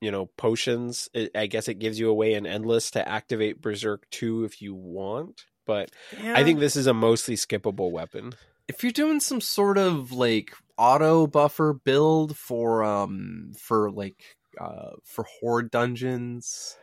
you 0.00 0.10
know, 0.10 0.26
potions. 0.36 1.08
It, 1.12 1.30
I 1.34 1.46
guess 1.46 1.68
it 1.68 1.78
gives 1.78 1.98
you 1.98 2.08
a 2.08 2.14
way 2.14 2.34
in 2.34 2.46
endless 2.46 2.90
to 2.92 3.06
activate 3.06 3.60
Berserk 3.60 4.08
two 4.10 4.44
if 4.44 4.62
you 4.62 4.74
want. 4.74 5.44
But 5.66 5.90
I 6.24 6.44
think 6.44 6.60
this 6.60 6.76
is 6.76 6.86
a 6.86 6.94
mostly 6.94 7.34
skippable 7.34 7.90
weapon. 7.90 8.34
if 8.68 8.82
you're 8.82 8.92
doing 8.92 9.20
some 9.20 9.40
sort 9.40 9.78
of 9.78 10.12
like 10.12 10.52
auto 10.78 11.26
buffer 11.26 11.72
build 11.72 12.36
for 12.36 12.84
um 12.84 13.52
for 13.58 13.90
like 13.90 14.36
uh 14.60 14.90
for 15.04 15.24
horde 15.40 15.70
dungeons 15.70 16.76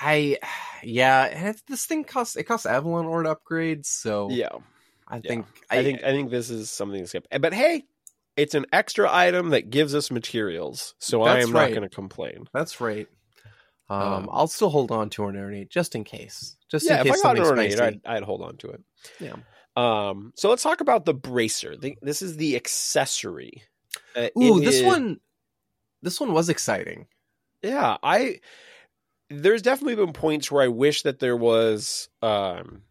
i 0.00 0.38
yeah 0.82 1.24
and 1.24 1.48
it's, 1.48 1.62
this 1.68 1.84
thing 1.84 2.02
costs 2.04 2.36
it 2.36 2.44
costs 2.44 2.64
avalon 2.66 3.04
ore 3.06 3.22
to 3.22 3.30
upgrade 3.30 3.84
so 3.84 4.28
Yeah. 4.30 4.58
I 5.10 5.16
Yeah. 5.16 5.28
think 5.28 5.46
I 5.68 5.82
think 5.82 6.02
I 6.02 6.12
think 6.12 6.30
this 6.30 6.48
is 6.50 6.70
something 6.70 7.00
to 7.00 7.06
skip. 7.06 7.26
But 7.40 7.52
hey, 7.52 7.82
it's 8.36 8.54
an 8.54 8.66
extra 8.72 9.12
item 9.12 9.50
that 9.50 9.68
gives 9.70 9.94
us 9.94 10.10
materials, 10.10 10.94
so 10.98 11.22
I 11.22 11.40
am 11.40 11.52
right. 11.52 11.68
not 11.68 11.76
going 11.76 11.88
to 11.88 11.94
complain. 11.94 12.46
that's 12.54 12.80
right 12.80 13.08
um, 13.90 14.00
Um, 14.02 14.28
i'll 14.32 14.46
still 14.46 14.70
hold 14.70 14.92
on 14.92 15.10
to 15.10 15.26
an 15.26 15.36
ornate 15.36 15.68
just 15.68 15.94
in 15.96 16.04
case 16.04 16.56
just 16.70 16.86
yeah, 16.88 17.00
in 17.00 17.08
if 17.08 17.14
I 17.14 17.22
got 17.22 17.38
an 17.38 17.44
ornate. 17.44 17.80
I'd, 17.80 18.00
I'd 18.06 18.22
hold 18.22 18.42
on 18.42 18.56
to 18.58 18.70
it. 18.70 18.80
Yeah. 19.18 19.34
Um. 19.76 20.32
So 20.36 20.48
let's 20.48 20.62
talk 20.62 20.80
about 20.80 21.04
the 21.04 21.14
bracer. 21.14 21.76
The, 21.76 21.96
this 22.02 22.22
is 22.22 22.36
the 22.36 22.54
accessory. 22.56 23.64
Uh, 24.14 24.28
ooh 24.40 24.60
this 24.60 24.76
is- 24.76 24.84
one 24.84 25.18
this 26.02 26.20
one 26.20 26.32
was 26.32 26.48
exciting 26.48 27.06
Yeah, 27.62 27.96
I. 28.02 28.40
There's 29.32 29.62
definitely 29.62 29.94
been 29.96 30.12
points 30.12 30.50
where 30.50 30.62
I 30.62 30.68
wish 30.68 31.02
that 31.02 31.18
there 31.20 31.36
was 31.36 32.08
um 32.22 32.82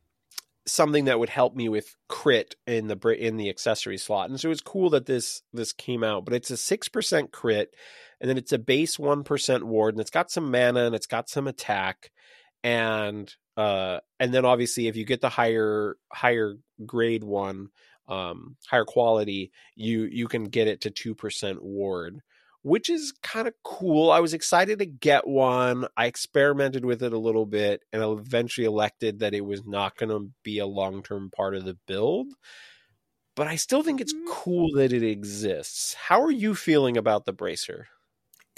something 0.71 1.05
that 1.05 1.19
would 1.19 1.29
help 1.29 1.55
me 1.55 1.69
with 1.69 1.95
crit 2.07 2.55
in 2.67 2.87
the 2.87 2.97
in 3.09 3.37
the 3.37 3.49
accessory 3.49 3.97
slot, 3.97 4.29
and 4.29 4.39
so 4.39 4.51
it's 4.51 4.61
cool 4.61 4.89
that 4.91 5.05
this 5.05 5.41
this 5.53 5.73
came 5.73 6.03
out. 6.03 6.25
But 6.25 6.33
it's 6.33 6.51
a 6.51 6.57
six 6.57 6.87
percent 6.89 7.31
crit, 7.31 7.73
and 8.19 8.29
then 8.29 8.37
it's 8.37 8.51
a 8.51 8.59
base 8.59 8.97
one 8.97 9.23
percent 9.23 9.65
ward, 9.65 9.93
and 9.93 10.01
it's 10.01 10.09
got 10.09 10.31
some 10.31 10.51
mana 10.51 10.85
and 10.85 10.95
it's 10.95 11.07
got 11.07 11.29
some 11.29 11.47
attack, 11.47 12.11
and 12.63 13.33
uh, 13.57 13.99
and 14.19 14.33
then 14.33 14.45
obviously 14.45 14.87
if 14.87 14.95
you 14.95 15.05
get 15.05 15.21
the 15.21 15.29
higher 15.29 15.97
higher 16.11 16.55
grade 16.85 17.23
one, 17.23 17.69
um, 18.07 18.55
higher 18.67 18.85
quality, 18.85 19.51
you 19.75 20.03
you 20.03 20.27
can 20.27 20.45
get 20.45 20.67
it 20.67 20.81
to 20.81 20.91
two 20.91 21.15
percent 21.15 21.63
ward 21.63 22.21
which 22.61 22.89
is 22.89 23.13
kind 23.23 23.47
of 23.47 23.53
cool. 23.63 24.11
I 24.11 24.19
was 24.19 24.33
excited 24.33 24.79
to 24.79 24.85
get 24.85 25.27
one. 25.27 25.87
I 25.95 26.07
experimented 26.07 26.85
with 26.85 27.03
it 27.03 27.13
a 27.13 27.17
little 27.17 27.45
bit 27.45 27.83
and 27.93 28.03
I 28.03 28.09
eventually 28.09 28.65
elected 28.65 29.19
that 29.19 29.33
it 29.33 29.45
was 29.45 29.65
not 29.65 29.97
going 29.97 30.09
to 30.09 30.31
be 30.43 30.59
a 30.59 30.65
long 30.65 31.03
term 31.03 31.31
part 31.35 31.55
of 31.55 31.65
the 31.65 31.77
build. 31.87 32.27
But 33.35 33.47
I 33.47 33.55
still 33.55 33.83
think 33.83 34.01
it's 34.01 34.13
mm-hmm. 34.13 34.31
cool 34.31 34.71
that 34.73 34.91
it 34.91 35.03
exists. 35.03 35.93
How 35.93 36.21
are 36.21 36.31
you 36.31 36.55
feeling 36.55 36.97
about 36.97 37.25
the 37.25 37.33
bracer? 37.33 37.87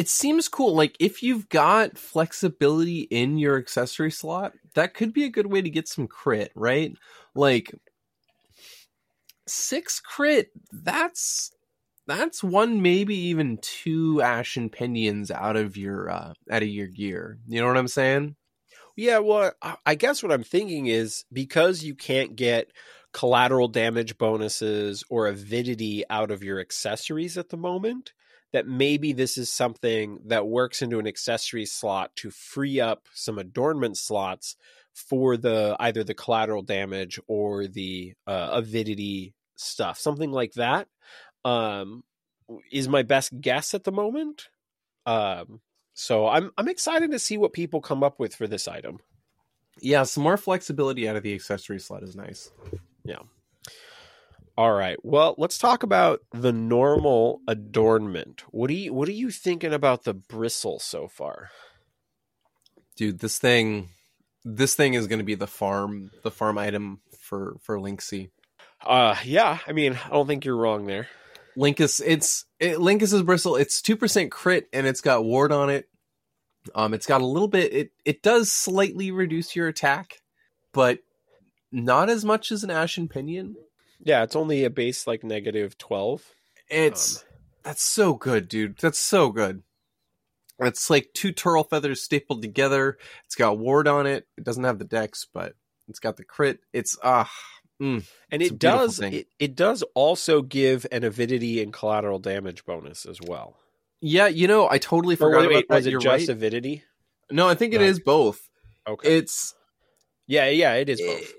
it 0.01 0.09
seems 0.09 0.47
cool. 0.47 0.73
Like 0.73 0.95
if 0.99 1.21
you've 1.21 1.47
got 1.47 1.95
flexibility 1.95 3.01
in 3.01 3.37
your 3.37 3.55
accessory 3.59 4.09
slot, 4.09 4.53
that 4.73 4.95
could 4.95 5.13
be 5.13 5.25
a 5.25 5.29
good 5.29 5.45
way 5.45 5.61
to 5.61 5.69
get 5.69 5.87
some 5.87 6.07
crit, 6.07 6.51
right? 6.55 6.91
Like 7.35 7.71
six 9.45 9.99
crit, 9.99 10.49
that's 10.71 11.51
that's 12.07 12.43
one, 12.43 12.81
maybe 12.81 13.15
even 13.15 13.57
two 13.61 14.21
ashen 14.21 14.69
pinions 14.69 15.31
out 15.31 15.55
of 15.55 15.77
your 15.77 16.09
uh 16.09 16.33
out 16.49 16.63
of 16.63 16.69
your 16.69 16.87
gear. 16.87 17.39
You 17.47 17.61
know 17.61 17.67
what 17.67 17.77
I'm 17.77 17.87
saying? 17.87 18.35
Yeah, 18.95 19.19
well, 19.19 19.53
I- 19.85 19.95
guess 19.95 20.21
what 20.21 20.31
I'm 20.31 20.43
thinking 20.43 20.87
is 20.87 21.25
because 21.31 21.83
you 21.83 21.95
can't 21.95 22.35
get 22.35 22.71
collateral 23.13 23.67
damage 23.67 24.17
bonuses 24.17 25.03
or 25.09 25.27
avidity 25.27 26.03
out 26.09 26.31
of 26.31 26.43
your 26.43 26.59
accessories 26.59 27.37
at 27.37 27.49
the 27.49 27.57
moment, 27.57 28.13
that 28.53 28.67
maybe 28.67 29.13
this 29.13 29.37
is 29.37 29.51
something 29.51 30.19
that 30.25 30.47
works 30.47 30.81
into 30.81 30.99
an 30.99 31.07
accessory 31.07 31.65
slot 31.65 32.15
to 32.17 32.29
free 32.31 32.79
up 32.79 33.07
some 33.13 33.37
adornment 33.39 33.97
slots 33.97 34.55
for 34.93 35.37
the 35.37 35.75
either 35.79 36.03
the 36.03 36.13
collateral 36.13 36.61
damage 36.61 37.19
or 37.27 37.67
the 37.67 38.13
uh, 38.27 38.49
avidity 38.51 39.33
stuff, 39.55 39.97
something 39.97 40.31
like 40.31 40.53
that. 40.53 40.87
Um, 41.43 42.03
is 42.71 42.87
my 42.87 43.03
best 43.03 43.39
guess 43.39 43.73
at 43.73 43.83
the 43.83 43.91
moment. 43.91 44.49
Um, 45.05 45.61
so 45.93 46.27
I'm 46.27 46.51
I'm 46.57 46.67
excited 46.67 47.11
to 47.11 47.19
see 47.19 47.37
what 47.37 47.53
people 47.53 47.81
come 47.81 48.03
up 48.03 48.19
with 48.19 48.35
for 48.35 48.47
this 48.47 48.67
item. 48.67 48.99
Yeah, 49.79 50.03
some 50.03 50.23
more 50.23 50.37
flexibility 50.37 51.07
out 51.07 51.15
of 51.15 51.23
the 51.23 51.33
accessory 51.33 51.79
slot 51.79 52.03
is 52.03 52.15
nice. 52.15 52.51
Yeah. 53.03 53.19
All 54.57 54.73
right. 54.73 54.97
Well, 55.03 55.35
let's 55.37 55.57
talk 55.57 55.83
about 55.83 56.21
the 56.31 56.51
normal 56.51 57.41
adornment. 57.47 58.43
What 58.51 58.67
do 58.67 58.73
you 58.73 58.93
what 58.93 59.07
are 59.07 59.13
you 59.13 59.31
thinking 59.31 59.73
about 59.73 60.03
the 60.03 60.13
bristle 60.13 60.79
so 60.79 61.07
far? 61.07 61.49
Dude, 62.95 63.19
this 63.19 63.39
thing 63.39 63.89
this 64.43 64.75
thing 64.75 64.93
is 64.93 65.07
gonna 65.07 65.23
be 65.23 65.35
the 65.35 65.47
farm 65.47 66.11
the 66.23 66.31
farm 66.31 66.57
item 66.57 66.99
for 67.19 67.57
for 67.61 67.77
Linksy. 67.79 68.29
Uh 68.85 69.15
yeah, 69.23 69.59
I 69.65 69.71
mean, 69.71 69.97
I 70.05 70.09
don't 70.09 70.27
think 70.27 70.45
you're 70.45 70.55
wrong 70.55 70.85
there. 70.85 71.07
Lyncus, 71.57 72.01
it's 72.05 72.45
it, 72.59 72.79
Lyncus's 72.79 73.23
bristle. 73.23 73.55
It's 73.55 73.81
two 73.81 73.95
percent 73.95 74.31
crit, 74.31 74.67
and 74.73 74.87
it's 74.87 75.01
got 75.01 75.25
ward 75.25 75.51
on 75.51 75.69
it. 75.69 75.87
Um, 76.75 76.93
it's 76.93 77.07
got 77.07 77.21
a 77.21 77.25
little 77.25 77.47
bit. 77.47 77.73
It 77.73 77.91
it 78.05 78.21
does 78.21 78.51
slightly 78.51 79.11
reduce 79.11 79.55
your 79.55 79.67
attack, 79.67 80.21
but 80.73 80.99
not 81.71 82.09
as 82.09 82.23
much 82.23 82.51
as 82.51 82.63
an 82.63 82.69
ashen 82.69 83.07
pinion. 83.07 83.55
Yeah, 84.03 84.23
it's 84.23 84.35
only 84.35 84.63
a 84.63 84.69
base 84.69 85.05
like 85.05 85.23
negative 85.23 85.77
12. 85.77 86.23
It's 86.69 87.17
Um, 87.17 87.23
that's 87.63 87.83
so 87.83 88.13
good, 88.13 88.47
dude. 88.47 88.77
That's 88.77 88.99
so 88.99 89.29
good. 89.29 89.63
It's 90.59 90.89
like 90.89 91.09
two 91.13 91.31
turtle 91.31 91.63
feathers 91.63 92.01
stapled 92.01 92.41
together. 92.41 92.97
It's 93.25 93.35
got 93.35 93.57
ward 93.57 93.87
on 93.87 94.05
it. 94.05 94.27
It 94.37 94.43
doesn't 94.43 94.63
have 94.63 94.79
the 94.79 94.85
dex, 94.85 95.27
but 95.31 95.55
it's 95.87 95.99
got 95.99 96.17
the 96.17 96.23
crit. 96.23 96.59
It's 96.71 96.97
ah, 97.03 97.31
mm, 97.82 98.05
And 98.32 98.41
it 98.41 98.59
does 98.59 98.99
it, 98.99 99.27
it 99.39 99.55
does 99.55 99.84
also 99.95 100.41
give 100.41 100.86
an 100.91 101.03
avidity 101.03 101.61
and 101.61 101.73
collateral 101.73 102.19
damage 102.19 102.63
bonus 102.65 103.05
as 103.05 103.19
well. 103.21 103.57
Yeah, 104.01 104.27
you 104.27 104.47
know, 104.47 104.69
I 104.69 104.77
totally 104.77 105.15
forgot 105.15 105.41
wait, 105.41 105.51
about 105.51 105.67
that. 105.69 105.75
was 105.75 105.86
it 105.88 105.91
You're 105.91 105.99
just 106.01 106.27
right. 106.27 106.29
avidity? 106.29 106.84
No, 107.29 107.47
I 107.47 107.55
think 107.55 107.73
it 107.73 107.82
is 107.82 107.99
both. 107.99 108.39
Okay. 108.88 109.17
It's 109.17 109.53
yeah, 110.27 110.47
yeah, 110.49 110.73
it 110.75 110.89
is 110.89 111.01
both. 111.01 111.34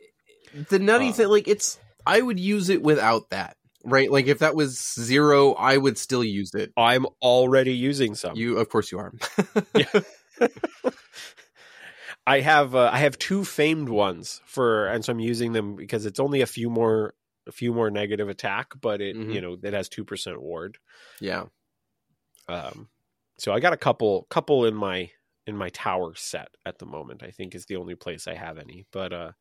eh, 0.55 0.63
the 0.69 0.79
nutty 0.79 1.09
Uh. 1.09 1.13
thing. 1.13 1.29
Like 1.29 1.49
it's, 1.49 1.79
I 2.07 2.21
would 2.21 2.39
use 2.41 2.69
it 2.69 2.83
without 2.83 3.31
that, 3.31 3.57
right? 3.85 4.11
Like 4.11 4.27
if 4.27 4.39
that 4.41 4.55
was 4.55 4.79
zero, 5.01 5.53
I 5.55 5.77
would 5.77 5.99
still 5.99 6.23
use 6.25 6.53
it. 6.55 6.73
I'm 6.77 7.07
already 7.21 7.75
using 7.75 8.15
some. 8.15 8.37
You, 8.37 8.59
of 8.59 8.69
course, 8.69 8.93
you 8.93 8.99
are. 8.99 9.13
I 12.27 12.41
have 12.41 12.75
uh, 12.75 12.91
I 12.93 12.99
have 12.99 13.19
two 13.19 13.45
famed 13.45 13.89
ones 13.89 14.41
for, 14.45 14.87
and 14.87 15.05
so 15.05 15.13
I'm 15.13 15.21
using 15.21 15.53
them 15.53 15.75
because 15.77 16.07
it's 16.07 16.21
only 16.21 16.41
a 16.41 16.47
few 16.47 16.71
more 16.71 17.15
a 17.49 17.53
few 17.53 17.73
more 17.75 17.91
negative 17.91 18.29
attack, 18.29 18.75
but 18.81 19.01
it 19.01 19.17
Mhm. 19.17 19.33
you 19.35 19.41
know 19.41 19.57
it 19.63 19.73
has 19.73 19.89
two 19.89 20.05
percent 20.05 20.41
ward. 20.41 20.79
yeah. 21.21 21.47
Um, 22.49 22.89
so 23.39 23.53
I 23.53 23.61
got 23.61 23.73
a 23.73 23.77
couple 23.77 24.27
couple 24.31 24.67
in 24.67 24.75
my 24.75 25.11
in 25.47 25.57
my 25.57 25.69
tower 25.71 26.15
set 26.15 26.49
at 26.65 26.79
the 26.79 26.87
moment. 26.87 27.23
I 27.23 27.31
think 27.31 27.55
is 27.55 27.67
the 27.67 27.77
only 27.77 27.95
place 27.95 28.27
I 28.29 28.35
have 28.35 28.59
any. 28.59 28.85
But 28.93 29.13
uh, 29.13 29.33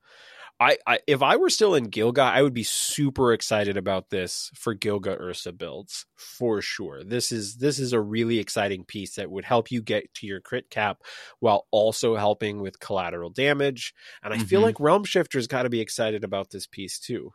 I, 0.60 0.78
I 0.88 0.99
if 1.08 1.22
I 1.22 1.38
were 1.38 1.49
still 1.49 1.76
in 1.76 1.86
Gilga, 1.86 2.22
I 2.22 2.41
would 2.41 2.54
be 2.54 2.64
super 2.64 3.34
excited 3.34 3.78
about 3.78 4.10
this 4.10 4.49
for 4.56 4.74
Gilga 4.74 5.18
Ursa 5.20 5.52
builds 5.52 6.06
for 6.16 6.62
sure. 6.62 7.04
This 7.04 7.32
is 7.32 7.58
this 7.58 7.80
is 7.80 7.93
a 7.93 8.02
really 8.02 8.39
exciting 8.39 8.84
piece 8.86 9.16
that 9.16 9.32
would 9.32 9.45
help 9.45 9.72
you 9.72 9.82
get 9.82 10.14
to 10.16 10.28
your 10.28 10.41
crit 10.41 10.70
cap 10.70 10.99
while 11.39 11.68
also 11.72 12.16
helping 12.16 12.62
with 12.62 12.80
collateral 12.80 13.30
damage. 13.30 13.93
And 14.24 14.34
I 14.34 14.38
feel 14.38 14.60
Mhm. 14.62 14.66
like 14.66 14.80
Realm 14.80 15.04
Shifter's 15.04 15.47
got 15.47 15.64
to 15.64 15.70
be 15.70 15.82
excited 15.82 16.24
about 16.24 16.49
this 16.52 16.68
piece 16.68 16.99
too. 16.99 17.32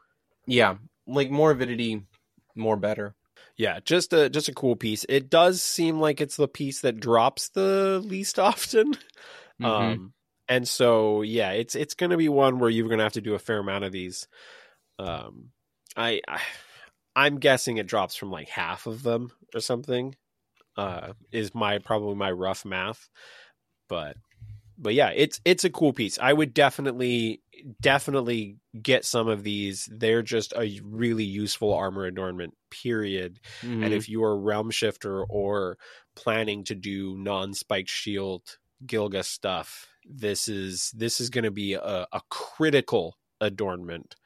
Yeah. 0.47 0.77
Like 1.07 1.31
more 1.31 1.51
avidity, 1.51 2.03
more 2.55 2.77
better. 2.77 3.15
Yeah, 3.57 3.81
just 3.85 4.13
a 4.13 4.29
just 4.29 4.49
a 4.49 4.55
cool 4.55 4.77
piece. 4.77 5.05
It 5.09 5.31
does 5.31 5.63
seem 5.63 5.99
like 5.99 6.21
it's 6.21 6.37
the 6.37 6.49
piece 6.49 6.81
that 6.83 7.01
drops 7.01 7.49
the 7.49 8.03
least 8.05 8.39
often. 8.51 8.95
Mhm. 9.61 9.67
Um 9.67 10.13
and 10.49 10.69
so 10.69 11.23
yeah, 11.23 11.51
it's 11.53 11.75
it's 11.75 11.95
going 11.95 12.11
to 12.11 12.17
be 12.17 12.29
one 12.29 12.59
where 12.59 12.71
you're 12.71 12.87
going 12.89 12.99
to 12.99 13.05
have 13.05 13.15
to 13.15 13.21
do 13.21 13.35
a 13.35 13.39
fair 13.39 13.59
amount 13.59 13.85
of 13.85 13.93
these. 13.93 14.29
Um 14.99 15.51
I, 15.97 16.21
I 16.29 16.41
I'm 17.17 17.39
guessing 17.39 17.79
it 17.79 17.87
drops 17.87 18.15
from 18.15 18.31
like 18.31 18.49
half 18.49 18.87
of 18.87 19.03
them 19.03 19.33
or 19.55 19.61
something. 19.61 20.15
Uh 20.77 21.15
is 21.33 21.55
my 21.55 21.79
probably 21.79 22.15
my 22.15 22.31
rough 22.31 22.65
math. 22.65 23.09
But 23.89 24.17
but 24.77 24.93
yeah, 24.93 25.11
it's 25.15 25.41
it's 25.47 25.65
a 25.65 25.71
cool 25.71 25.95
piece. 25.95 26.19
I 26.19 26.33
would 26.33 26.53
definitely 26.53 27.41
definitely 27.81 28.59
get 28.81 29.05
some 29.05 29.29
of 29.29 29.43
these. 29.43 29.89
They're 29.91 30.23
just 30.23 30.53
a 30.57 30.81
really 30.85 31.25
useful 31.25 31.73
armor 31.75 32.05
adornment 32.05 32.55
period. 32.71 33.41
Mhm. 33.63 33.85
And 33.85 33.95
if 33.95 34.09
you 34.09 34.23
are 34.25 34.39
realm 34.39 34.71
shifter 34.71 35.25
or 35.25 35.79
planning 36.15 36.65
to 36.65 36.75
do 36.75 37.17
non-spiked 37.17 37.89
shield 37.89 38.59
Gilga 38.85 39.23
stuff, 39.23 39.89
this 40.05 40.49
is 40.49 40.93
this 40.93 41.21
is 41.21 41.31
going 41.31 41.45
to 41.45 41.51
be 41.51 41.75
a, 41.75 42.07
a 42.13 42.21
critical 42.29 43.17
adornment 43.41 44.17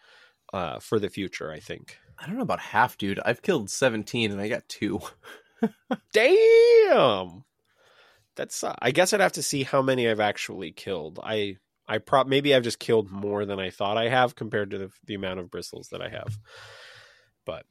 uh, 0.53 0.79
for 0.81 0.99
the 0.99 1.09
future. 1.09 1.51
I 1.51 1.61
think. 1.61 1.99
I 2.19 2.27
don't 2.27 2.37
know 2.37 2.43
about 2.43 2.61
half, 2.61 2.99
dude. 2.99 3.19
I've 3.25 3.41
killed 3.41 3.71
17 3.71 4.31
and 4.31 4.41
I 4.41 4.49
got 4.49 4.69
two. 4.69 5.01
Damn, 6.13 7.45
that's. 8.37 8.63
Uh, 8.63 8.75
I 8.81 8.91
guess 8.91 9.13
I'd 9.13 9.21
have 9.21 9.33
to 9.33 9.43
see 9.43 9.63
how 9.63 9.81
many 9.83 10.09
I've 10.09 10.21
actually 10.21 10.73
killed. 10.73 11.19
I 11.23 11.57
I 11.91 11.99
prop 11.99 12.29
maybe 12.29 12.55
I've 12.55 12.63
just 12.63 12.79
killed 12.79 13.11
more 13.11 13.45
than 13.45 13.61
I 13.61 13.71
thought 13.71 13.99
I 13.99 14.09
have 14.09 14.37
compared 14.37 14.71
to 14.71 14.79
the, 14.79 14.91
the 15.07 15.15
amount 15.15 15.41
of 15.41 15.51
bristles 15.51 15.89
that 15.91 16.01
I 16.01 16.09
have. 16.09 16.39
But 17.45 17.67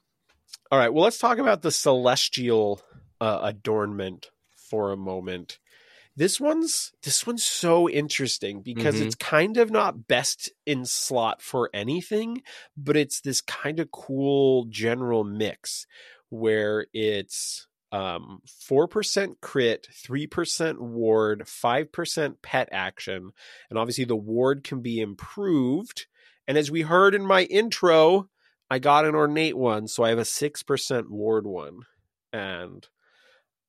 all 0.71 0.79
right, 0.79 0.93
well, 0.93 1.05
let's 1.05 1.19
talk 1.19 1.39
about 1.39 1.63
the 1.63 1.71
celestial 1.71 2.81
uh, 3.21 3.39
adornment 3.43 4.31
for 4.55 4.91
a 4.91 4.97
moment. 4.97 5.59
This 6.17 6.41
one's 6.41 6.93
this 7.03 7.27
one's 7.27 7.45
so 7.45 7.89
interesting 7.89 8.61
because 8.63 8.97
Mhm. 8.97 9.05
it's 9.07 9.15
kind 9.15 9.57
of 9.57 9.71
not 9.71 10.07
best 10.07 10.51
in 10.65 10.85
slot 10.85 11.41
for 11.41 11.71
anything, 11.73 12.43
but 12.77 12.97
it's 12.97 13.21
this 13.21 13.41
kind 13.41 13.79
of 13.79 13.91
cool 13.91 14.65
general 14.65 15.23
mix 15.23 15.87
where 16.29 16.87
it's 16.93 17.68
um 17.91 18.41
4% 18.69 19.35
crit, 19.41 19.87
3% 20.07 20.79
ward, 20.79 21.43
5% 21.45 22.35
pet 22.41 22.69
action, 22.71 23.31
and 23.69 23.79
obviously 23.79 24.05
the 24.05 24.15
ward 24.15 24.63
can 24.63 24.81
be 24.81 24.99
improved. 24.99 26.05
And 26.47 26.57
as 26.57 26.69
we 26.69 26.81
heard 26.81 27.15
in 27.15 27.25
my 27.25 27.43
intro, 27.43 28.29
I 28.69 28.79
got 28.79 29.05
an 29.05 29.15
ornate 29.15 29.57
one, 29.57 29.87
so 29.87 30.03
I 30.03 30.09
have 30.09 30.19
a 30.19 30.23
6% 30.23 31.09
ward 31.09 31.47
one. 31.47 31.81
And 32.31 32.87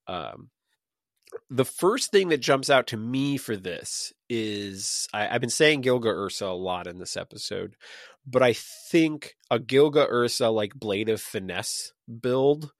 um 0.07 0.49
the 1.49 1.65
first 1.65 2.11
thing 2.11 2.29
that 2.29 2.39
jumps 2.39 2.69
out 2.69 2.87
to 2.87 2.97
me 2.97 3.37
for 3.37 3.55
this 3.55 4.13
is 4.29 5.07
I, 5.13 5.29
I've 5.29 5.41
been 5.41 5.49
saying 5.49 5.81
Gilga 5.81 6.09
Ursa 6.09 6.45
a 6.45 6.47
lot 6.47 6.87
in 6.87 6.99
this 6.99 7.15
episode, 7.15 7.75
but 8.25 8.43
I 8.43 8.53
think 8.53 9.35
a 9.49 9.59
Gilga 9.59 10.07
Ursa 10.09 10.49
like 10.49 10.73
Blade 10.75 11.09
of 11.09 11.21
Finesse 11.21 11.93
build 12.21 12.71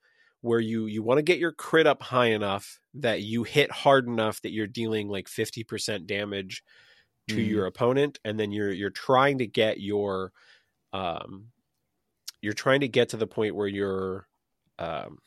where 0.41 0.59
you 0.59 0.85
you 0.87 1.03
want 1.03 1.17
to 1.19 1.23
get 1.23 1.39
your 1.39 1.51
crit 1.51 1.87
up 1.87 2.01
high 2.01 2.27
enough 2.27 2.79
that 2.93 3.21
you 3.21 3.43
hit 3.43 3.71
hard 3.71 4.07
enough 4.07 4.41
that 4.41 4.51
you're 4.51 4.67
dealing 4.67 5.07
like 5.09 5.27
50% 5.27 6.07
damage 6.07 6.63
to 7.29 7.41
Mhm. 7.41 7.41
your 7.41 7.65
opponent 7.67 8.19
and 8.25 8.39
then 8.39 8.51
you're 8.51 8.71
you're 8.71 8.89
trying 8.91 9.37
to 9.39 9.47
get 9.47 9.79
your 9.81 10.33
um 10.93 11.51
you're 12.41 12.53
trying 12.53 12.81
to 12.81 12.87
get 12.87 13.09
to 13.09 13.17
the 13.17 13.27
point 13.27 13.55
where 13.55 13.67
your 13.67 14.27
um 14.79 15.19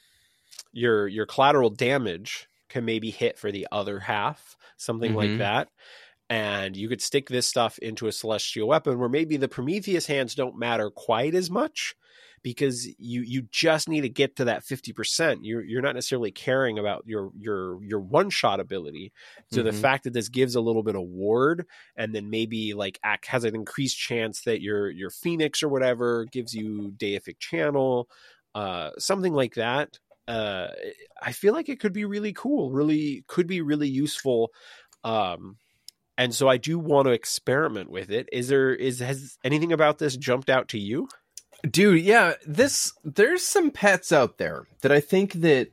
your 0.73 1.07
your 1.09 1.27
collateral 1.27 1.71
damage 1.71 2.49
can 2.69 2.85
maybe 2.85 3.11
hit 3.11 3.39
for 3.39 3.53
the 3.53 3.67
other 3.73 4.01
half 4.01 4.57
something 4.77 5.15
like 5.15 5.37
Mhm. 5.37 5.37
that 5.37 5.69
and 6.31 6.77
you 6.77 6.89
could 6.89 7.03
stick 7.03 7.29
this 7.29 7.47
stuff 7.47 7.79
into 7.81 8.09
a 8.09 8.13
celestial 8.13 8.69
weapon 8.69 8.99
where 8.99 9.09
maybe 9.09 9.37
the 9.37 9.49
prometheus 9.49 10.07
hands 10.07 10.35
don't 10.35 10.59
matter 10.59 10.91
quite 10.91 11.35
as 11.35 11.51
much 11.51 11.95
because 12.45 12.87
you 12.99 13.23
you 13.23 13.43
just 13.51 13.89
need 13.89 14.03
to 14.03 14.09
get 14.09 14.37
to 14.37 14.45
that 14.47 14.65
50% 14.65 15.45
you're 15.45 15.65
you're 15.65 15.83
not 15.83 15.97
necessarily 15.97 16.31
caring 16.31 16.79
about 16.79 17.03
your 17.07 17.33
your 17.37 17.83
your 17.83 18.01
one 18.01 18.31
shot 18.31 18.61
ability. 18.61 19.13
So 19.51 19.65
the 19.65 19.73
Mhm. 19.73 19.75
fact 19.75 20.05
that 20.05 20.13
this 20.13 20.29
gives 20.29 20.55
a 20.55 20.61
little 20.61 20.85
bit 20.85 20.95
of 20.97 21.03
ward 21.03 21.67
and 21.97 22.15
then 22.15 22.31
maybe 22.31 22.75
like 22.75 23.01
act 23.03 23.27
has 23.27 23.45
an 23.45 23.57
increased 23.57 23.99
chance 23.99 24.43
that 24.43 24.63
your 24.63 24.91
your 24.91 25.11
phoenix 25.11 25.65
or 25.65 25.69
whatever 25.69 26.27
gives 26.27 26.55
you 26.55 26.93
deific 26.97 27.41
channel 27.41 28.09
uh 28.55 28.91
something 28.99 29.33
like 29.33 29.55
that 29.55 29.99
uh 30.29 30.69
i 31.21 31.33
feel 31.33 31.53
like 31.53 31.69
it 31.69 31.81
could 31.81 31.93
be 31.93 32.05
really 32.05 32.33
cool 32.33 32.71
really 32.71 33.25
could 33.29 33.47
be 33.47 33.61
really 33.61 33.89
useful 33.89 34.51
um 35.05 35.57
and 36.19 36.35
so 36.35 36.49
i 36.49 36.57
do 36.57 36.79
want 36.79 37.07
to 37.07 37.13
experiment 37.13 37.91
with 37.91 38.11
it. 38.11 38.29
Is 38.33 38.49
there 38.49 38.75
is 38.75 39.01
has 39.01 39.39
anything 39.45 39.73
about 39.73 39.99
this 39.99 40.17
jumped 40.17 40.51
out 40.51 40.69
to 40.71 40.79
you 40.79 41.09
Dude, 41.69 42.03
yeah, 42.03 42.35
this 42.47 42.93
there's 43.05 43.43
some 43.43 43.71
pets 43.71 44.13
out 44.13 44.39
there 44.39 44.67
that 44.83 44.93
I 44.93 45.01
think 45.01 45.33
that 45.35 45.69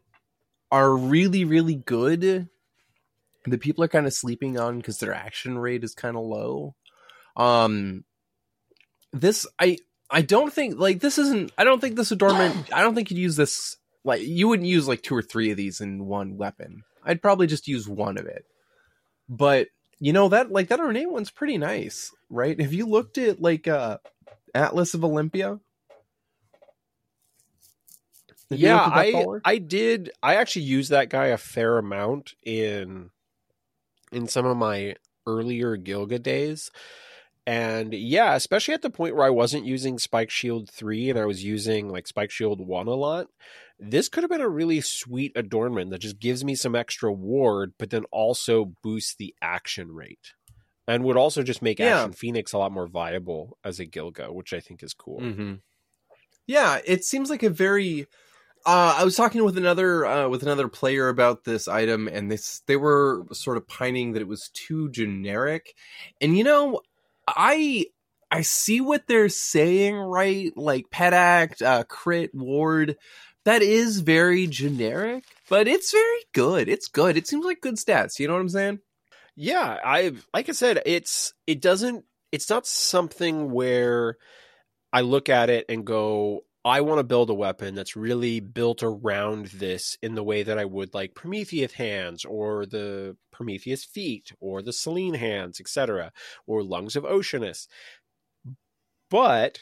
are 0.71 0.95
really 0.95 1.43
really 1.43 1.75
good 1.75 2.47
that 3.45 3.59
people 3.59 3.83
are 3.83 3.89
kind 3.89 4.05
of 4.05 4.13
sleeping 4.13 4.57
on 4.57 4.81
cuz 4.81 4.99
their 4.99 5.13
action 5.13 5.57
rate 5.57 5.83
is 5.83 5.93
kind 5.93 6.15
of 6.15 6.23
low. 6.23 6.75
Um 7.35 8.05
this 9.11 9.45
I 9.59 9.77
I 10.09 10.21
don't 10.21 10.53
think 10.53 10.79
like 10.79 11.01
this 11.01 11.17
isn't 11.17 11.51
I 11.57 11.65
don't 11.65 11.81
think 11.81 11.95
this 11.95 12.11
adornment 12.11 12.73
I 12.73 12.81
don't 12.81 12.95
think 12.95 13.11
you'd 13.11 13.19
use 13.19 13.35
this 13.35 13.77
like 14.05 14.21
you 14.21 14.47
wouldn't 14.47 14.69
use 14.69 14.87
like 14.87 15.01
two 15.01 15.15
or 15.15 15.21
three 15.21 15.51
of 15.51 15.57
these 15.57 15.81
in 15.81 16.05
one 16.05 16.37
weapon. 16.37 16.83
I'd 17.03 17.21
probably 17.21 17.47
just 17.47 17.67
use 17.67 17.87
one 17.87 18.17
of 18.17 18.25
it. 18.25 18.45
But 19.27 19.67
you 19.99 20.13
know 20.13 20.29
that 20.29 20.51
like 20.51 20.69
that 20.69 20.79
ornate 20.79 21.09
one's 21.09 21.31
pretty 21.31 21.57
nice, 21.57 22.11
right? 22.29 22.59
Have 22.61 22.73
you 22.73 22.85
looked 22.85 23.17
at 23.17 23.41
like 23.41 23.67
uh 23.67 23.97
Atlas 24.55 24.93
of 24.93 25.03
Olympia? 25.03 25.59
Yeah 28.57 28.85
looked 28.85 28.97
at 28.97 29.11
that 29.13 29.41
i 29.45 29.53
i 29.53 29.57
did 29.57 30.11
i 30.21 30.35
actually 30.35 30.63
used 30.63 30.89
that 30.91 31.09
guy 31.09 31.27
a 31.27 31.37
fair 31.37 31.77
amount 31.77 32.33
in 32.43 33.09
in 34.11 34.27
some 34.27 34.45
of 34.45 34.57
my 34.57 34.95
earlier 35.27 35.77
gilga 35.77 36.19
days 36.19 36.71
and 37.47 37.93
yeah 37.93 38.35
especially 38.35 38.73
at 38.73 38.81
the 38.81 38.89
point 38.89 39.15
where 39.15 39.25
i 39.25 39.29
wasn't 39.29 39.65
using 39.65 39.97
spike 39.97 40.29
shield 40.29 40.69
3 40.69 41.09
and 41.11 41.19
i 41.19 41.25
was 41.25 41.43
using 41.43 41.89
like 41.89 42.07
spike 42.07 42.31
shield 42.31 42.59
1 42.65 42.87
a 42.87 42.91
lot 42.91 43.27
this 43.79 44.09
could 44.09 44.23
have 44.23 44.29
been 44.29 44.41
a 44.41 44.49
really 44.49 44.81
sweet 44.81 45.31
adornment 45.35 45.89
that 45.89 45.99
just 46.01 46.19
gives 46.19 46.43
me 46.43 46.53
some 46.55 46.75
extra 46.75 47.11
ward 47.11 47.73
but 47.79 47.89
then 47.89 48.03
also 48.11 48.73
boosts 48.83 49.15
the 49.15 49.33
action 49.41 49.91
rate 49.91 50.33
and 50.87 51.03
would 51.03 51.17
also 51.17 51.41
just 51.41 51.61
make 51.61 51.79
Yeah. 51.79 51.97
action 51.99 52.11
phoenix 52.13 52.53
a 52.53 52.57
lot 52.57 52.71
more 52.71 52.87
viable 52.87 53.57
as 53.63 53.79
a 53.79 53.85
gilga 53.85 54.31
which 54.31 54.53
i 54.53 54.59
think 54.59 54.83
is 54.83 54.93
cool 54.93 55.19
Mm-hmm. 55.21 55.53
Yeah, 56.47 56.79
it 56.85 57.05
seems 57.05 57.29
like 57.29 57.43
a 57.43 57.49
very. 57.49 58.07
Uh, 58.65 58.95
I 58.99 59.03
was 59.03 59.15
talking 59.15 59.43
with 59.43 59.57
another 59.57 60.05
uh, 60.05 60.29
with 60.29 60.43
another 60.43 60.67
player 60.67 61.09
about 61.09 61.43
this 61.43 61.67
item, 61.67 62.07
and 62.07 62.31
this 62.31 62.61
they 62.67 62.75
were 62.75 63.25
sort 63.31 63.57
of 63.57 63.67
pining 63.67 64.13
that 64.13 64.21
it 64.21 64.27
was 64.27 64.49
too 64.53 64.89
generic. 64.91 65.73
And 66.19 66.37
you 66.37 66.43
know, 66.43 66.81
I 67.27 67.87
I 68.29 68.41
see 68.41 68.79
what 68.79 69.07
they're 69.07 69.29
saying, 69.29 69.95
right? 69.95 70.55
Like 70.55 70.91
pet 70.91 71.13
act, 71.13 71.61
uh, 71.61 71.83
crit, 71.85 72.33
ward. 72.33 72.97
That 73.45 73.63
is 73.63 74.01
very 74.01 74.45
generic, 74.45 75.23
but 75.49 75.67
it's 75.67 75.91
very 75.91 76.25
good. 76.33 76.69
It's 76.69 76.87
good. 76.87 77.17
It 77.17 77.27
seems 77.27 77.43
like 77.43 77.61
good 77.61 77.75
stats. 77.75 78.19
You 78.19 78.27
know 78.27 78.35
what 78.35 78.41
I'm 78.41 78.49
saying? 78.49 78.79
Yeah, 79.35 79.77
I 79.83 80.13
like 80.33 80.49
I 80.49 80.51
said, 80.51 80.81
it's 80.85 81.33
it 81.47 81.61
doesn't 81.61 82.05
it's 82.31 82.49
not 82.49 82.67
something 82.67 83.51
where 83.51 84.17
I 84.93 85.01
look 85.01 85.29
at 85.29 85.49
it 85.49 85.65
and 85.69 85.85
go, 85.85 86.43
I 86.63 86.81
want 86.81 86.99
to 86.99 87.03
build 87.03 87.29
a 87.31 87.35
weapon 87.35 87.73
that's 87.73 87.95
really 87.95 88.39
built 88.39 88.83
around 88.83 89.47
this 89.47 89.97
in 90.03 90.13
the 90.13 90.23
way 90.23 90.43
that 90.43 90.59
I 90.59 90.65
would 90.65 90.93
like 90.93 91.15
Prometheus 91.15 91.73
hands 91.73 92.23
or 92.23 92.67
the 92.67 93.17
Prometheus 93.31 93.83
feet 93.83 94.31
or 94.39 94.61
the 94.61 94.73
Selene 94.73 95.15
hands, 95.15 95.59
etc., 95.59 96.11
or 96.45 96.63
lungs 96.63 96.95
of 96.95 97.03
Oceanus. 97.03 97.67
But 99.09 99.61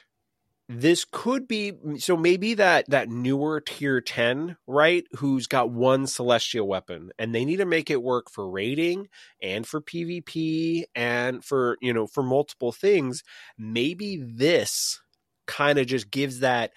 this 0.68 1.04
could 1.04 1.48
be 1.48 1.74
so 1.98 2.16
maybe 2.16 2.54
that 2.54 2.88
that 2.90 3.10
newer 3.10 3.60
tier 3.60 4.00
10 4.00 4.56
right 4.68 5.04
who's 5.18 5.48
got 5.48 5.72
one 5.72 6.06
celestial 6.06 6.68
weapon 6.68 7.10
and 7.18 7.34
they 7.34 7.44
need 7.44 7.58
to 7.58 7.66
make 7.66 7.90
it 7.90 8.04
work 8.04 8.30
for 8.30 8.48
raiding 8.48 9.08
and 9.42 9.66
for 9.66 9.82
pvp 9.82 10.84
and 10.94 11.44
for 11.44 11.76
you 11.82 11.92
know 11.92 12.06
for 12.06 12.22
multiple 12.22 12.72
things 12.72 13.24
maybe 13.58 14.24
this 14.24 15.02
kind 15.50 15.80
of 15.80 15.88
just 15.88 16.12
gives 16.12 16.42
that 16.42 16.72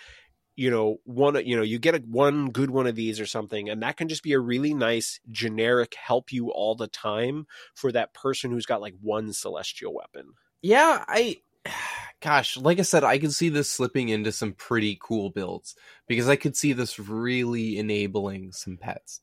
you 0.57 0.70
know 0.70 0.97
one 1.05 1.35
you 1.47 1.55
know 1.55 1.62
you 1.62 1.79
get 1.79 1.95
a, 1.95 1.99
one 1.99 2.51
good 2.51 2.70
one 2.70 2.87
of 2.87 2.95
these 2.95 3.20
or 3.20 3.27
something 3.27 3.68
and 3.68 3.83
that 3.83 3.99
can 3.99 4.09
just 4.09 4.23
be 4.23 4.33
a 4.33 4.41
really 4.41 4.73
nice 4.73 5.20
generic 5.31 5.95
help 5.95 6.33
you 6.33 6.51
all 6.51 6.75
the 6.75 6.87
time 6.89 7.47
for 7.75 7.93
that 7.93 8.14
person 8.14 8.51
who's 8.51 8.64
got 8.64 8.81
like 8.81 8.95
one 9.03 9.33
celestial 9.35 9.93
weapon. 9.95 10.33
Yeah 10.62 11.05
i 11.07 11.37
gosh 12.20 12.57
like 12.57 12.79
i 12.79 12.83
said 12.83 13.05
i 13.05 13.18
could 13.18 13.35
see 13.35 13.51
this 13.51 13.68
slipping 13.68 14.09
into 14.09 14.33
some 14.33 14.53
pretty 14.53 14.99
cool 15.03 15.29
builds 15.29 15.77
because 16.07 16.29
i 16.29 16.37
could 16.37 16.57
see 16.57 16.73
this 16.73 16.99
really 16.99 17.79
enabling 17.79 18.53
some 18.53 18.79
pets. 18.79 19.20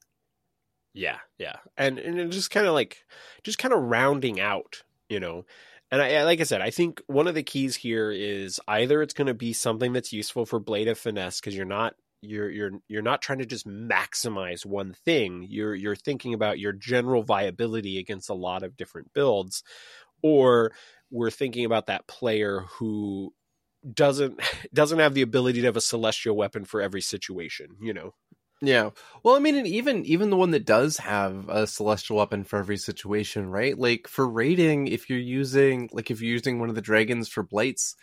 Yeah 0.93 1.17
yeah 1.39 1.57
and 1.75 1.97
and 1.97 2.31
just 2.31 2.51
kind 2.51 2.67
of 2.67 2.75
like 2.75 3.03
just 3.43 3.57
kind 3.57 3.73
of 3.73 3.81
rounding 3.81 4.39
out 4.39 4.83
you 5.09 5.19
know 5.19 5.45
and 5.91 6.01
I, 6.01 6.23
like 6.23 6.39
I 6.39 6.43
said, 6.43 6.61
I 6.61 6.69
think 6.69 7.01
one 7.07 7.27
of 7.27 7.35
the 7.35 7.43
keys 7.43 7.75
here 7.75 8.11
is 8.11 8.59
either 8.67 9.01
it's 9.01 9.13
going 9.13 9.27
to 9.27 9.33
be 9.33 9.53
something 9.53 9.93
that's 9.93 10.13
useful 10.13 10.45
for 10.45 10.59
blade 10.59 10.87
of 10.87 10.99
finesse 10.99 11.39
because 11.39 11.55
you're 11.55 11.65
not 11.65 11.95
you're 12.21 12.49
you're 12.49 12.71
you're 12.87 13.01
not 13.01 13.21
trying 13.21 13.39
to 13.39 13.45
just 13.45 13.67
maximize 13.67 14.65
one 14.65 14.93
thing. 14.93 15.45
You're 15.49 15.73
you're 15.73 15.95
thinking 15.95 16.33
about 16.33 16.59
your 16.59 16.73
general 16.73 17.23
viability 17.23 17.97
against 17.97 18.29
a 18.29 18.35
lot 18.35 18.63
of 18.63 18.77
different 18.77 19.13
builds, 19.13 19.63
or 20.21 20.73
we're 21.09 21.31
thinking 21.31 21.65
about 21.65 21.87
that 21.87 22.07
player 22.07 22.65
who 22.77 23.33
doesn't 23.93 24.39
doesn't 24.73 24.99
have 24.99 25.13
the 25.13 25.21
ability 25.21 25.61
to 25.61 25.67
have 25.67 25.77
a 25.77 25.81
celestial 25.81 26.35
weapon 26.35 26.65
for 26.65 26.81
every 26.81 27.01
situation. 27.01 27.77
You 27.81 27.93
know. 27.93 28.13
Yeah. 28.61 28.89
Well, 29.23 29.35
I 29.35 29.39
mean, 29.39 29.55
and 29.55 29.67
even 29.67 30.03
even 30.05 30.29
the 30.29 30.35
one 30.35 30.51
that 30.51 30.65
does 30.65 30.97
have 30.97 31.47
a 31.47 31.65
celestial 31.65 32.17
weapon 32.17 32.43
for 32.43 32.59
every 32.59 32.77
situation, 32.77 33.49
right? 33.49 33.77
Like 33.77 34.07
for 34.07 34.27
raiding, 34.27 34.87
if 34.87 35.09
you're 35.09 35.17
using 35.17 35.89
like 35.93 36.11
if 36.11 36.21
you're 36.21 36.31
using 36.31 36.59
one 36.59 36.67
of 36.69 36.75
the 36.75 36.81
dragons 36.81 37.29
for 37.29 37.41
blights, 37.41 37.95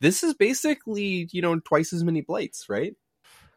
this 0.00 0.24
is 0.24 0.34
basically, 0.34 1.28
you 1.32 1.42
know, 1.42 1.58
twice 1.60 1.92
as 1.92 2.04
many 2.04 2.20
blights, 2.22 2.68
right? 2.68 2.94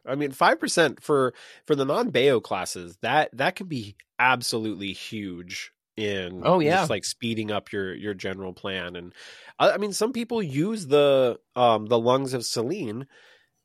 I 0.06 0.14
mean, 0.14 0.32
5% 0.32 1.02
for 1.02 1.34
for 1.66 1.74
the 1.76 1.84
non-Bayo 1.84 2.40
classes, 2.40 2.98
that 3.02 3.30
that 3.36 3.56
can 3.56 3.66
be 3.68 3.96
absolutely 4.18 4.92
huge 4.92 5.72
in 5.96 6.42
oh 6.44 6.60
yeah 6.60 6.80
just 6.80 6.90
like 6.90 7.04
speeding 7.04 7.50
up 7.50 7.72
your 7.72 7.94
your 7.94 8.14
general 8.14 8.52
plan 8.52 8.96
and 8.96 9.14
I, 9.58 9.72
I 9.72 9.76
mean 9.78 9.92
some 9.94 10.12
people 10.12 10.42
use 10.42 10.86
the 10.86 11.38
um 11.54 11.86
the 11.86 11.98
lungs 11.98 12.34
of 12.34 12.44
Selene 12.44 13.06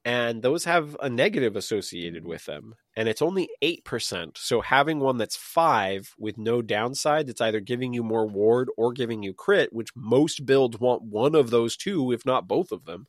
and 0.03 0.41
those 0.41 0.65
have 0.65 0.97
a 0.99 1.09
negative 1.09 1.55
associated 1.55 2.25
with 2.25 2.45
them 2.45 2.75
and 2.95 3.07
it's 3.07 3.21
only 3.21 3.49
8% 3.61 4.37
so 4.37 4.61
having 4.61 4.99
one 4.99 5.17
that's 5.17 5.35
5 5.35 6.15
with 6.17 6.37
no 6.37 6.61
downside 6.61 7.27
that's 7.27 7.41
either 7.41 7.59
giving 7.59 7.93
you 7.93 8.03
more 8.03 8.27
ward 8.27 8.69
or 8.77 8.93
giving 8.93 9.23
you 9.23 9.33
crit 9.33 9.71
which 9.71 9.89
most 9.95 10.45
builds 10.45 10.79
want 10.79 11.03
one 11.03 11.35
of 11.35 11.49
those 11.49 11.77
two 11.77 12.11
if 12.11 12.25
not 12.25 12.47
both 12.47 12.71
of 12.71 12.85
them. 12.85 13.07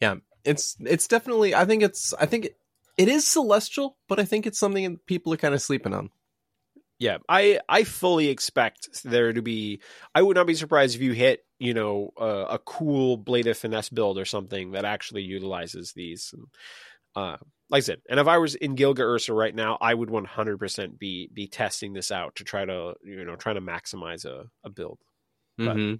Yeah 0.00 0.16
it's 0.44 0.76
it's 0.80 1.08
definitely 1.08 1.54
i 1.54 1.64
think 1.64 1.82
it's 1.82 2.12
i 2.14 2.26
think 2.26 2.46
it, 2.46 2.56
it 2.96 3.08
is 3.08 3.26
celestial 3.26 3.96
but 4.08 4.20
i 4.20 4.24
think 4.24 4.46
it's 4.46 4.58
something 4.58 4.98
people 5.06 5.32
are 5.32 5.38
kind 5.38 5.54
of 5.54 5.62
sleeping 5.62 5.94
on 5.94 6.10
yeah 7.04 7.18
i 7.28 7.60
i 7.68 7.84
fully 7.84 8.28
expect 8.28 8.88
there 9.04 9.30
to 9.30 9.42
be 9.42 9.78
i 10.14 10.22
would 10.22 10.36
not 10.38 10.46
be 10.46 10.54
surprised 10.54 10.96
if 10.96 11.02
you 11.02 11.12
hit 11.12 11.44
you 11.58 11.74
know 11.74 12.10
uh, 12.18 12.46
a 12.48 12.58
cool 12.58 13.18
blade 13.18 13.46
of 13.46 13.58
finesse 13.58 13.90
build 13.90 14.16
or 14.16 14.24
something 14.24 14.72
that 14.72 14.86
actually 14.86 15.20
utilizes 15.20 15.92
these 15.92 16.32
and, 16.32 16.46
uh, 17.14 17.36
like 17.68 17.80
i 17.80 17.80
said 17.80 18.00
and 18.08 18.18
if 18.18 18.26
i 18.26 18.38
was 18.38 18.54
in 18.54 18.74
gilga 18.74 19.02
ursa 19.02 19.34
right 19.34 19.54
now 19.54 19.76
i 19.82 19.92
would 19.92 20.08
100% 20.08 20.98
be 20.98 21.28
be 21.30 21.46
testing 21.46 21.92
this 21.92 22.10
out 22.10 22.36
to 22.36 22.44
try 22.44 22.64
to 22.64 22.94
you 23.04 23.22
know 23.26 23.36
trying 23.36 23.56
to 23.56 23.60
maximize 23.60 24.24
a, 24.24 24.46
a 24.64 24.70
build 24.70 24.98
mm-hmm. 25.60 25.96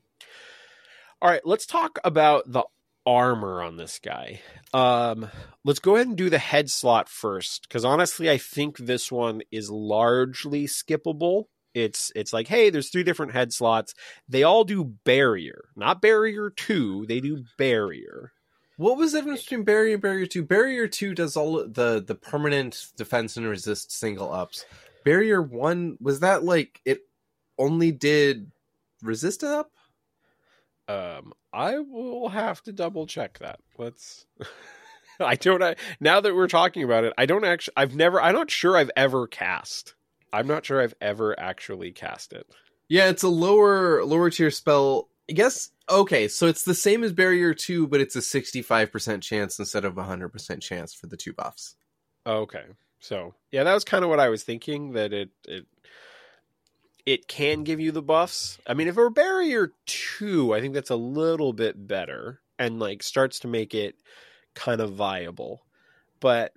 all 1.21 1.31
right 1.31 1.43
let's 1.45 1.67
talk 1.67 1.99
about 2.03 2.51
the 2.51 2.65
armor 3.07 3.63
on 3.63 3.77
this 3.77 4.01
guy. 4.03 4.41
Um, 4.73 5.29
let's 5.65 5.79
go 5.79 5.95
ahead 5.95 6.07
and 6.07 6.17
do 6.17 6.31
the 6.31 6.39
head 6.39 6.71
slot 6.71 7.09
first, 7.09 7.69
because 7.69 7.85
honestly, 7.85 8.31
I 8.31 8.39
think 8.39 8.79
this 8.79 9.13
one 9.13 9.43
is 9.51 9.71
largely 9.71 10.67
skippable. 10.67 11.45
It's 11.75 12.13
it's 12.15 12.33
like, 12.33 12.47
hey, 12.49 12.71
there's 12.71 12.91
three 12.91 13.03
different 13.03 13.33
head 13.33 13.53
slots. 13.53 13.95
They 14.29 14.45
all 14.45 14.65
do 14.65 14.85
barrier, 14.85 15.71
not 15.75 16.01
barrier 16.01 16.51
two. 16.51 17.05
They 17.07 17.21
do 17.21 17.45
barrier. 17.59 18.33
What 18.77 18.97
was 18.97 19.13
the 19.13 19.19
difference 19.19 19.43
between 19.43 19.65
barrier 19.65 19.95
and 19.95 20.03
barrier 20.03 20.27
two? 20.27 20.45
Barrier 20.45 20.89
two 20.89 21.15
does 21.15 21.37
all 21.37 21.67
the 21.67 22.03
the 22.05 22.15
permanent 22.15 22.87
defense 22.97 23.37
and 23.37 23.47
resist 23.47 23.93
single 23.93 24.33
ups. 24.33 24.65
Barrier 25.05 25.43
one 25.43 25.99
was 26.01 26.21
that 26.21 26.45
like 26.45 26.81
it 26.85 27.01
only 27.59 27.93
did 27.93 28.51
resist 29.03 29.45
up. 29.45 29.71
Um, 30.89 31.33
I 31.53 31.79
will 31.79 32.29
have 32.29 32.63
to 32.65 32.73
double 32.73 33.07
check 33.07 33.39
that. 33.39 33.61
Let's. 33.79 34.27
I 35.21 35.37
don't. 35.37 35.63
I, 35.63 35.77
now 36.01 36.21
that 36.21 36.35
we're 36.35 36.49
talking 36.49 36.83
about 36.83 37.05
it, 37.05 37.13
I 37.17 37.27
don't 37.27 37.45
actually. 37.45 37.75
I've 37.77 37.95
never. 37.95 38.21
I'm 38.21 38.35
not 38.35 38.51
sure 38.51 38.77
I've 38.77 38.91
ever 38.97 39.27
cast. 39.27 39.95
I'm 40.33 40.47
not 40.47 40.67
sure 40.67 40.83
I've 40.83 40.95
ever 41.01 41.39
actually 41.39 41.93
cast 41.93 42.33
it. 42.33 42.47
Yeah, 42.89 43.09
it's 43.09 43.23
a 43.23 43.29
lower 43.29 44.05
lower 44.05 44.31
tier 44.31 44.51
spell. 44.51 45.09
I 45.31 45.33
guess. 45.33 45.71
Okay, 45.89 46.29
so 46.29 46.47
it's 46.47 46.65
the 46.65 46.75
same 46.75 47.05
as 47.05 47.13
Barrier 47.13 47.55
Two, 47.55 47.87
but 47.87 48.01
it's 48.01 48.17
a 48.17 48.23
65 48.23 48.93
percent 48.93 49.23
chance 49.23 49.59
instead 49.59 49.85
of 49.85 49.97
a 49.97 50.03
hundred 50.03 50.31
percent 50.31 50.63
chance 50.63 50.93
for 50.93 51.07
the 51.07 51.17
two 51.17 51.33
buffs. 51.33 51.77
Okay, 52.27 52.65
so 53.01 53.35
yeah, 53.53 53.65
that 53.65 53.75
was 53.75 53.85
kind 53.85 54.05
of 54.05 54.11
what 54.11 54.21
I 54.21 54.29
was 54.29 54.43
thinking. 54.43 54.93
That 54.93 55.13
it 55.13 55.31
it 55.47 55.67
it 57.07 57.29
can 57.29 57.65
give 57.65 57.81
you 57.81 57.93
the 57.93 58.03
buffs. 58.03 58.59
I 58.67 58.75
mean, 58.75 58.89
if 58.89 58.97
it 58.97 59.01
were 59.01 59.11
barrier 59.11 59.73
two, 59.87 60.55
I 60.55 60.61
think 60.61 60.75
that's 60.75 60.91
a 60.91 60.97
little 60.97 61.53
bit 61.53 61.87
better 61.87 62.41
and 62.59 62.79
like 62.79 63.03
starts 63.03 63.41
to 63.41 63.49
make 63.49 63.75
it 63.75 63.97
kind 64.55 64.81
of 64.81 64.95
viable. 64.95 65.65
But 66.21 66.53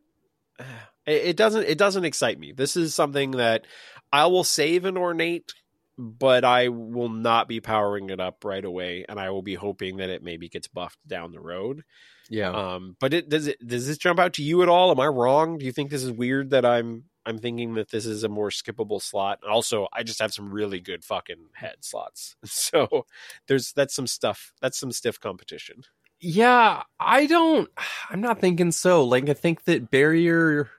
it, 1.05 1.35
doesn't 1.37 1.65
it 1.65 1.77
doesn't 1.77 2.05
excite 2.05 2.39
me. 2.39 2.51
This 2.51 2.77
is 2.77 2.95
something 2.95 3.31
that 3.31 3.65
I 4.11 4.27
will 4.27 4.43
save 4.43 4.85
an 4.85 4.97
ornate, 4.97 5.53
but 5.97 6.45
I 6.45 6.69
will 6.69 7.09
not 7.09 7.47
be 7.47 7.59
powering 7.59 8.09
it 8.09 8.19
up 8.19 8.45
right 8.45 8.63
away, 8.63 9.05
and 9.07 9.19
I 9.19 9.31
will 9.31 9.41
be 9.41 9.55
hoping 9.55 9.97
that 9.97 10.09
it 10.09 10.23
maybe 10.23 10.47
gets 10.47 10.67
buffed 10.67 10.99
down 11.07 11.31
the 11.31 11.41
road. 11.41 11.83
Yeah. 12.29 12.51
Um. 12.51 12.95
But 12.99 13.13
it 13.13 13.29
does 13.29 13.47
it 13.47 13.65
does 13.65 13.87
this 13.87 13.97
jump 13.97 14.19
out 14.19 14.33
to 14.33 14.43
you 14.43 14.61
at 14.61 14.69
all? 14.69 14.91
Am 14.91 14.99
I 14.99 15.07
wrong? 15.07 15.57
Do 15.57 15.65
you 15.65 15.71
think 15.71 15.89
this 15.89 16.03
is 16.03 16.11
weird 16.11 16.51
that 16.51 16.65
I'm 16.65 17.05
I'm 17.27 17.37
thinking 17.37 17.73
that 17.73 17.91
this 17.91 18.05
is 18.05 18.23
a 18.23 18.29
more 18.29 18.49
skippable 18.49 19.01
slot. 19.01 19.39
Also, 19.47 19.89
I 19.91 20.03
just 20.03 20.19
have 20.21 20.33
some 20.33 20.49
really 20.49 20.79
good 20.79 21.03
fucking 21.03 21.49
head 21.53 21.77
slots. 21.81 22.35
So 22.45 23.05
there's 23.47 23.73
that's 23.73 23.93
some 23.93 24.07
stuff. 24.07 24.53
That's 24.61 24.79
some 24.79 24.91
stiff 24.91 25.19
competition. 25.19 25.83
Yeah, 26.21 26.83
I 26.99 27.25
don't 27.25 27.69
I'm 28.09 28.21
not 28.21 28.39
thinking 28.39 28.71
so. 28.71 29.03
Like 29.03 29.27
I 29.29 29.33
think 29.33 29.65
that 29.65 29.91
barrier 29.91 30.69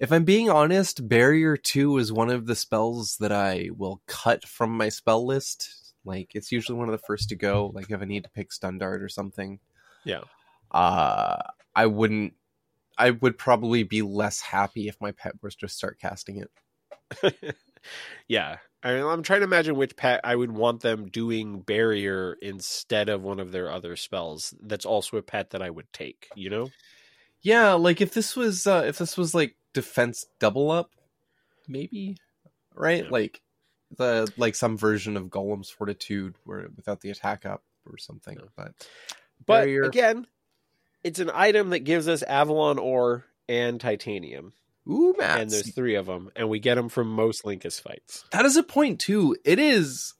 if 0.00 0.12
I'm 0.12 0.24
being 0.24 0.50
honest, 0.50 1.08
barrier 1.08 1.56
2 1.56 1.98
is 1.98 2.12
one 2.12 2.30
of 2.30 2.46
the 2.46 2.56
spells 2.56 3.16
that 3.18 3.32
I 3.32 3.70
will 3.76 4.02
cut 4.06 4.46
from 4.46 4.76
my 4.76 4.88
spell 4.88 5.24
list. 5.24 5.94
Like 6.04 6.34
it's 6.34 6.52
usually 6.52 6.78
one 6.78 6.88
of 6.88 6.92
the 6.92 7.06
first 7.06 7.28
to 7.30 7.36
go, 7.36 7.70
like 7.74 7.90
if 7.90 8.00
I 8.00 8.04
need 8.06 8.24
to 8.24 8.30
pick 8.30 8.52
stun 8.52 8.78
dart 8.78 9.02
or 9.02 9.10
something. 9.10 9.60
Yeah. 10.04 10.22
Uh 10.70 11.42
I 11.74 11.86
wouldn't 11.86 12.32
I 12.98 13.10
would 13.10 13.38
probably 13.38 13.82
be 13.82 14.02
less 14.02 14.40
happy 14.40 14.88
if 14.88 15.00
my 15.00 15.12
pet 15.12 15.34
was 15.42 15.54
to 15.56 15.68
start 15.68 15.98
casting 16.00 16.42
it. 16.42 17.56
yeah. 18.28 18.58
I 18.82 18.94
mean, 18.94 19.04
I'm 19.04 19.22
trying 19.22 19.40
to 19.40 19.46
imagine 19.46 19.76
which 19.76 19.96
pet 19.96 20.20
I 20.22 20.36
would 20.36 20.52
want 20.52 20.80
them 20.80 21.08
doing 21.08 21.60
barrier 21.60 22.36
instead 22.40 23.08
of 23.08 23.22
one 23.22 23.40
of 23.40 23.52
their 23.52 23.70
other 23.70 23.96
spells. 23.96 24.54
That's 24.62 24.86
also 24.86 25.16
a 25.16 25.22
pet 25.22 25.50
that 25.50 25.62
I 25.62 25.70
would 25.70 25.92
take, 25.92 26.28
you 26.36 26.50
know? 26.50 26.70
Yeah, 27.42 27.72
like 27.72 28.00
if 28.00 28.12
this 28.14 28.34
was 28.34 28.66
uh 28.66 28.84
if 28.86 28.98
this 28.98 29.16
was 29.16 29.34
like 29.34 29.56
defense 29.74 30.26
double 30.40 30.70
up, 30.70 30.90
maybe. 31.68 32.16
Right? 32.74 33.04
Yeah. 33.04 33.10
Like 33.10 33.40
the 33.96 34.32
like 34.36 34.54
some 34.54 34.76
version 34.76 35.16
of 35.16 35.28
Golem's 35.30 35.70
Fortitude 35.70 36.36
where 36.44 36.68
without 36.76 37.00
the 37.00 37.10
attack 37.10 37.44
up. 37.46 37.62
or 37.88 37.98
something. 37.98 38.38
But 38.56 38.72
But 39.46 39.62
barrier- 39.64 39.82
again, 39.84 40.26
it's 41.06 41.20
an 41.20 41.30
item 41.32 41.70
that 41.70 41.80
gives 41.80 42.08
us 42.08 42.22
Avalon 42.22 42.78
ore 42.78 43.24
and 43.48 43.80
titanium, 43.80 44.52
ooh, 44.88 45.14
mats. 45.16 45.40
and 45.40 45.50
there's 45.50 45.72
three 45.74 45.94
of 45.94 46.06
them, 46.06 46.30
and 46.34 46.48
we 46.48 46.58
get 46.58 46.74
them 46.74 46.88
from 46.88 47.08
most 47.08 47.44
Lyncus 47.44 47.80
fights. 47.80 48.24
that 48.32 48.44
is 48.44 48.56
a 48.56 48.62
point 48.62 49.00
too. 49.00 49.36
It 49.44 49.58
is 49.58 50.14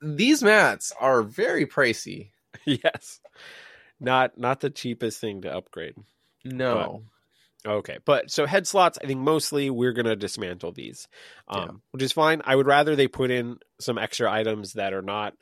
these 0.00 0.42
mats 0.42 0.92
are 1.00 1.22
very 1.22 1.66
pricey. 1.66 2.30
yes, 2.64 3.20
not 3.98 4.38
not 4.38 4.60
the 4.60 4.70
cheapest 4.70 5.20
thing 5.20 5.42
to 5.42 5.52
upgrade. 5.54 5.94
No, 6.44 7.02
Okay, 7.66 7.98
but 8.04 8.30
so 8.30 8.46
head 8.46 8.66
slots, 8.68 8.98
I 9.02 9.06
think 9.08 9.20
mostly 9.20 9.68
we're 9.68 9.92
gonna 9.92 10.14
dismantle 10.16 10.70
these, 10.72 11.08
um, 11.48 11.60
Yeah. 11.60 11.70
which 11.90 12.02
is 12.04 12.12
fine. 12.12 12.40
I 12.44 12.54
would 12.54 12.66
rather 12.66 12.94
they 12.94 13.08
put 13.08 13.32
in 13.32 13.58
some 13.80 13.98
extra 13.98 14.30
items 14.30 14.74
that 14.74 14.94
are 14.94 15.02
not 15.02 15.34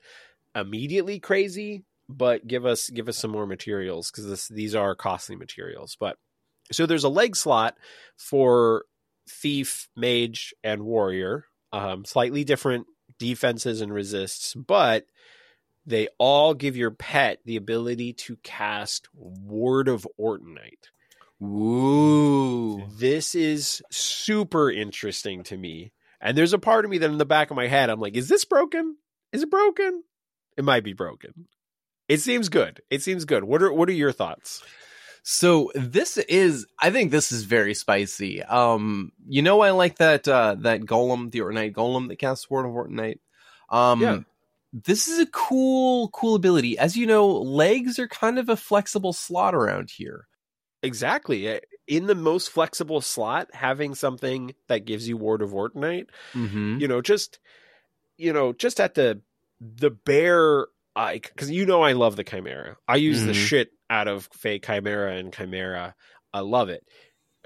immediately 0.54 1.20
crazy, 1.20 1.84
but 2.08 2.46
give 2.46 2.64
us 2.64 2.90
give 2.90 3.08
us 3.08 3.18
some 3.18 3.30
more 3.30 3.46
materials 3.46 4.10
because 4.10 4.48
these 4.48 4.74
are 4.74 4.94
costly 4.94 5.36
materials. 5.36 5.96
But 5.98 6.16
so 6.72 6.86
there's 6.86 7.04
a 7.04 7.08
leg 7.08 7.36
slot 7.36 7.76
for 8.16 8.84
thief, 9.28 9.88
mage, 9.96 10.54
and 10.62 10.84
warrior, 10.84 11.46
um, 11.72 12.04
slightly 12.04 12.44
different 12.44 12.86
defenses 13.18 13.80
and 13.80 13.92
resists, 13.92 14.54
but 14.54 15.06
they 15.84 16.08
all 16.18 16.54
give 16.54 16.76
your 16.76 16.90
pet 16.90 17.38
the 17.44 17.56
ability 17.56 18.12
to 18.12 18.36
cast 18.42 19.08
Ward 19.14 19.88
of 19.88 20.06
Ortonite. 20.20 20.90
ooh, 21.42 22.86
This 22.98 23.34
is 23.34 23.82
super 23.90 24.70
interesting 24.70 25.44
to 25.44 25.56
me. 25.56 25.92
And 26.20 26.36
there's 26.36 26.52
a 26.52 26.58
part 26.58 26.84
of 26.84 26.90
me 26.90 26.98
that 26.98 27.10
in 27.10 27.18
the 27.18 27.24
back 27.24 27.50
of 27.50 27.56
my 27.56 27.68
head, 27.68 27.88
I'm 27.88 28.00
like, 28.00 28.16
is 28.16 28.28
this 28.28 28.44
broken? 28.44 28.96
Is 29.32 29.42
it 29.42 29.50
broken? 29.50 30.02
It 30.56 30.64
might 30.64 30.82
be 30.82 30.92
broken. 30.92 31.46
It 32.08 32.20
seems 32.20 32.48
good. 32.48 32.80
It 32.90 33.02
seems 33.02 33.24
good. 33.24 33.44
What 33.44 33.62
are 33.62 33.72
what 33.72 33.88
are 33.88 33.92
your 33.92 34.12
thoughts? 34.12 34.62
So 35.28 35.72
this 35.74 36.18
is, 36.18 36.66
I 36.78 36.90
think 36.92 37.10
this 37.10 37.32
is 37.32 37.42
very 37.42 37.74
spicy. 37.74 38.44
Um, 38.44 39.10
you 39.26 39.42
know, 39.42 39.60
I 39.60 39.72
like 39.72 39.98
that 39.98 40.28
uh, 40.28 40.54
that 40.60 40.82
golem, 40.82 41.32
the 41.32 41.40
Ortonite 41.40 41.74
golem 41.74 42.06
that 42.08 42.20
casts 42.20 42.48
Ward 42.48 42.64
of 42.64 42.70
Ortonite. 42.72 43.18
Um, 43.68 44.00
Yeah. 44.00 44.18
this 44.72 45.08
is 45.08 45.18
a 45.18 45.26
cool, 45.26 46.10
cool 46.10 46.36
ability. 46.36 46.78
As 46.78 46.96
you 46.96 47.06
know, 47.06 47.26
legs 47.28 47.98
are 47.98 48.06
kind 48.06 48.38
of 48.38 48.48
a 48.48 48.56
flexible 48.56 49.12
slot 49.12 49.52
around 49.52 49.90
here. 49.90 50.28
Exactly. 50.84 51.48
Eh, 51.48 51.58
In 51.88 52.06
the 52.06 52.14
most 52.14 52.50
flexible 52.50 53.00
slot, 53.00 53.48
having 53.52 53.96
something 53.96 54.54
that 54.68 54.84
gives 54.84 55.08
you 55.08 55.16
Ward 55.16 55.42
of 55.42 55.50
Ortonite, 55.50 56.06
Mm-hmm. 56.34 56.78
you 56.78 56.86
know, 56.86 57.02
just 57.02 57.40
you 58.16 58.32
know, 58.32 58.52
just 58.52 58.78
at 58.78 58.94
the 58.94 59.20
the 59.60 59.90
bare 59.90 60.66
like 61.04 61.30
because 61.34 61.50
you 61.50 61.66
know 61.66 61.82
I 61.82 61.92
love 61.92 62.16
the 62.16 62.24
Chimera. 62.24 62.76
I 62.88 62.96
use 62.96 63.22
the 63.24 63.32
Mhm. 63.32 63.46
shit 63.46 63.70
out 63.90 64.08
of 64.08 64.28
Fey 64.32 64.58
Chimera 64.58 65.16
and 65.16 65.32
Chimera. 65.32 65.94
I 66.32 66.40
love 66.40 66.68
it. 66.70 66.84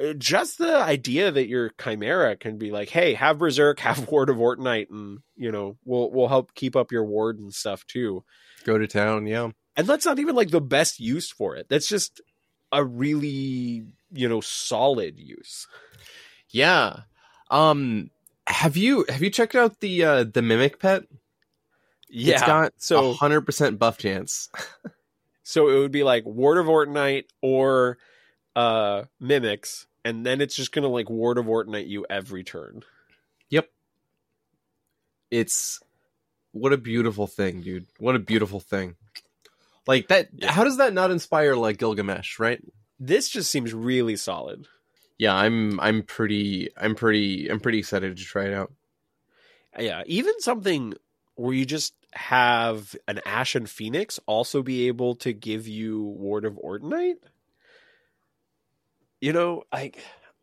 Uh, 0.01 0.13
Just 0.15 0.57
the 0.59 0.77
idea 0.77 1.31
that 1.31 1.47
your 1.49 1.71
Chimera 1.83 2.37
can 2.37 2.57
be 2.59 2.71
like, 2.71 2.89
hey, 2.89 3.15
have 3.15 3.39
Berserk, 3.39 3.79
have 3.81 4.09
Ward 4.09 4.31
of 4.31 4.37
Ortonite, 4.37 4.89
and 4.91 5.19
you 5.37 5.53
know, 5.53 5.77
we'll 5.85 6.11
we'll 6.11 6.29
help 6.29 6.55
keep 6.55 6.77
up 6.77 6.91
your 6.93 7.05
ward 7.05 7.39
and 7.39 7.53
stuff 7.53 7.87
too. 7.87 8.25
Go 8.65 8.79
to 8.79 8.87
town, 8.87 9.27
yeah. 9.27 9.51
And 9.77 9.87
that's 9.87 10.05
not 10.07 10.19
even 10.19 10.35
like 10.35 10.51
the 10.51 10.61
best 10.61 10.99
use 11.01 11.31
for 11.31 11.57
it. 11.57 11.67
That's 11.69 11.89
just 11.89 12.21
a 12.73 12.85
really 12.85 13.85
you 14.13 14.29
know 14.29 14.41
solid 14.41 15.19
use. 15.19 15.67
Yeah. 16.51 17.01
Um 17.51 18.11
have 18.47 18.77
you 18.77 19.05
have 19.09 19.23
you 19.23 19.31
checked 19.31 19.55
out 19.55 19.81
the 19.81 20.05
uh 20.05 20.25
the 20.25 20.43
mimic 20.43 20.79
pet? 20.81 21.05
Yeah. 22.11 22.35
It's 22.35 22.43
got 22.45 22.73
so 22.79 23.13
hundred 23.15 23.43
percent 23.43 23.79
buff 23.79 23.99
chance. 23.99 24.49
So 25.43 25.69
it 25.69 25.79
would 25.81 25.91
be 25.91 26.05
like 26.05 26.25
Ward 26.25 26.59
of 26.59 26.67
Ortonite 26.67 27.25
or 27.43 27.99
uh 28.55 29.05
Mimics, 29.21 29.87
and 30.05 30.25
then 30.25 30.41
it's 30.41 30.55
just 30.55 30.71
gonna 30.71 30.87
like 30.87 31.11
Ward 31.11 31.39
of 31.39 31.47
Ortonite 31.47 31.89
you 31.89 32.07
every 32.09 32.45
turn. 32.45 32.85
Yep. 33.49 33.69
It's 35.33 35.81
what 36.53 36.73
a 36.73 36.77
beautiful 36.77 37.27
thing, 37.27 37.63
dude. 37.63 37.87
What 37.99 38.15
a 38.15 38.21
beautiful 38.21 38.61
thing. 38.61 38.95
Like 39.89 40.07
that 40.07 40.29
Yeah. 40.35 40.53
how 40.53 40.63
does 40.63 40.77
that 40.77 40.93
not 40.93 41.11
inspire 41.11 41.57
like 41.57 41.79
Gilgamesh, 41.79 42.39
right? 42.39 42.63
This 43.01 43.29
just 43.29 43.51
seems 43.51 43.73
really 43.75 44.15
solid. 44.15 44.67
Yeah, 45.19 45.35
I'm 45.35 45.81
I'm 45.81 46.03
pretty 46.05 46.69
I'm 46.77 46.95
pretty 46.95 47.49
I'm 47.51 47.59
pretty 47.59 47.79
excited 47.79 48.17
to 48.17 48.23
try 48.25 48.45
it 48.47 48.55
out. 48.55 48.73
Yeah, 49.79 50.03
even 50.07 50.41
something 50.41 50.95
where 51.41 51.55
you 51.55 51.65
just 51.65 51.95
have 52.13 52.95
an 53.09 53.19
Ashen 53.25 53.65
Phoenix 53.65 54.21
also 54.27 54.63
be 54.63 54.89
able 54.89 55.15
to 55.17 55.33
give 55.33 55.67
you 55.67 56.03
Ward 56.05 56.45
of 56.45 56.59
Ortonite. 56.63 57.17
You 59.23 59.33
know, 59.33 59.63
I 59.73 59.93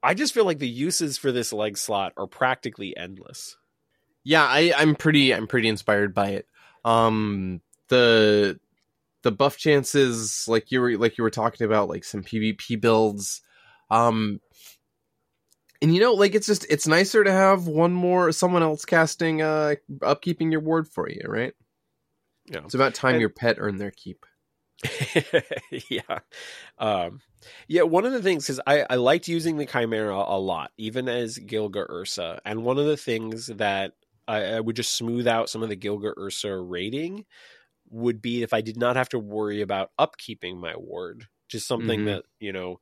I 0.02 0.16
just 0.16 0.34
feel 0.34 0.46
like 0.46 0.58
the 0.58 0.68
uses 0.68 1.18
for 1.18 1.32
this 1.32 1.54
leg 1.54 1.78
slot 1.78 2.14
are 2.18 2.26
practically 2.26 2.98
endless. 2.98 3.58
Yeah, 4.24 4.44
I, 4.44 4.74
I'm 4.76 4.96
pretty 4.96 5.34
I'm 5.36 5.46
pretty 5.46 5.68
inspired 5.68 6.16
by 6.16 6.30
it. 6.30 6.48
Um 6.84 7.62
the 7.90 8.60
the 9.22 9.32
buff 9.32 9.58
chances 9.58 10.48
like 10.48 10.72
you 10.72 10.82
were 10.82 10.98
like 10.98 11.20
you 11.20 11.24
were 11.24 11.30
talking 11.30 11.66
about 11.66 11.90
like 11.90 12.06
some 12.06 12.24
PvP 12.24 12.82
builds. 12.82 13.42
Um 13.92 14.42
and 15.82 15.94
you 15.94 16.02
know 16.02 16.14
like 16.14 16.36
it's 16.36 16.48
just 16.48 16.66
it's 16.70 16.88
nicer 16.88 17.24
to 17.24 17.32
have 17.32 17.68
one 17.68 17.94
more 17.94 18.32
someone 18.32 18.64
else 18.64 18.86
casting 18.86 19.42
uh 19.42 19.76
upkeeping 20.00 20.52
your 20.52 20.62
ward 20.62 20.88
for 20.88 21.10
you, 21.10 21.22
right? 21.28 21.54
Yeah. 22.46 22.60
It's 22.66 22.74
about 22.76 22.94
time 22.94 23.16
And- 23.16 23.22
your 23.22 23.30
pet 23.30 23.58
earned 23.60 23.80
their 23.80 23.92
keep. 23.92 24.26
yeah. 25.90 26.20
Um, 26.78 27.20
yeah, 27.68 27.82
one 27.84 28.06
of 28.06 28.12
the 28.12 28.22
things 28.22 28.50
is 28.50 28.62
I, 28.68 28.86
I 28.90 28.96
liked 28.96 29.28
using 29.28 29.58
the 29.58 29.66
Chimera 29.66 30.16
a 30.16 30.40
lot, 30.40 30.72
even 30.78 31.10
as 31.10 31.38
Gilga 31.40 31.86
Ursa. 31.90 32.40
And 32.46 32.64
one 32.64 32.78
of 32.78 32.86
the 32.86 32.98
things 32.98 33.48
that 33.48 33.94
I, 34.28 34.44
I 34.44 34.60
would 34.60 34.76
just 34.76 34.94
smooth 34.94 35.28
out 35.28 35.50
some 35.50 35.64
of 35.64 35.70
the 35.70 35.76
Gilga 35.76 36.14
Ursa 36.18 36.56
rating 36.56 37.26
would 37.90 38.22
be 38.22 38.44
if 38.44 38.54
I 38.54 38.62
did 38.62 38.78
not 38.78 38.96
have 38.96 39.10
to 39.10 39.20
worry 39.20 39.62
about 39.62 39.92
upkeeping 40.00 40.58
my 40.58 40.76
ward. 40.78 41.28
Just 41.50 41.68
something 41.68 42.02
Mhm. 42.02 42.06
that, 42.06 42.24
you 42.40 42.52
know, 42.54 42.80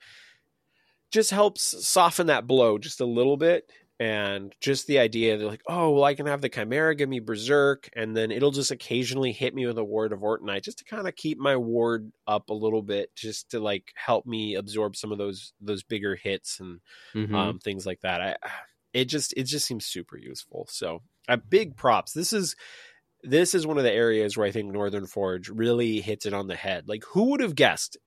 just 1.15 1.31
helps 1.31 1.87
soften 1.87 2.27
that 2.27 2.47
blow 2.47 2.77
just 2.77 3.01
a 3.01 3.05
little 3.05 3.37
bit. 3.37 3.71
And 3.97 4.53
just 4.59 4.87
the 4.87 4.99
idea 4.99 5.37
that, 5.37 5.47
like, 5.47 5.63
oh, 5.69 5.91
well, 5.91 6.03
I 6.03 6.15
can 6.15 6.25
have 6.25 6.41
the 6.41 6.49
Chimera 6.49 6.95
give 6.95 7.07
me 7.07 7.21
Berserk, 7.21 7.89
and 7.95 8.15
then 8.15 8.29
it'll 8.29 8.51
just 8.51 8.69
occasionally 8.71 9.31
hit 9.31 9.55
me 9.55 9.65
with 9.65 9.77
a 9.77 9.85
Ward 9.85 10.11
of 10.11 10.19
Ortonite 10.19 10.63
just 10.63 10.79
to 10.79 10.83
kind 10.83 11.07
of 11.07 11.15
keep 11.15 11.37
my 11.37 11.55
ward 11.55 12.11
up 12.27 12.49
a 12.49 12.53
little 12.53 12.81
bit, 12.81 13.15
just 13.15 13.51
to 13.51 13.61
like 13.61 13.93
help 13.95 14.25
me 14.25 14.55
absorb 14.55 14.97
some 14.97 15.13
of 15.13 15.17
those 15.17 15.53
those 15.61 15.81
bigger 15.83 16.15
hits 16.17 16.59
and 16.59 16.81
Mhm. 17.15 17.33
um, 17.33 17.59
things 17.59 17.85
like 17.85 18.01
that. 18.01 18.21
I 18.21 18.35
it 18.93 19.05
just 19.05 19.33
it 19.37 19.43
just 19.43 19.65
seems 19.65 19.85
super 19.85 20.17
useful. 20.17 20.67
So, 20.69 21.01
uh, 21.29 21.37
big 21.37 21.77
props. 21.77 22.11
This 22.13 22.33
is 22.33 22.55
this 23.25 23.53
is 23.53 23.67
one 23.67 23.77
of 23.77 23.83
the 23.83 23.91
areas 23.91 24.37
where 24.37 24.47
I 24.47 24.51
think 24.51 24.71
Northern 24.71 25.07
Forge 25.07 25.49
really 25.49 26.01
hits 26.01 26.25
it 26.25 26.33
on 26.33 26.47
the 26.47 26.55
head. 26.55 26.87
Like, 26.87 27.03
who 27.03 27.31
would 27.31 27.41
have 27.41 27.55
guessed? 27.55 27.97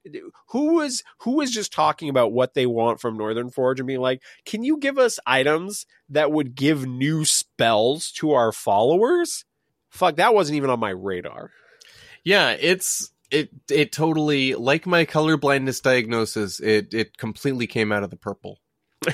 Who 0.49 0.75
was 0.75 1.03
who 1.19 1.33
was 1.35 1.51
just 1.51 1.73
talking 1.73 2.09
about 2.09 2.31
what 2.31 2.53
they 2.53 2.65
want 2.65 2.99
from 2.99 3.17
Northern 3.17 3.49
Forge 3.49 3.79
and 3.79 3.87
being 3.87 3.99
like, 3.99 4.21
"Can 4.45 4.63
you 4.63 4.77
give 4.77 4.97
us 4.97 5.19
items 5.25 5.85
that 6.09 6.31
would 6.31 6.55
give 6.55 6.85
new 6.85 7.25
spells 7.25 8.11
to 8.13 8.31
our 8.31 8.51
followers?" 8.51 9.45
Fuck, 9.89 10.17
that 10.17 10.33
wasn't 10.33 10.57
even 10.57 10.69
on 10.69 10.79
my 10.79 10.91
radar. 10.91 11.51
Yeah, 12.23 12.51
it's 12.51 13.11
it 13.31 13.49
it 13.69 13.91
totally 13.91 14.55
like 14.55 14.85
my 14.85 15.05
color 15.05 15.37
blindness 15.37 15.79
diagnosis. 15.79 16.59
It 16.59 16.93
it 16.93 17.17
completely 17.17 17.67
came 17.67 17.91
out 17.91 18.03
of 18.03 18.09
the 18.09 18.15
purple. 18.15 18.59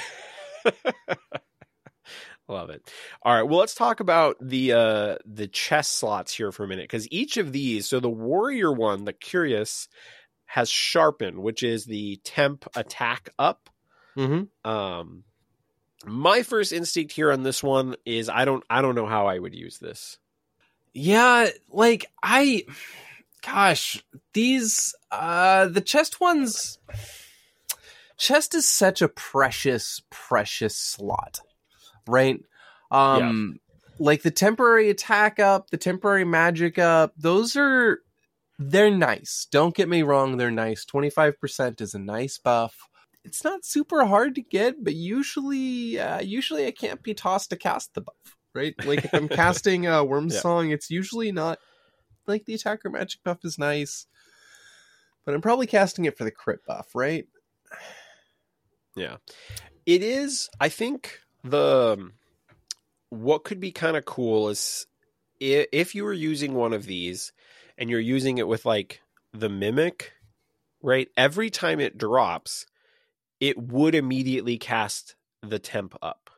Love 2.48 2.70
it. 2.70 2.91
All 3.24 3.34
right, 3.34 3.43
well 3.43 3.60
let's 3.60 3.74
talk 3.74 4.00
about 4.00 4.38
the 4.39 4.74
uh 4.74 5.16
the 5.26 5.48
chest 5.48 5.93
slots 5.93 6.34
here 6.34 6.52
for 6.52 6.64
a 6.64 6.68
minute 6.68 6.89
cuz 6.89 7.08
each 7.10 7.38
of 7.38 7.52
these, 7.52 7.88
so 7.88 8.00
the 8.00 8.10
warrior 8.10 8.72
one, 8.72 9.06
the 9.06 9.14
curious 9.14 9.88
has 10.46 10.70
sharpen, 10.70 11.41
which 11.41 11.64
is 11.64 11.86
the 11.86 12.18
temp 12.24 12.66
attack 12.76 13.30
up. 13.39 13.70
Mm-hmm. 14.16 14.70
Um 14.70 15.24
my 16.06 16.43
first 16.43 16.72
instinct 16.72 17.14
here 17.14 17.32
on 17.32 17.41
this 17.41 17.64
one 17.64 17.96
is 18.06 18.30
I 18.30 18.46
don't 18.46 18.64
I 18.70 18.82
don't 18.84 18.96
know 18.96 19.08
how 19.08 19.26
I 19.26 19.39
would 19.39 19.56
use 19.56 19.80
this. 19.80 20.20
Yeah, 20.93 21.50
like 21.70 22.06
I 22.22 22.66
gosh, 23.43 24.04
these 24.34 24.93
uh 25.12 25.66
the 25.68 25.82
chest 25.82 26.22
ones 26.22 26.78
chest 28.18 28.54
is 28.54 28.68
such 28.68 29.02
a 29.02 29.10
precious 29.10 30.04
precious 30.12 30.78
slot. 30.78 31.39
Right? 32.08 32.39
Um 32.91 33.60
like 33.97 34.24
the 34.24 34.32
temporary 34.32 34.89
attack 34.89 35.39
up, 35.39 35.70
the 35.70 35.78
temporary 35.78 36.26
magic 36.26 36.78
up, 36.78 37.14
those 37.18 37.56
are 37.56 37.99
they're 38.60 38.91
nice. 38.91 39.47
Don't 39.51 39.76
get 39.76 39.89
me 39.89 40.03
wrong, 40.03 40.38
they're 40.38 40.51
nice. 40.51 40.86
25% 40.86 41.82
is 41.82 41.93
a 41.93 41.99
nice 41.99 42.38
buff. 42.38 42.78
It's 43.24 43.43
not 43.43 43.66
super 43.66 44.06
hard 44.06 44.36
to 44.36 44.41
get, 44.41 44.84
but 44.84 44.93
usually 44.95 45.99
uh 45.99 46.22
usually 46.22 46.68
I 46.68 46.72
can't 46.72 47.01
be 47.01 47.14
tossed 47.14 47.49
to 47.51 47.58
cast 47.58 47.93
the 47.93 48.01
buff 48.01 48.36
right? 48.56 48.74
Like 48.86 49.06
if 49.06 49.14
I'm 49.14 49.28
casting 49.30 49.86
uh, 49.86 50.03
Worm 50.03 50.30
Yeah. 50.30 50.39
Song, 50.39 50.72
it's 50.72 50.89
usually 50.89 51.32
not 51.32 51.60
like 52.26 52.45
the 52.45 52.56
attacker 52.56 52.89
magic 52.89 53.22
buff 53.24 53.39
is 53.43 53.60
nice, 53.60 54.08
but 55.26 55.36
I'm 55.36 55.41
probably 55.41 55.68
casting 55.68 56.06
it 56.06 56.18
for 56.18 56.24
the 56.24 56.32
crit 56.32 56.66
buff, 56.66 56.95
right? 56.95 57.28
Yeah. 58.95 59.18
It 59.86 60.01
is 60.01 60.49
I 60.60 60.70
think 60.70 61.20
the 61.46 61.98
um, 61.98 62.14
what 63.10 63.43
could 63.43 63.60
be 63.60 63.72
kind 63.72 63.96
of 63.96 64.06
cool 64.06 64.50
is 64.50 64.88
if 65.39 65.96
you 65.96 66.04
were 66.04 66.14
using 66.14 66.54
one 66.54 66.74
of 66.74 66.86
these 66.86 67.32
and 67.78 67.89
you're 67.89 68.00
using 68.00 68.38
it 68.38 68.48
with 68.48 68.66
like 68.66 69.02
the 69.34 69.50
mimic, 69.50 70.14
right? 70.82 71.08
Every 71.16 71.50
time 71.50 71.80
it 71.80 71.98
drops, 71.98 72.66
it 73.39 73.58
would 73.58 73.96
immediately 73.96 74.58
cast 74.58 75.16
the 75.41 75.60
temp 75.60 75.96
up. 76.02 76.30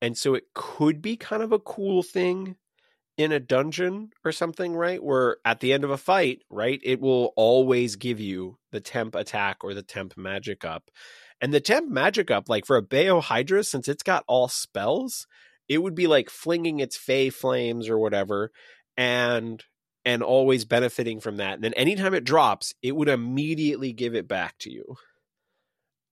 And 0.00 0.16
so 0.16 0.34
it 0.34 0.44
could 0.54 1.02
be 1.02 1.16
kind 1.16 1.42
of 1.42 1.52
a 1.52 1.58
cool 1.58 2.02
thing 2.02 2.56
in 3.16 3.32
a 3.32 3.40
dungeon 3.40 4.10
or 4.24 4.32
something, 4.32 4.74
right? 4.74 5.02
Where 5.02 5.38
at 5.44 5.60
the 5.60 5.72
end 5.72 5.84
of 5.84 5.90
a 5.90 5.96
fight, 5.96 6.42
right, 6.50 6.80
it 6.82 7.00
will 7.00 7.32
always 7.36 7.96
give 7.96 8.20
you 8.20 8.58
the 8.70 8.80
temp 8.80 9.14
attack 9.14 9.64
or 9.64 9.74
the 9.74 9.82
temp 9.82 10.16
magic 10.16 10.64
up. 10.64 10.90
And 11.40 11.54
the 11.54 11.60
temp 11.60 11.88
magic 11.88 12.30
up, 12.30 12.48
like 12.48 12.66
for 12.66 12.76
a 12.76 12.82
Bayo 12.82 13.20
Hydra, 13.20 13.62
since 13.62 13.86
it's 13.88 14.02
got 14.02 14.24
all 14.26 14.48
spells, 14.48 15.26
it 15.68 15.78
would 15.78 15.94
be 15.94 16.06
like 16.06 16.30
flinging 16.30 16.80
its 16.80 16.96
Fey 16.96 17.30
flames 17.30 17.88
or 17.88 17.98
whatever, 17.98 18.50
and 18.96 19.62
and 20.04 20.22
always 20.22 20.64
benefiting 20.64 21.20
from 21.20 21.36
that. 21.36 21.54
And 21.54 21.64
then 21.64 21.74
anytime 21.74 22.14
it 22.14 22.24
drops, 22.24 22.74
it 22.82 22.96
would 22.96 23.08
immediately 23.08 23.92
give 23.92 24.14
it 24.14 24.26
back 24.26 24.56
to 24.60 24.70
you. 24.70 24.96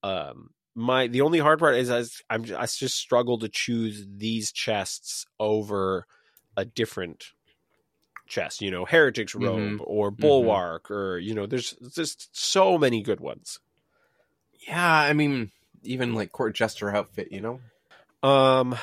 Um, 0.03 0.51
my 0.75 1.07
the 1.07 1.23
only 1.23 1.39
hard 1.39 1.59
part 1.59 1.77
is 1.77 1.91
I, 1.91 2.05
I'm 2.33 2.45
I 2.57 2.67
just 2.67 2.97
struggle 2.97 3.39
to 3.39 3.49
choose 3.49 4.07
these 4.09 4.53
chests 4.53 5.25
over 5.41 6.07
a 6.57 6.65
different 6.65 7.25
chest. 8.29 8.61
You 8.61 8.71
know, 8.71 8.85
Heretic's 8.85 9.35
robe 9.35 9.81
or 9.83 10.11
Bulwark, 10.11 10.91
or 10.91 11.19
you 11.19 11.35
know, 11.35 11.47
there's 11.47 11.73
just 11.95 12.29
so 12.33 12.77
many 12.77 13.03
good 13.03 13.21
ones. 13.21 13.59
Yeah, 14.67 14.91
I 14.93 15.13
mean, 15.13 15.51
even 15.83 16.15
like 16.15 16.33
court 16.33 16.55
jester 16.55 16.95
outfit, 16.95 17.31
you 17.31 17.41
know. 17.41 17.61
Um, 18.29 18.77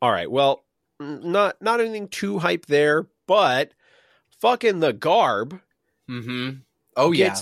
all 0.00 0.10
right. 0.12 0.30
Well, 0.30 0.64
not 1.00 1.60
not 1.60 1.80
anything 1.80 2.08
too 2.08 2.38
hype 2.38 2.66
there, 2.66 3.06
but 3.26 3.72
fucking 4.40 4.80
the 4.80 4.92
garb 4.92 5.60
Mm-hmm. 6.08 6.50
Oh 6.96 7.10
yeah, 7.12 7.36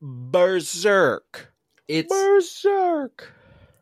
berserk. 0.00 1.52
it's 1.88 2.08
berserk. 2.12 3.32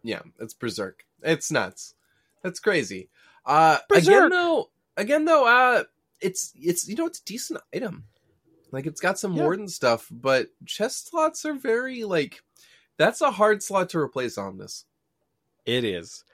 yeah, 0.03 0.21
it's 0.39 0.55
berserk. 0.55 1.05
It's 1.23 1.51
nuts. 1.53 1.95
That's 2.43 2.61
crazy. 2.61 3.09
Uh, 3.45 3.79
Berserk. 3.89 4.05
again 4.09 4.29
though, 4.31 4.71
again 4.97 5.25
though, 5.27 5.47
uh, 5.47 5.85
it's 6.21 6.53
it's 6.57 6.89
you 6.89 6.97
know 6.97 7.07
it's 7.07 7.21
a 7.21 7.25
decent 7.25 7.61
item. 7.75 8.05
Like 8.71 8.87
it's 8.87 9.01
got 9.01 9.19
some 9.19 9.37
Yeah. 9.37 9.43
warden 9.43 9.69
stuff, 9.69 10.09
but 10.11 10.49
chest 10.65 11.11
slots 11.11 11.45
are 11.45 11.53
very 11.55 12.05
like 12.05 12.43
that's 12.99 13.21
a 13.21 13.31
hard 13.31 13.63
slot 13.63 13.91
to 13.91 13.99
replace 13.99 14.37
on 14.39 14.59
this. 14.59 14.85
It 15.67 15.85
is. 15.85 16.25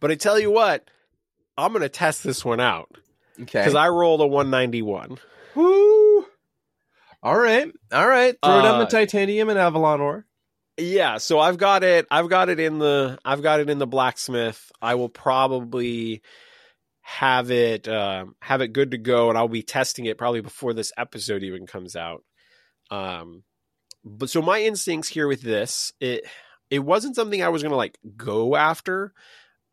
But 0.00 0.10
I 0.10 0.14
tell 0.14 0.38
you 0.38 0.50
what, 0.50 0.88
I'm 1.56 1.72
gonna 1.72 1.88
test 1.88 2.22
this 2.24 2.44
one 2.44 2.60
out 2.60 2.88
Okay. 3.40 3.60
because 3.60 3.74
I 3.74 3.88
rolled 3.88 4.20
a 4.20 4.26
191. 4.26 5.18
Woo! 5.54 6.26
All 7.22 7.38
right, 7.38 7.72
all 7.92 8.06
right. 8.08 8.36
Throw 8.42 8.62
down 8.62 8.78
the 8.78 8.86
Uh, 8.86 8.90
titanium 8.90 9.48
and 9.48 9.58
Avalon 9.58 10.00
ore. 10.00 10.26
Yeah, 10.78 11.16
so 11.18 11.38
I've 11.40 11.56
got 11.56 11.82
it. 11.82 12.06
I've 12.10 12.28
got 12.28 12.50
it 12.50 12.60
in 12.60 12.78
the. 12.78 13.18
I've 13.24 13.42
got 13.42 13.60
it 13.60 13.70
in 13.70 13.78
the 13.78 13.86
blacksmith. 13.86 14.70
I 14.82 14.94
will 14.96 15.08
probably 15.08 16.20
have 17.00 17.50
it 17.50 17.88
um, 17.88 18.36
have 18.42 18.60
it 18.60 18.68
good 18.74 18.90
to 18.90 18.98
go, 18.98 19.30
and 19.30 19.38
I'll 19.38 19.48
be 19.48 19.62
testing 19.62 20.04
it 20.04 20.18
probably 20.18 20.42
before 20.42 20.74
this 20.74 20.92
episode 20.98 21.42
even 21.42 21.66
comes 21.66 21.96
out. 21.96 22.22
Um, 22.90 23.42
but 24.06 24.30
so 24.30 24.40
my 24.40 24.62
instincts 24.62 25.08
here 25.08 25.26
with 25.26 25.42
this, 25.42 25.92
it 26.00 26.24
it 26.70 26.78
wasn't 26.78 27.16
something 27.16 27.42
I 27.42 27.48
was 27.48 27.62
gonna 27.62 27.76
like 27.76 27.98
go 28.16 28.54
after, 28.56 29.12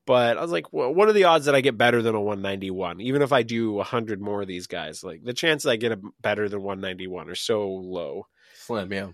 but 0.05 0.37
I 0.37 0.41
was 0.41 0.51
like, 0.51 0.73
well, 0.73 0.93
what 0.93 1.07
are 1.07 1.13
the 1.13 1.25
odds 1.25 1.45
that 1.45 1.55
I 1.55 1.61
get 1.61 1.77
better 1.77 2.01
than 2.01 2.15
a 2.15 2.21
191? 2.21 2.99
Even 2.99 3.21
if 3.21 3.31
I 3.31 3.43
do 3.43 3.73
100 3.73 4.19
more 4.21 4.41
of 4.41 4.47
these 4.47 4.67
guys, 4.67 5.03
like 5.03 5.23
the 5.23 5.33
chances 5.33 5.67
I 5.67 5.75
get 5.75 5.91
a 5.91 5.99
better 6.21 6.49
than 6.49 6.61
191 6.63 7.29
are 7.29 7.35
so 7.35 7.69
low 7.69 8.27
Slim, 8.55 8.93
yeah. 8.93 9.09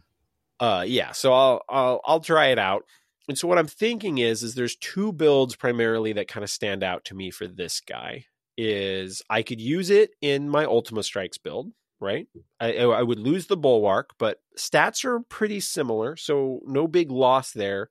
uh 0.60 0.84
yeah 0.86 1.12
so 1.12 1.34
I'll, 1.34 1.62
I'll 1.68 2.02
i'll 2.06 2.20
try 2.20 2.48
it 2.48 2.60
out 2.60 2.84
and 3.28 3.38
so 3.38 3.48
what 3.48 3.58
i'm 3.58 3.68
thinking 3.68 4.20
is 4.20 4.44
is 4.44 4.54
there's 4.54 4.76
two 4.76 5.12
builds 5.12 5.56
primarily 5.56 6.14
that 6.14 6.28
kind 6.28 6.44
of 6.44 6.52
stand 6.52 6.84
out 6.84 7.06
to 7.06 7.16
me 7.16 7.32
for 7.32 7.48
this 7.48 7.80
guy 7.80 8.26
is 8.58 9.24
i 9.30 9.42
could 9.42 9.60
use 9.60 9.90
it 9.90 10.12
in 10.22 10.50
my 10.50 10.66
ultima 10.66 11.02
strikes 11.02 11.38
build 11.38 11.72
right 12.00 12.28
i 12.60 12.74
i 12.78 13.04
would 13.04 13.20
lose 13.20 13.47
the 13.47 13.58
bulwark 13.58 14.12
but 14.18 14.41
stats 14.58 15.04
are 15.06 15.20
pretty 15.22 15.60
similar 15.60 16.16
so 16.16 16.60
no 16.66 16.88
big 16.88 17.12
loss 17.12 17.52
there 17.52 17.89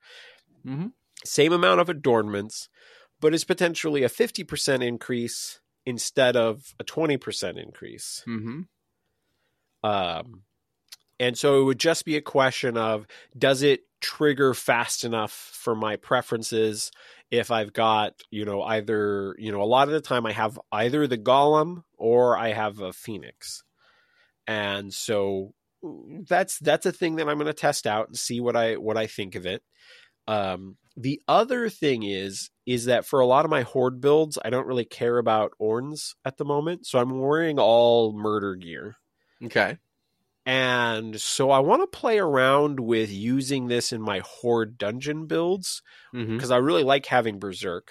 Mhm. 0.66 0.92
same 1.24 1.52
amount 1.52 1.80
of 1.80 1.88
adornments 1.88 2.68
but 3.20 3.34
it's 3.34 3.44
potentially 3.44 4.02
a 4.04 4.08
50% 4.08 4.82
increase 4.82 5.60
instead 5.84 6.36
of 6.36 6.74
a 6.78 6.84
20% 6.84 7.58
increase 7.58 8.22
Mm-hmm. 8.26 8.60
um, 9.88 10.42
and 11.20 11.36
so 11.36 11.60
it 11.60 11.64
would 11.64 11.80
just 11.80 12.04
be 12.04 12.16
a 12.16 12.20
question 12.22 12.76
of 12.76 13.06
does 13.36 13.62
it 13.62 13.80
trigger 14.00 14.54
fast 14.54 15.04
enough 15.04 15.32
for 15.32 15.74
my 15.74 15.96
preferences 15.96 16.92
if 17.30 17.50
I've 17.50 17.72
got, 17.72 18.14
you 18.30 18.44
know, 18.44 18.62
either, 18.62 19.34
you 19.38 19.50
know, 19.52 19.60
a 19.60 19.64
lot 19.64 19.88
of 19.88 19.92
the 19.94 20.00
time 20.00 20.24
I 20.24 20.32
have 20.32 20.58
either 20.72 21.06
the 21.06 21.18
golem 21.18 21.82
or 21.98 22.38
I 22.38 22.52
have 22.52 22.78
a 22.80 22.92
phoenix. 22.92 23.64
And 24.48 24.92
so 24.92 25.54
that's 26.28 26.58
that's 26.58 26.86
a 26.86 26.92
thing 26.92 27.16
that 27.16 27.28
I'm 27.28 27.36
going 27.36 27.46
to 27.46 27.52
test 27.52 27.86
out 27.86 28.08
and 28.08 28.16
see 28.18 28.40
what 28.40 28.56
I 28.56 28.74
what 28.74 28.96
I 28.96 29.06
think 29.06 29.36
of 29.36 29.46
it. 29.46 29.62
Um, 30.26 30.76
the 30.96 31.22
other 31.28 31.68
thing 31.70 32.02
is 32.02 32.50
is 32.66 32.86
that 32.86 33.06
for 33.06 33.20
a 33.20 33.26
lot 33.26 33.44
of 33.44 33.50
my 33.50 33.62
horde 33.62 34.00
builds, 34.00 34.38
I 34.44 34.50
don't 34.50 34.66
really 34.66 34.84
care 34.84 35.18
about 35.18 35.52
orns 35.60 36.16
at 36.24 36.36
the 36.38 36.44
moment, 36.44 36.86
so 36.86 36.98
I'm 36.98 37.20
wearing 37.20 37.60
all 37.60 38.12
murder 38.12 38.56
gear. 38.56 38.96
Okay. 39.44 39.78
And 40.44 41.20
so 41.20 41.50
I 41.50 41.58
want 41.58 41.82
to 41.82 41.98
play 41.98 42.18
around 42.18 42.80
with 42.80 43.12
using 43.12 43.68
this 43.68 43.92
in 43.92 44.00
my 44.00 44.20
horde 44.24 44.78
dungeon 44.78 45.26
builds 45.26 45.82
Mm-hmm. 46.14 46.36
because 46.36 46.50
I 46.50 46.56
really 46.56 46.84
like 46.84 47.04
having 47.06 47.38
berserk 47.38 47.90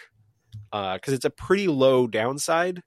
because 0.71 1.13
it's 1.13 1.25
a 1.25 1.29
pretty 1.29 1.67
low 1.67 2.07
downside 2.07 2.81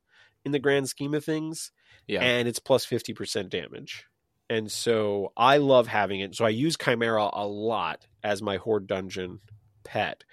in 0.45 0.51
the 0.53 0.59
grand 0.59 0.89
scheme 0.89 1.15
of 1.15 1.25
things, 1.25 1.71
Yeah. 2.11 2.23
and 2.23 2.49
it's 2.49 2.59
plus 2.59 2.83
plus 2.83 2.85
fifty 2.87 3.15
percent 3.15 3.51
damage. 3.51 4.07
And 4.49 4.71
so 4.71 5.33
I 5.37 5.59
love 5.59 5.87
having 5.87 6.21
it. 6.21 6.35
So 6.35 6.45
I 6.45 6.49
use 6.49 6.77
Chimera 6.77 7.31
a 7.33 7.47
lot 7.47 8.07
as 8.25 8.43
my 8.43 8.57
horde 8.57 8.89
dungeon 8.89 9.39
pet. 9.85 10.25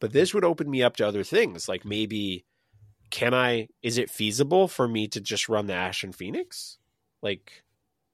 But 0.00 0.12
this 0.12 0.32
would 0.32 0.44
open 0.44 0.70
me 0.70 0.82
up 0.82 0.96
to 0.96 1.06
other 1.06 1.24
things, 1.24 1.68
like 1.68 1.84
maybe 1.84 2.46
can 3.10 3.34
I? 3.34 3.68
Is 3.82 3.98
it 3.98 4.10
feasible 4.10 4.66
for 4.66 4.88
me 4.88 5.08
to 5.08 5.20
just 5.20 5.48
run 5.48 5.66
the 5.66 5.74
Ashen 5.74 6.12
Phoenix, 6.12 6.78
like 7.22 7.64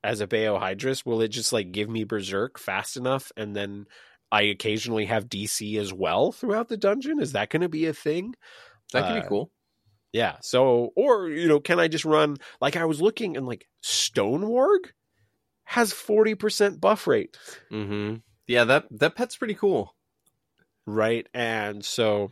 as 0.02 0.20
a 0.20 0.26
Bayohydrus? 0.26 1.06
Will 1.06 1.20
it 1.20 1.28
just 1.28 1.52
like 1.52 1.70
give 1.70 1.88
me 1.88 2.04
Berserk 2.04 2.58
fast 2.58 2.96
enough, 2.96 3.30
and 3.36 3.54
then 3.54 3.86
I 4.32 4.42
occasionally 4.42 5.04
have 5.04 5.28
DC 5.28 5.78
as 5.78 5.92
well 5.92 6.32
throughout 6.32 6.68
the 6.68 6.76
dungeon? 6.76 7.20
Is 7.20 7.32
that 7.32 7.50
going 7.50 7.62
to 7.62 7.68
be 7.68 7.86
a 7.86 7.92
thing? 7.92 8.34
that 8.92 9.02
could 9.02 9.18
uh, 9.18 9.22
be 9.22 9.28
cool. 9.28 9.50
Yeah. 10.12 10.36
So, 10.40 10.90
or 10.96 11.28
you 11.28 11.48
know, 11.48 11.60
can 11.60 11.78
I 11.78 11.88
just 11.88 12.04
run 12.04 12.36
like 12.60 12.76
I 12.76 12.84
was 12.84 13.00
looking 13.02 13.36
and 13.36 13.46
like 13.46 13.66
Stone 13.82 14.42
Warg 14.44 14.90
has 15.64 15.92
forty 15.92 16.34
percent 16.34 16.80
buff 16.80 17.06
rate, 17.06 17.36
Mm-hmm. 17.72 18.16
Yeah, 18.46 18.64
that 18.64 18.86
that 18.92 19.16
pet's 19.16 19.36
pretty 19.36 19.54
cool. 19.54 19.94
right? 20.86 21.26
And 21.34 21.84
so, 21.84 22.30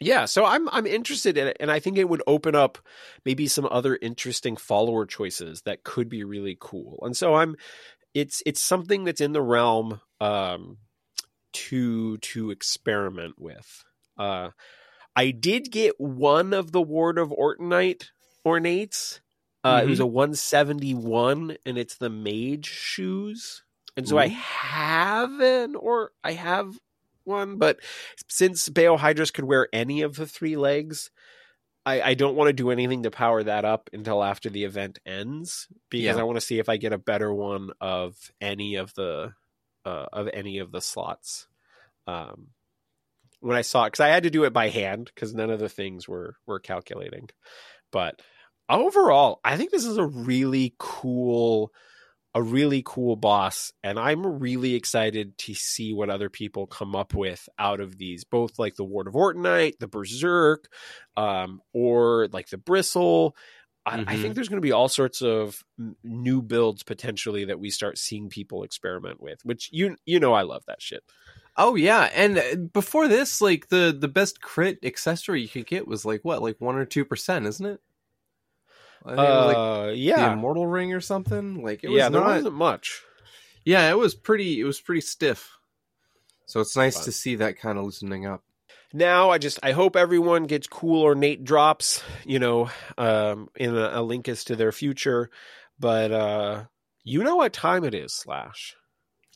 yeah. 0.00 0.24
So 0.24 0.44
I'm 0.44 0.68
I'm 0.70 0.86
interested 0.86 1.36
in 1.36 1.48
it, 1.48 1.56
and 1.60 1.70
I 1.70 1.80
think 1.80 1.98
it 1.98 2.08
would 2.08 2.22
open 2.26 2.54
up 2.54 2.78
maybe 3.24 3.46
some 3.46 3.68
other 3.70 3.98
interesting 4.00 4.56
follower 4.56 5.04
choices 5.06 5.62
that 5.62 5.84
could 5.84 6.08
be 6.08 6.24
really 6.24 6.56
cool. 6.58 6.98
And 7.02 7.16
so 7.16 7.34
I'm, 7.34 7.56
it's 8.14 8.42
it's 8.46 8.60
something 8.60 9.04
that's 9.04 9.20
in 9.20 9.32
the 9.32 9.42
realm 9.42 10.00
um 10.20 10.78
to 11.52 12.16
to 12.18 12.50
experiment 12.50 13.34
with. 13.38 13.84
Uh, 14.18 14.50
I 15.18 15.32
did 15.32 15.72
get 15.72 15.98
one 15.98 16.54
of 16.54 16.70
the 16.70 16.80
Ward 16.80 17.18
of 17.18 17.30
Ortonite 17.30 18.10
ornates. 18.46 19.18
Uh, 19.64 19.80
It 19.82 19.88
was 19.88 19.98
a 19.98 20.06
171, 20.06 21.56
and 21.66 21.76
it's 21.76 21.96
the 21.96 22.08
mage 22.08 22.66
shoes. 22.66 23.64
And 23.96 24.08
so 24.08 24.16
I 24.16 24.28
have 24.28 25.40
an 25.40 25.74
or 25.74 26.12
I 26.22 26.32
have 26.34 26.78
one, 27.24 27.56
but 27.56 27.80
since 28.28 28.68
Bayohydrus 28.68 29.32
could 29.32 29.44
wear 29.44 29.68
any 29.72 30.02
of 30.02 30.14
the 30.14 30.24
three 30.26 30.56
legs, 30.56 31.10
I, 31.84 32.00
I 32.00 32.14
don't 32.14 32.36
want 32.36 32.48
to 32.48 32.52
do 32.52 32.70
anything 32.70 33.02
to 33.02 33.10
power 33.10 33.42
that 33.42 33.64
up 33.64 33.90
until 33.92 34.22
after 34.22 34.48
the 34.48 34.62
event 34.62 35.00
ends 35.04 35.66
because 35.90 36.14
Yeah. 36.16 36.20
I 36.20 36.22
want 36.22 36.36
to 36.36 36.46
see 36.46 36.60
if 36.60 36.68
I 36.68 36.76
get 36.76 36.92
a 36.92 36.98
better 36.98 37.34
one 37.34 37.72
of 37.80 38.30
any 38.40 38.76
of 38.76 38.94
the 38.94 39.32
uh, 39.84 40.06
of 40.12 40.28
any 40.32 40.58
of 40.58 40.70
the 40.70 40.80
slots. 40.80 41.48
Um, 42.06 42.50
when 43.40 43.56
I 43.56 43.62
saw 43.62 43.84
it, 43.84 43.88
because 43.88 44.00
I 44.04 44.08
had 44.08 44.24
to 44.24 44.30
do 44.30 44.44
it 44.44 44.52
by 44.52 44.68
hand 44.68 45.10
because 45.14 45.34
none 45.34 45.50
of 45.50 45.60
the 45.60 45.68
things 45.68 46.08
were 46.08 46.36
were 46.46 46.60
calculating. 46.60 47.28
But 47.92 48.22
overall, 48.68 49.40
I 49.44 49.56
think 49.56 49.70
this 49.70 49.86
is 49.86 49.96
a 49.98 50.06
really 50.06 50.74
cool 50.78 51.72
a 52.34 52.42
really 52.42 52.82
cool 52.84 53.16
boss 53.16 53.72
and 53.82 53.98
I'm 53.98 54.24
really 54.40 54.74
excited 54.74 55.38
to 55.38 55.54
see 55.54 55.94
what 55.94 56.10
other 56.10 56.28
people 56.30 56.66
come 56.66 56.94
up 56.94 57.14
with 57.14 57.48
out 57.58 57.80
of 57.80 57.96
these 57.98 58.24
both 58.24 58.58
like 58.58 58.76
the 58.76 58.84
Ward 58.84 59.08
of 59.08 59.14
Ortonite, 59.14 59.78
the 59.80 59.88
Berserk, 59.88 60.66
um, 61.16 61.62
or 61.72 62.28
like 62.32 62.48
the 62.50 62.58
Bristle. 62.58 63.34
I, 63.86 64.00
I 64.06 64.16
Mhm. 64.16 64.18
think 64.18 64.34
there's 64.34 64.48
going 64.50 64.60
to 64.60 64.66
be 64.66 64.72
all 64.72 64.88
sorts 64.88 65.22
of 65.22 65.62
new 66.04 66.42
builds 66.42 66.82
potentially 66.82 67.46
that 67.46 67.60
we 67.60 67.70
start 67.70 67.98
seeing 67.98 68.28
people 68.28 68.62
experiment 68.62 69.20
with, 69.20 69.40
which 69.44 69.70
you 69.72 69.96
you 70.04 70.20
know 70.20 70.34
I 70.34 70.42
love 70.42 70.64
that 70.66 70.82
shit. 70.82 71.02
Oh 71.60 71.74
yeah, 71.74 72.10
and 72.14 72.38
uh, 72.38 72.56
before 72.72 73.08
this, 73.08 73.40
like 73.42 73.68
the 73.68 73.96
the 73.98 74.08
best 74.08 74.40
crit 74.40 74.78
accessory 74.84 75.42
you 75.42 75.48
could 75.48 75.66
get 75.66 75.88
was 75.88 76.04
like 76.06 76.24
what, 76.24 76.42
like 76.42 76.60
one 76.60 76.76
or 76.76 76.86
two 76.86 77.04
percent, 77.04 77.46
isn't 77.46 77.66
it? 77.66 77.80
I 79.04 79.16
think 79.16 79.30
it 79.30 79.34
was 79.34 79.46
like 79.46 79.60
Uh, 79.60 79.86
the 79.86 79.96
yeah, 79.96 80.32
immortal 80.32 80.66
ring 80.66 80.92
or 80.94 81.00
something. 81.00 81.62
Like 81.62 81.84
it 81.84 81.90
was 81.90 82.04
yeah, 82.04 82.08
there 82.10 82.22
not. 82.22 82.28
wasn't 82.36 82.54
much. 82.54 83.02
Yeah, 83.64 83.90
it 83.90 83.98
was 83.98 84.14
pretty. 84.14 84.60
It 84.60 84.64
was 84.64 84.80
pretty 84.80 85.00
stiff. 85.02 85.58
So 86.46 86.60
it's 86.60 86.76
nice 86.76 86.94
Fun. 86.96 87.04
to 87.04 87.12
see 87.12 87.34
that 87.36 87.58
kind 87.58 87.78
of 87.78 87.84
loosening 87.84 88.26
up. 88.26 88.42
now 88.92 89.30
i 89.30 89.36
just 89.38 89.58
i 89.62 89.72
hope 89.72 89.96
everyone 89.96 90.44
gets 90.44 90.66
cool 90.66 91.02
ornate 91.02 91.44
drops 91.44 92.02
you 92.24 92.38
know 92.38 92.70
um 92.96 93.48
in 93.54 93.76
a, 93.76 93.88
a 94.00 94.02
Lyncus 94.02 94.44
to 94.44 94.56
their 94.56 94.72
future 94.72 95.30
but 95.78 96.10
uh 96.10 96.64
you 97.04 97.22
know 97.22 97.36
what 97.36 97.52
time 97.52 97.84
it 97.84 97.94
is 97.94 98.14
slash 98.14 98.77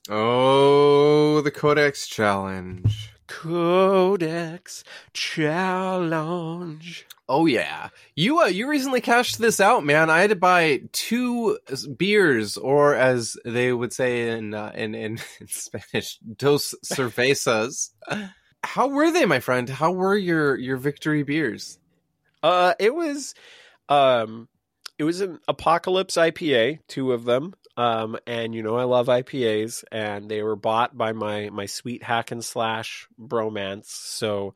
Oh, 0.08 1.40
the 1.42 1.50
Codex 1.50 2.06
challenge. 2.06 3.12
codex 3.28 4.84
challenge 5.14 7.06
Oh 7.28 7.46
yeah, 7.46 7.88
you 8.14 8.40
uh, 8.40 8.46
you 8.46 8.68
recently 8.68 9.00
cashed 9.00 9.38
this 9.38 9.58
out, 9.60 9.84
man. 9.84 10.10
I 10.10 10.20
had 10.20 10.30
to 10.30 10.36
buy 10.36 10.82
two 10.92 11.56
beers, 11.96 12.58
or 12.58 12.94
as 12.94 13.36
they 13.44 13.72
would 13.72 13.92
say 13.92 14.28
in 14.28 14.52
uh, 14.52 14.72
in, 14.74 14.94
in 14.94 15.18
in 15.40 15.46
Spanish, 15.46 16.18
dos 16.18 16.74
cervezas. 16.84 17.90
How 18.64 18.88
were 18.88 19.10
they, 19.10 19.24
my 19.24 19.40
friend? 19.40 19.68
How 19.68 19.92
were 19.92 20.16
your 20.16 20.56
your 20.56 20.76
victory 20.76 21.22
beers? 21.22 21.78
uh 22.42 22.74
it 22.78 22.94
was 22.94 23.34
um 23.88 24.48
it 24.98 25.04
was 25.04 25.20
an 25.20 25.38
apocalypse 25.48 26.16
ipa 26.16 26.78
two 26.88 27.12
of 27.12 27.24
them 27.24 27.54
um 27.76 28.18
and 28.26 28.54
you 28.54 28.62
know 28.62 28.76
i 28.76 28.84
love 28.84 29.06
ipas 29.06 29.84
and 29.90 30.28
they 30.30 30.42
were 30.42 30.56
bought 30.56 30.96
by 30.96 31.12
my 31.12 31.48
my 31.50 31.66
sweet 31.66 32.02
hack 32.02 32.30
and 32.30 32.44
slash 32.44 33.08
bromance 33.20 33.86
so 33.86 34.54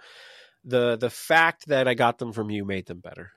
the 0.64 0.96
the 0.96 1.10
fact 1.10 1.66
that 1.68 1.88
i 1.88 1.94
got 1.94 2.18
them 2.18 2.32
from 2.32 2.50
you 2.50 2.64
made 2.64 2.86
them 2.86 3.00
better 3.00 3.32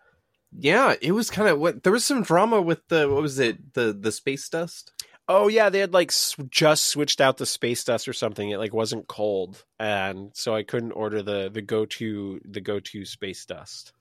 Yeah, 0.51 0.95
it 1.01 1.11
was 1.11 1.30
kind 1.30 1.47
of 1.47 1.59
what 1.59 1.84
there 1.84 1.93
was 1.93 2.03
some 2.05 2.23
drama 2.23 2.59
with 2.61 2.82
the 2.89 3.07
what 3.07 3.21
was 3.21 3.38
it 3.39 3.73
the 3.75 3.93
the 3.93 4.11
space 4.11 4.49
dust. 4.49 4.91
Oh 5.27 5.47
yeah, 5.47 5.69
they 5.69 5.77
had 5.77 5.93
like 5.93 6.09
s- 6.09 6.36
just 6.49 6.88
switched 6.88 7.21
out 7.21 7.38
the 7.38 7.45
space 7.45 7.84
dust 7.84 8.07
or 8.07 8.13
something. 8.13 8.49
It 8.49 8.57
like 8.57 8.73
wasn't 8.73 9.07
cold, 9.07 9.63
and 9.80 10.32
so 10.34 10.55
I 10.55 10.63
couldn't 10.63 10.93
order 10.93 11.21
the 11.21 11.51
the 11.53 11.61
go 11.61 11.86
to 11.86 12.41
the 12.43 12.61
go 12.61 12.80
to 12.80 13.05
space 13.05 13.45
dust. 13.45 13.93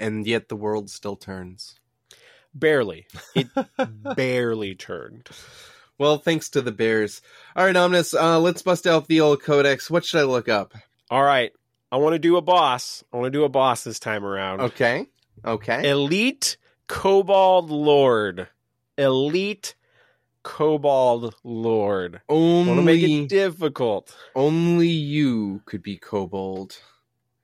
and 0.00 0.26
yet 0.26 0.48
the 0.48 0.56
world 0.56 0.90
still 0.90 1.14
turns. 1.16 1.78
Barely, 2.58 3.06
it 3.34 3.48
barely 4.16 4.74
turned. 4.74 5.28
Well, 5.98 6.18
thanks 6.18 6.50
to 6.50 6.62
the 6.62 6.72
Bears. 6.72 7.22
All 7.54 7.64
right, 7.64 7.76
Omnus, 7.76 8.14
uh, 8.14 8.38
let's 8.40 8.62
bust 8.62 8.86
out 8.86 9.08
the 9.08 9.20
old 9.20 9.42
codex. 9.42 9.90
What 9.90 10.04
should 10.04 10.20
I 10.20 10.24
look 10.24 10.48
up? 10.48 10.74
All 11.10 11.22
right, 11.22 11.52
I 11.92 11.96
want 11.96 12.14
to 12.14 12.18
do 12.18 12.36
a 12.36 12.42
boss. 12.42 13.04
I 13.12 13.16
want 13.16 13.26
to 13.32 13.38
do 13.38 13.44
a 13.44 13.48
boss 13.48 13.84
this 13.84 13.98
time 13.98 14.24
around. 14.24 14.60
Okay, 14.60 15.06
okay. 15.44 15.88
Elite 15.90 16.56
Kobold 16.88 17.70
Lord. 17.70 18.48
Elite 18.98 19.74
Kobold 20.42 21.34
Lord. 21.44 22.20
I 22.28 22.32
want 22.32 22.78
to 22.78 22.82
make 22.82 23.02
it 23.02 23.28
difficult. 23.28 24.16
only 24.34 24.88
you 24.88 25.60
could 25.66 25.82
be 25.82 25.98
Kobold, 25.98 26.78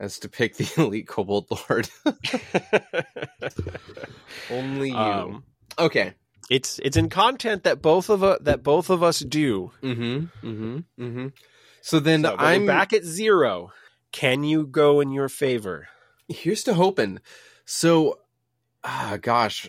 as 0.03 0.19
to 0.19 0.29
pick 0.29 0.57
the 0.57 0.71
elite 0.83 1.07
Kobold 1.07 1.47
Lord. 1.51 1.89
only 4.51 4.91
you. 4.91 4.97
um, 4.97 5.45
okay. 5.79 6.13
it's 6.51 6.79
it's 6.81 6.97
in 6.97 7.09
content 7.09 7.63
that 7.63 7.81
both 7.81 8.11
of 8.11 8.23
us 8.23 8.39
that 8.43 8.63
both 8.63 8.91
of 8.91 9.03
us 9.03 9.21
do. 9.21 9.71
Mm-hmm. 9.83 10.47
Mm-hmm. 10.47 11.03
Mm-hmm. 11.03 11.27
So 11.81 12.01
then 12.01 12.25
So, 12.25 12.37
I'm 12.39 12.67
back 12.67 12.93
at 12.93 13.05
zero. 13.05 13.73
Can 14.11 14.45
you 14.45 14.67
go 14.67 15.01
in 15.01 15.13
your 15.13 15.31
favor? 15.31 15.89
here's 16.29 16.63
to 16.65 16.75
hoping. 16.75 17.21
So, 17.65 18.19
ah, 18.85 19.19
gosh. 19.21 19.69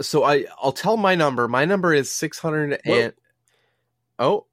So 0.00 0.24
I 0.24 0.46
I'll 0.62 0.72
tell 0.72 0.96
my 0.96 1.14
number. 1.14 1.48
My 1.48 1.64
number 1.64 1.92
is 1.92 2.10
six 2.10 2.38
hundred 2.38 2.80
and. 2.84 3.12
Oh, 4.18 4.46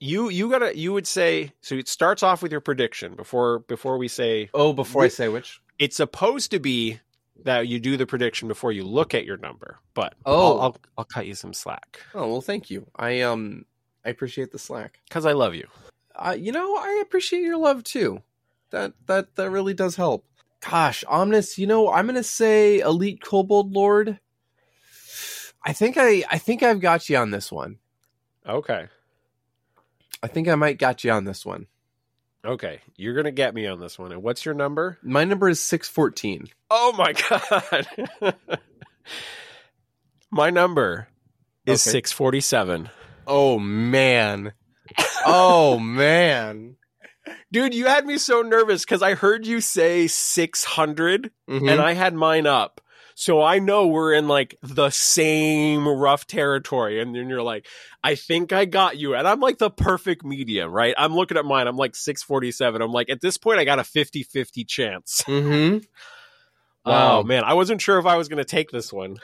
You 0.00 0.28
you 0.28 0.50
gotta 0.50 0.76
you 0.76 0.92
would 0.92 1.06
say 1.06 1.52
so. 1.60 1.74
It 1.76 1.88
starts 1.88 2.22
off 2.22 2.42
with 2.42 2.52
your 2.52 2.60
prediction 2.60 3.14
before 3.14 3.60
before 3.60 3.96
we 3.98 4.08
say 4.08 4.50
oh! 4.54 4.72
Before 4.72 5.04
I 5.04 5.08
say 5.08 5.28
which, 5.28 5.60
it's 5.78 5.96
supposed 5.96 6.50
to 6.50 6.58
be 6.58 7.00
that 7.44 7.66
you 7.68 7.80
do 7.80 7.96
the 7.96 8.06
prediction 8.06 8.46
before 8.48 8.72
you 8.72 8.84
look 8.84 9.14
at 9.14 9.24
your 9.24 9.36
number. 9.36 9.78
But 9.94 10.14
Oh. 10.24 10.52
I'll 10.58 10.60
I'll, 10.60 10.76
I'll 10.98 11.04
cut 11.04 11.26
you 11.26 11.34
some 11.34 11.52
slack 11.54 12.00
oh 12.14 12.28
well, 12.28 12.40
thank 12.40 12.70
you. 12.70 12.86
I 12.96 13.20
um 13.22 13.64
I 14.04 14.10
appreciate 14.10 14.52
the 14.52 14.58
slack. 14.58 15.00
because 15.08 15.24
I 15.26 15.32
love 15.32 15.54
you. 15.54 15.66
Uh, 16.16 16.36
you 16.38 16.52
know, 16.52 16.76
I 16.76 17.00
appreciate 17.02 17.42
your 17.42 17.56
love 17.58 17.82
too. 17.84 18.22
That 18.70 18.92
that 19.06 19.34
that 19.36 19.50
really 19.50 19.74
does 19.74 19.96
help. 19.96 20.24
Gosh, 20.60 21.04
Omnis, 21.08 21.58
you 21.58 21.66
know, 21.66 21.90
I'm 21.90 22.06
gonna 22.06 22.22
say 22.22 22.80
Elite 22.80 23.20
Kobold 23.22 23.72
Lord. 23.72 24.18
I 25.64 25.72
think 25.72 25.96
I 25.98 26.24
I 26.30 26.38
think 26.38 26.62
I've 26.62 26.80
got 26.80 27.08
you 27.08 27.16
on 27.16 27.30
this 27.30 27.50
one. 27.50 27.78
Okay, 28.46 28.88
I 30.22 30.26
think 30.28 30.48
I 30.48 30.54
might 30.54 30.78
got 30.78 31.04
you 31.04 31.10
on 31.12 31.24
this 31.24 31.44
one. 31.44 31.66
okay, 32.44 32.80
you're 32.96 33.14
gonna 33.14 33.30
get 33.32 33.54
me 33.54 33.66
on 33.66 33.80
this 33.80 33.98
one. 33.98 34.12
And 34.12 34.22
what's 34.22 34.44
your 34.44 34.54
number? 34.54 34.98
My 35.02 35.24
number 35.24 35.48
is 35.48 35.62
six 35.62 35.88
fourteen. 35.88 36.46
Oh 36.70 36.92
my 36.96 37.12
god, 38.20 38.36
my 40.30 40.50
number 40.50 41.08
is 41.66 41.86
Okay. 41.86 41.92
six 41.92 42.12
forty 42.12 42.40
seven. 42.40 42.90
Oh 43.26 43.58
man. 43.58 44.52
Oh 45.26 45.78
man. 45.78 46.76
Dude, 47.50 47.72
you 47.74 47.86
had 47.86 48.04
me 48.04 48.18
so 48.18 48.42
nervous 48.42 48.84
because 48.84 49.00
I 49.00 49.14
heard 49.14 49.46
you 49.46 49.62
say 49.62 50.06
600 50.08 51.30
Mhm. 51.48 51.70
and 51.72 51.80
I 51.80 51.94
had 51.94 52.12
mine 52.14 52.46
up. 52.46 52.82
So 53.16 53.42
I 53.42 53.60
know 53.60 53.86
we're 53.86 54.12
in 54.12 54.26
like 54.26 54.56
the 54.62 54.90
same 54.90 55.86
rough 55.86 56.26
territory. 56.26 57.00
And 57.00 57.14
then 57.14 57.28
you're 57.28 57.42
like, 57.42 57.66
I 58.02 58.16
think 58.16 58.52
I 58.52 58.64
got 58.64 58.96
you. 58.98 59.14
And 59.14 59.26
I'm 59.26 59.40
like 59.40 59.58
the 59.58 59.70
perfect 59.70 60.24
medium, 60.24 60.70
right? 60.70 60.94
I'm 60.98 61.14
looking 61.14 61.36
at 61.36 61.44
mine. 61.44 61.68
I'm 61.68 61.76
like 61.76 61.94
647. 61.94 62.82
I'm 62.82 62.92
like, 62.92 63.08
at 63.10 63.20
this 63.20 63.38
point, 63.38 63.60
I 63.60 63.64
got 63.64 63.78
a 63.78 63.84
50 63.84 64.24
50 64.24 64.64
chance. 64.64 65.22
Mhm. 65.26 65.86
Wow. 66.86 67.20
Oh, 67.20 67.22
man. 67.22 67.44
I 67.44 67.54
wasn't 67.54 67.80
sure 67.80 67.98
if 67.98 68.04
I 68.04 68.16
was 68.18 68.28
going 68.28 68.36
to 68.36 68.44
take 68.44 68.70
this 68.70 68.92
one. 68.92 69.16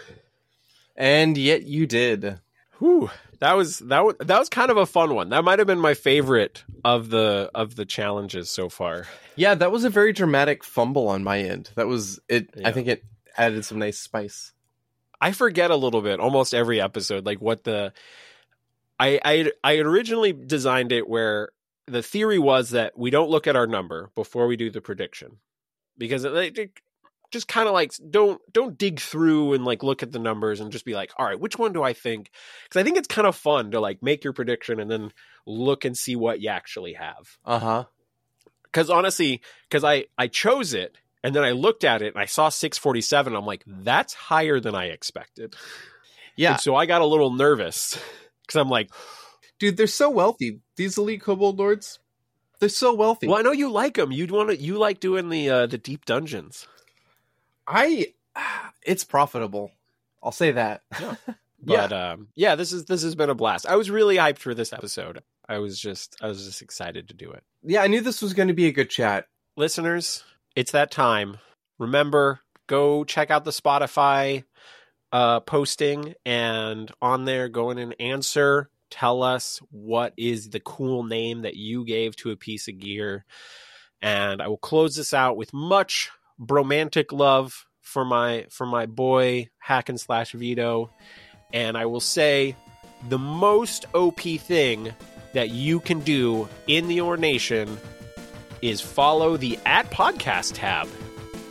And 0.97 1.37
yet 1.37 1.65
you 1.65 1.87
did. 1.87 2.39
Whew. 2.79 3.11
That 3.41 3.53
was 3.55 3.81
that 3.81 4.05
was 4.05 4.15
that 4.21 4.39
was 4.39 4.49
kind 4.49 4.71
of 4.71 4.77
a 4.79 4.87
fun 4.87 5.15
one. 5.15 5.29
That 5.31 5.45
might 5.45 5.59
have 5.59 5.67
been 5.67 5.79
my 5.81 5.93
favorite 5.95 6.65
of 6.85 7.11
the 7.11 7.51
of 7.55 7.77
the 7.77 7.85
challenges 7.85 8.51
so 8.51 8.69
far. 8.71 9.07
Yeah, 9.37 9.55
that 9.55 9.71
was 9.73 9.85
a 9.85 9.91
very 9.91 10.13
dramatic 10.13 10.65
fumble 10.65 11.09
on 11.09 11.23
my 11.23 11.41
end. 11.41 11.71
That 11.75 11.87
was 11.87 12.19
it. 12.29 12.49
Yeah. 12.57 12.69
I 12.69 12.73
think 12.73 12.89
it 12.89 13.05
added 13.37 13.65
some 13.65 13.79
nice 13.79 13.99
spice. 13.99 14.53
I 15.21 15.33
forget 15.33 15.71
a 15.71 15.77
little 15.77 16.01
bit 16.01 16.21
almost 16.21 16.55
every 16.55 16.81
episode, 16.81 17.27
like 17.27 17.41
what 17.41 17.65
the 17.65 17.93
I 18.99 19.21
I 19.25 19.53
I 19.63 19.77
originally 19.79 20.33
designed 20.33 20.93
it 20.93 21.09
where 21.09 21.51
the 21.87 22.03
theory 22.03 22.39
was 22.39 22.71
that 22.71 22.99
we 22.99 23.11
don't 23.11 23.31
look 23.31 23.47
at 23.47 23.57
our 23.57 23.67
number 23.67 24.11
before 24.15 24.47
we 24.47 24.57
do 24.57 24.71
the 24.71 24.81
prediction 24.81 25.39
because 25.99 26.25
it, 26.25 26.33
like, 26.33 26.59
it 26.59 26.71
just 27.31 27.49
kind 27.49 27.69
of 27.69 27.75
like 27.75 27.93
don't 28.11 28.41
don't 28.53 28.77
dig 28.77 29.01
through 29.01 29.53
and 29.53 29.65
like 29.65 29.83
look 29.83 30.03
at 30.03 30.13
the 30.13 30.19
numbers 30.19 30.61
and 30.61 30.73
just 30.73 30.85
be 30.85 30.95
like, 30.95 31.13
all 31.17 31.27
right, 31.27 31.39
which 31.39 31.59
one 31.59 31.73
do 31.73 31.83
I 31.83 31.93
think? 31.93 32.31
Because 32.65 32.81
I 32.81 32.85
think 32.85 32.97
it's 32.97 33.09
kind 33.09 33.27
of 33.27 33.37
fun 33.37 33.71
to 33.73 33.81
like 33.81 34.03
make 34.03 34.25
your 34.25 34.33
prediction 34.33 34.81
and 34.81 34.91
then 34.91 35.13
look 35.47 35.85
and 35.85 35.97
see 35.97 36.17
what 36.17 36.41
you 36.41 36.49
actually 36.49 36.95
have. 36.95 37.39
Uh 37.45 37.59
huh. 37.59 37.85
Because 38.65 38.91
honestly, 38.91 39.43
because 39.69 39.85
I 39.85 40.07
I 40.19 40.27
chose 40.27 40.75
it 40.75 40.97
and 41.23 41.35
then 41.35 41.45
I 41.45 41.53
looked 41.53 41.85
at 41.85 42.03
it 42.03 42.15
and 42.15 42.21
I 42.23 42.27
saw 42.27 42.49
647. 42.49 43.35
I'm 43.35 43.45
like, 43.47 43.63
that's 43.67 44.15
higher 44.15 44.61
than 44.61 44.75
I 44.75 44.87
expected. 44.87 45.55
Yeah, 46.37 46.53
And 46.53 46.61
so 46.61 46.75
I 46.77 46.87
got 46.87 47.03
a 47.03 47.07
little 47.07 47.33
nervous 47.33 48.01
because 48.43 48.59
I'm 48.59 48.69
like, 48.69 48.91
dude, 49.59 49.77
they're 49.77 49.87
so 49.87 50.11
wealthy. 50.11 50.61
These 50.77 50.97
elite 50.99 51.21
kobold 51.23 51.59
lords, 51.59 51.99
they're 52.59 52.69
so 52.69 52.95
wealthy. 52.95 53.27
well, 53.27 53.39
I 53.39 53.43
know 53.43 53.53
you 53.53 53.71
like 53.71 53.95
them. 53.95 54.13
You'd 54.13 54.31
want 54.31 54.51
to, 54.51 54.57
you 54.57 54.79
like 54.79 55.01
doing 55.01 55.29
the 55.29 55.51
uh, 55.51 55.67
the 55.67 55.79
deep 55.79 56.05
dungeons. 56.05 56.67
I, 57.67 58.15
it's 58.83 59.05
profitable. 59.05 59.71
I'll 60.23 60.33
say 60.33 60.53
that. 60.53 60.83
But 61.63 61.93
um, 61.93 62.29
yeah, 62.35 62.55
this 62.55 62.73
is 62.73 62.87
this 62.87 63.03
has 63.03 63.15
been 63.15 63.29
a 63.29 63.35
blast. 63.35 63.67
I 63.67 63.77
was 63.77 63.91
really 63.91 64.17
hyped 64.17 64.39
for 64.39 64.55
this 64.55 64.73
episode. 64.73 65.23
I 65.47 65.59
was 65.59 65.79
just 65.79 66.17
I 66.23 66.27
was 66.27 66.47
just 66.47 66.63
excited 66.63 67.09
to 67.09 67.15
do 67.15 67.31
it. 67.33 67.45
yeah, 67.63 67.83
I 67.83 67.87
knew 67.87 68.01
this 68.01 68.23
was 68.23 68.33
going 68.33 68.49
to 68.49 68.55
be 68.55 68.67
a 68.67 68.73
good 68.73 68.89
chat. 68.89 69.27
Listeners, 69.59 70.25
it's 70.55 70.73
that 70.73 70.91
time. 70.91 71.39
Remember, 71.79 72.41
go 72.67 73.05
check 73.05 73.31
out 73.31 73.45
the 73.45 73.51
Spotify 73.51 74.45
uh, 75.13 75.41
posting, 75.41 76.15
and 76.25 76.91
on 77.01 77.25
there, 77.25 77.49
go 77.49 77.71
in 77.71 77.79
and 77.79 77.95
answer. 77.99 78.71
Tell 78.91 79.23
us 79.23 79.61
what 79.71 80.13
is 80.17 80.51
the 80.51 80.61
cool 80.61 81.05
name 81.05 81.43
that 81.43 81.57
you 81.57 81.85
gave 81.85 82.17
to 82.17 82.31
a 82.31 82.37
piece 82.37 82.69
of 82.69 82.79
gear, 82.79 83.25
and 84.03 84.43
I 84.43 84.49
will 84.49 84.57
close 84.57 84.97
this 84.97 85.15
out 85.15 85.37
with 85.37 85.53
much 85.53 86.11
bromantic 86.39 87.13
love 87.13 87.67
for 87.81 88.05
my 88.05 88.47
for 88.51 88.67
my 88.67 88.87
boy 88.87 89.49
Hack 89.59 89.89
and 89.89 90.01
Slash 90.01 90.33
Vito, 90.33 90.91
and 91.53 91.77
I 91.77 91.87
will 91.87 92.01
say 92.01 92.57
the 93.09 93.19
most 93.19 93.87
OP 93.95 94.21
thing 94.21 94.93
that 95.33 95.51
you 95.51 95.81
can 95.81 96.01
do 96.01 96.49
in 96.67 96.89
the 96.89 96.99
Ornation 96.99 97.79
is 98.63 98.81
follow 98.81 99.37
the 99.37 99.59
at 99.67 99.91
podcast 99.91 100.53
tab 100.55 100.89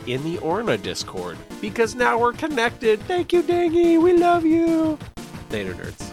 in 0.06 0.22
the 0.24 0.38
Orna 0.38 0.76
Discord 0.78 1.36
because 1.60 1.94
now 1.94 2.18
we're 2.18 2.32
connected. 2.32 3.00
Thank 3.00 3.32
you, 3.32 3.42
Dangy. 3.42 4.00
We 4.00 4.14
love 4.14 4.44
you. 4.44 4.98
Later, 5.50 5.74
nerds. 5.74 6.10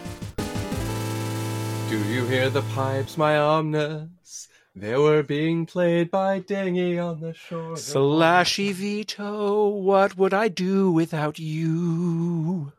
Do 1.90 1.98
you 2.04 2.26
hear 2.26 2.50
the 2.50 2.62
pipes, 2.74 3.16
my 3.16 3.38
omnus? 3.38 4.48
They 4.76 4.96
were 4.96 5.22
being 5.22 5.66
played 5.66 6.10
by 6.10 6.40
Dangy 6.40 7.02
on 7.02 7.20
the 7.20 7.34
shore. 7.34 7.74
Slashy 7.74 8.72
Vito, 8.72 9.68
what 9.68 10.16
would 10.16 10.32
I 10.32 10.48
do 10.48 10.92
without 10.92 11.38
you? 11.38 12.72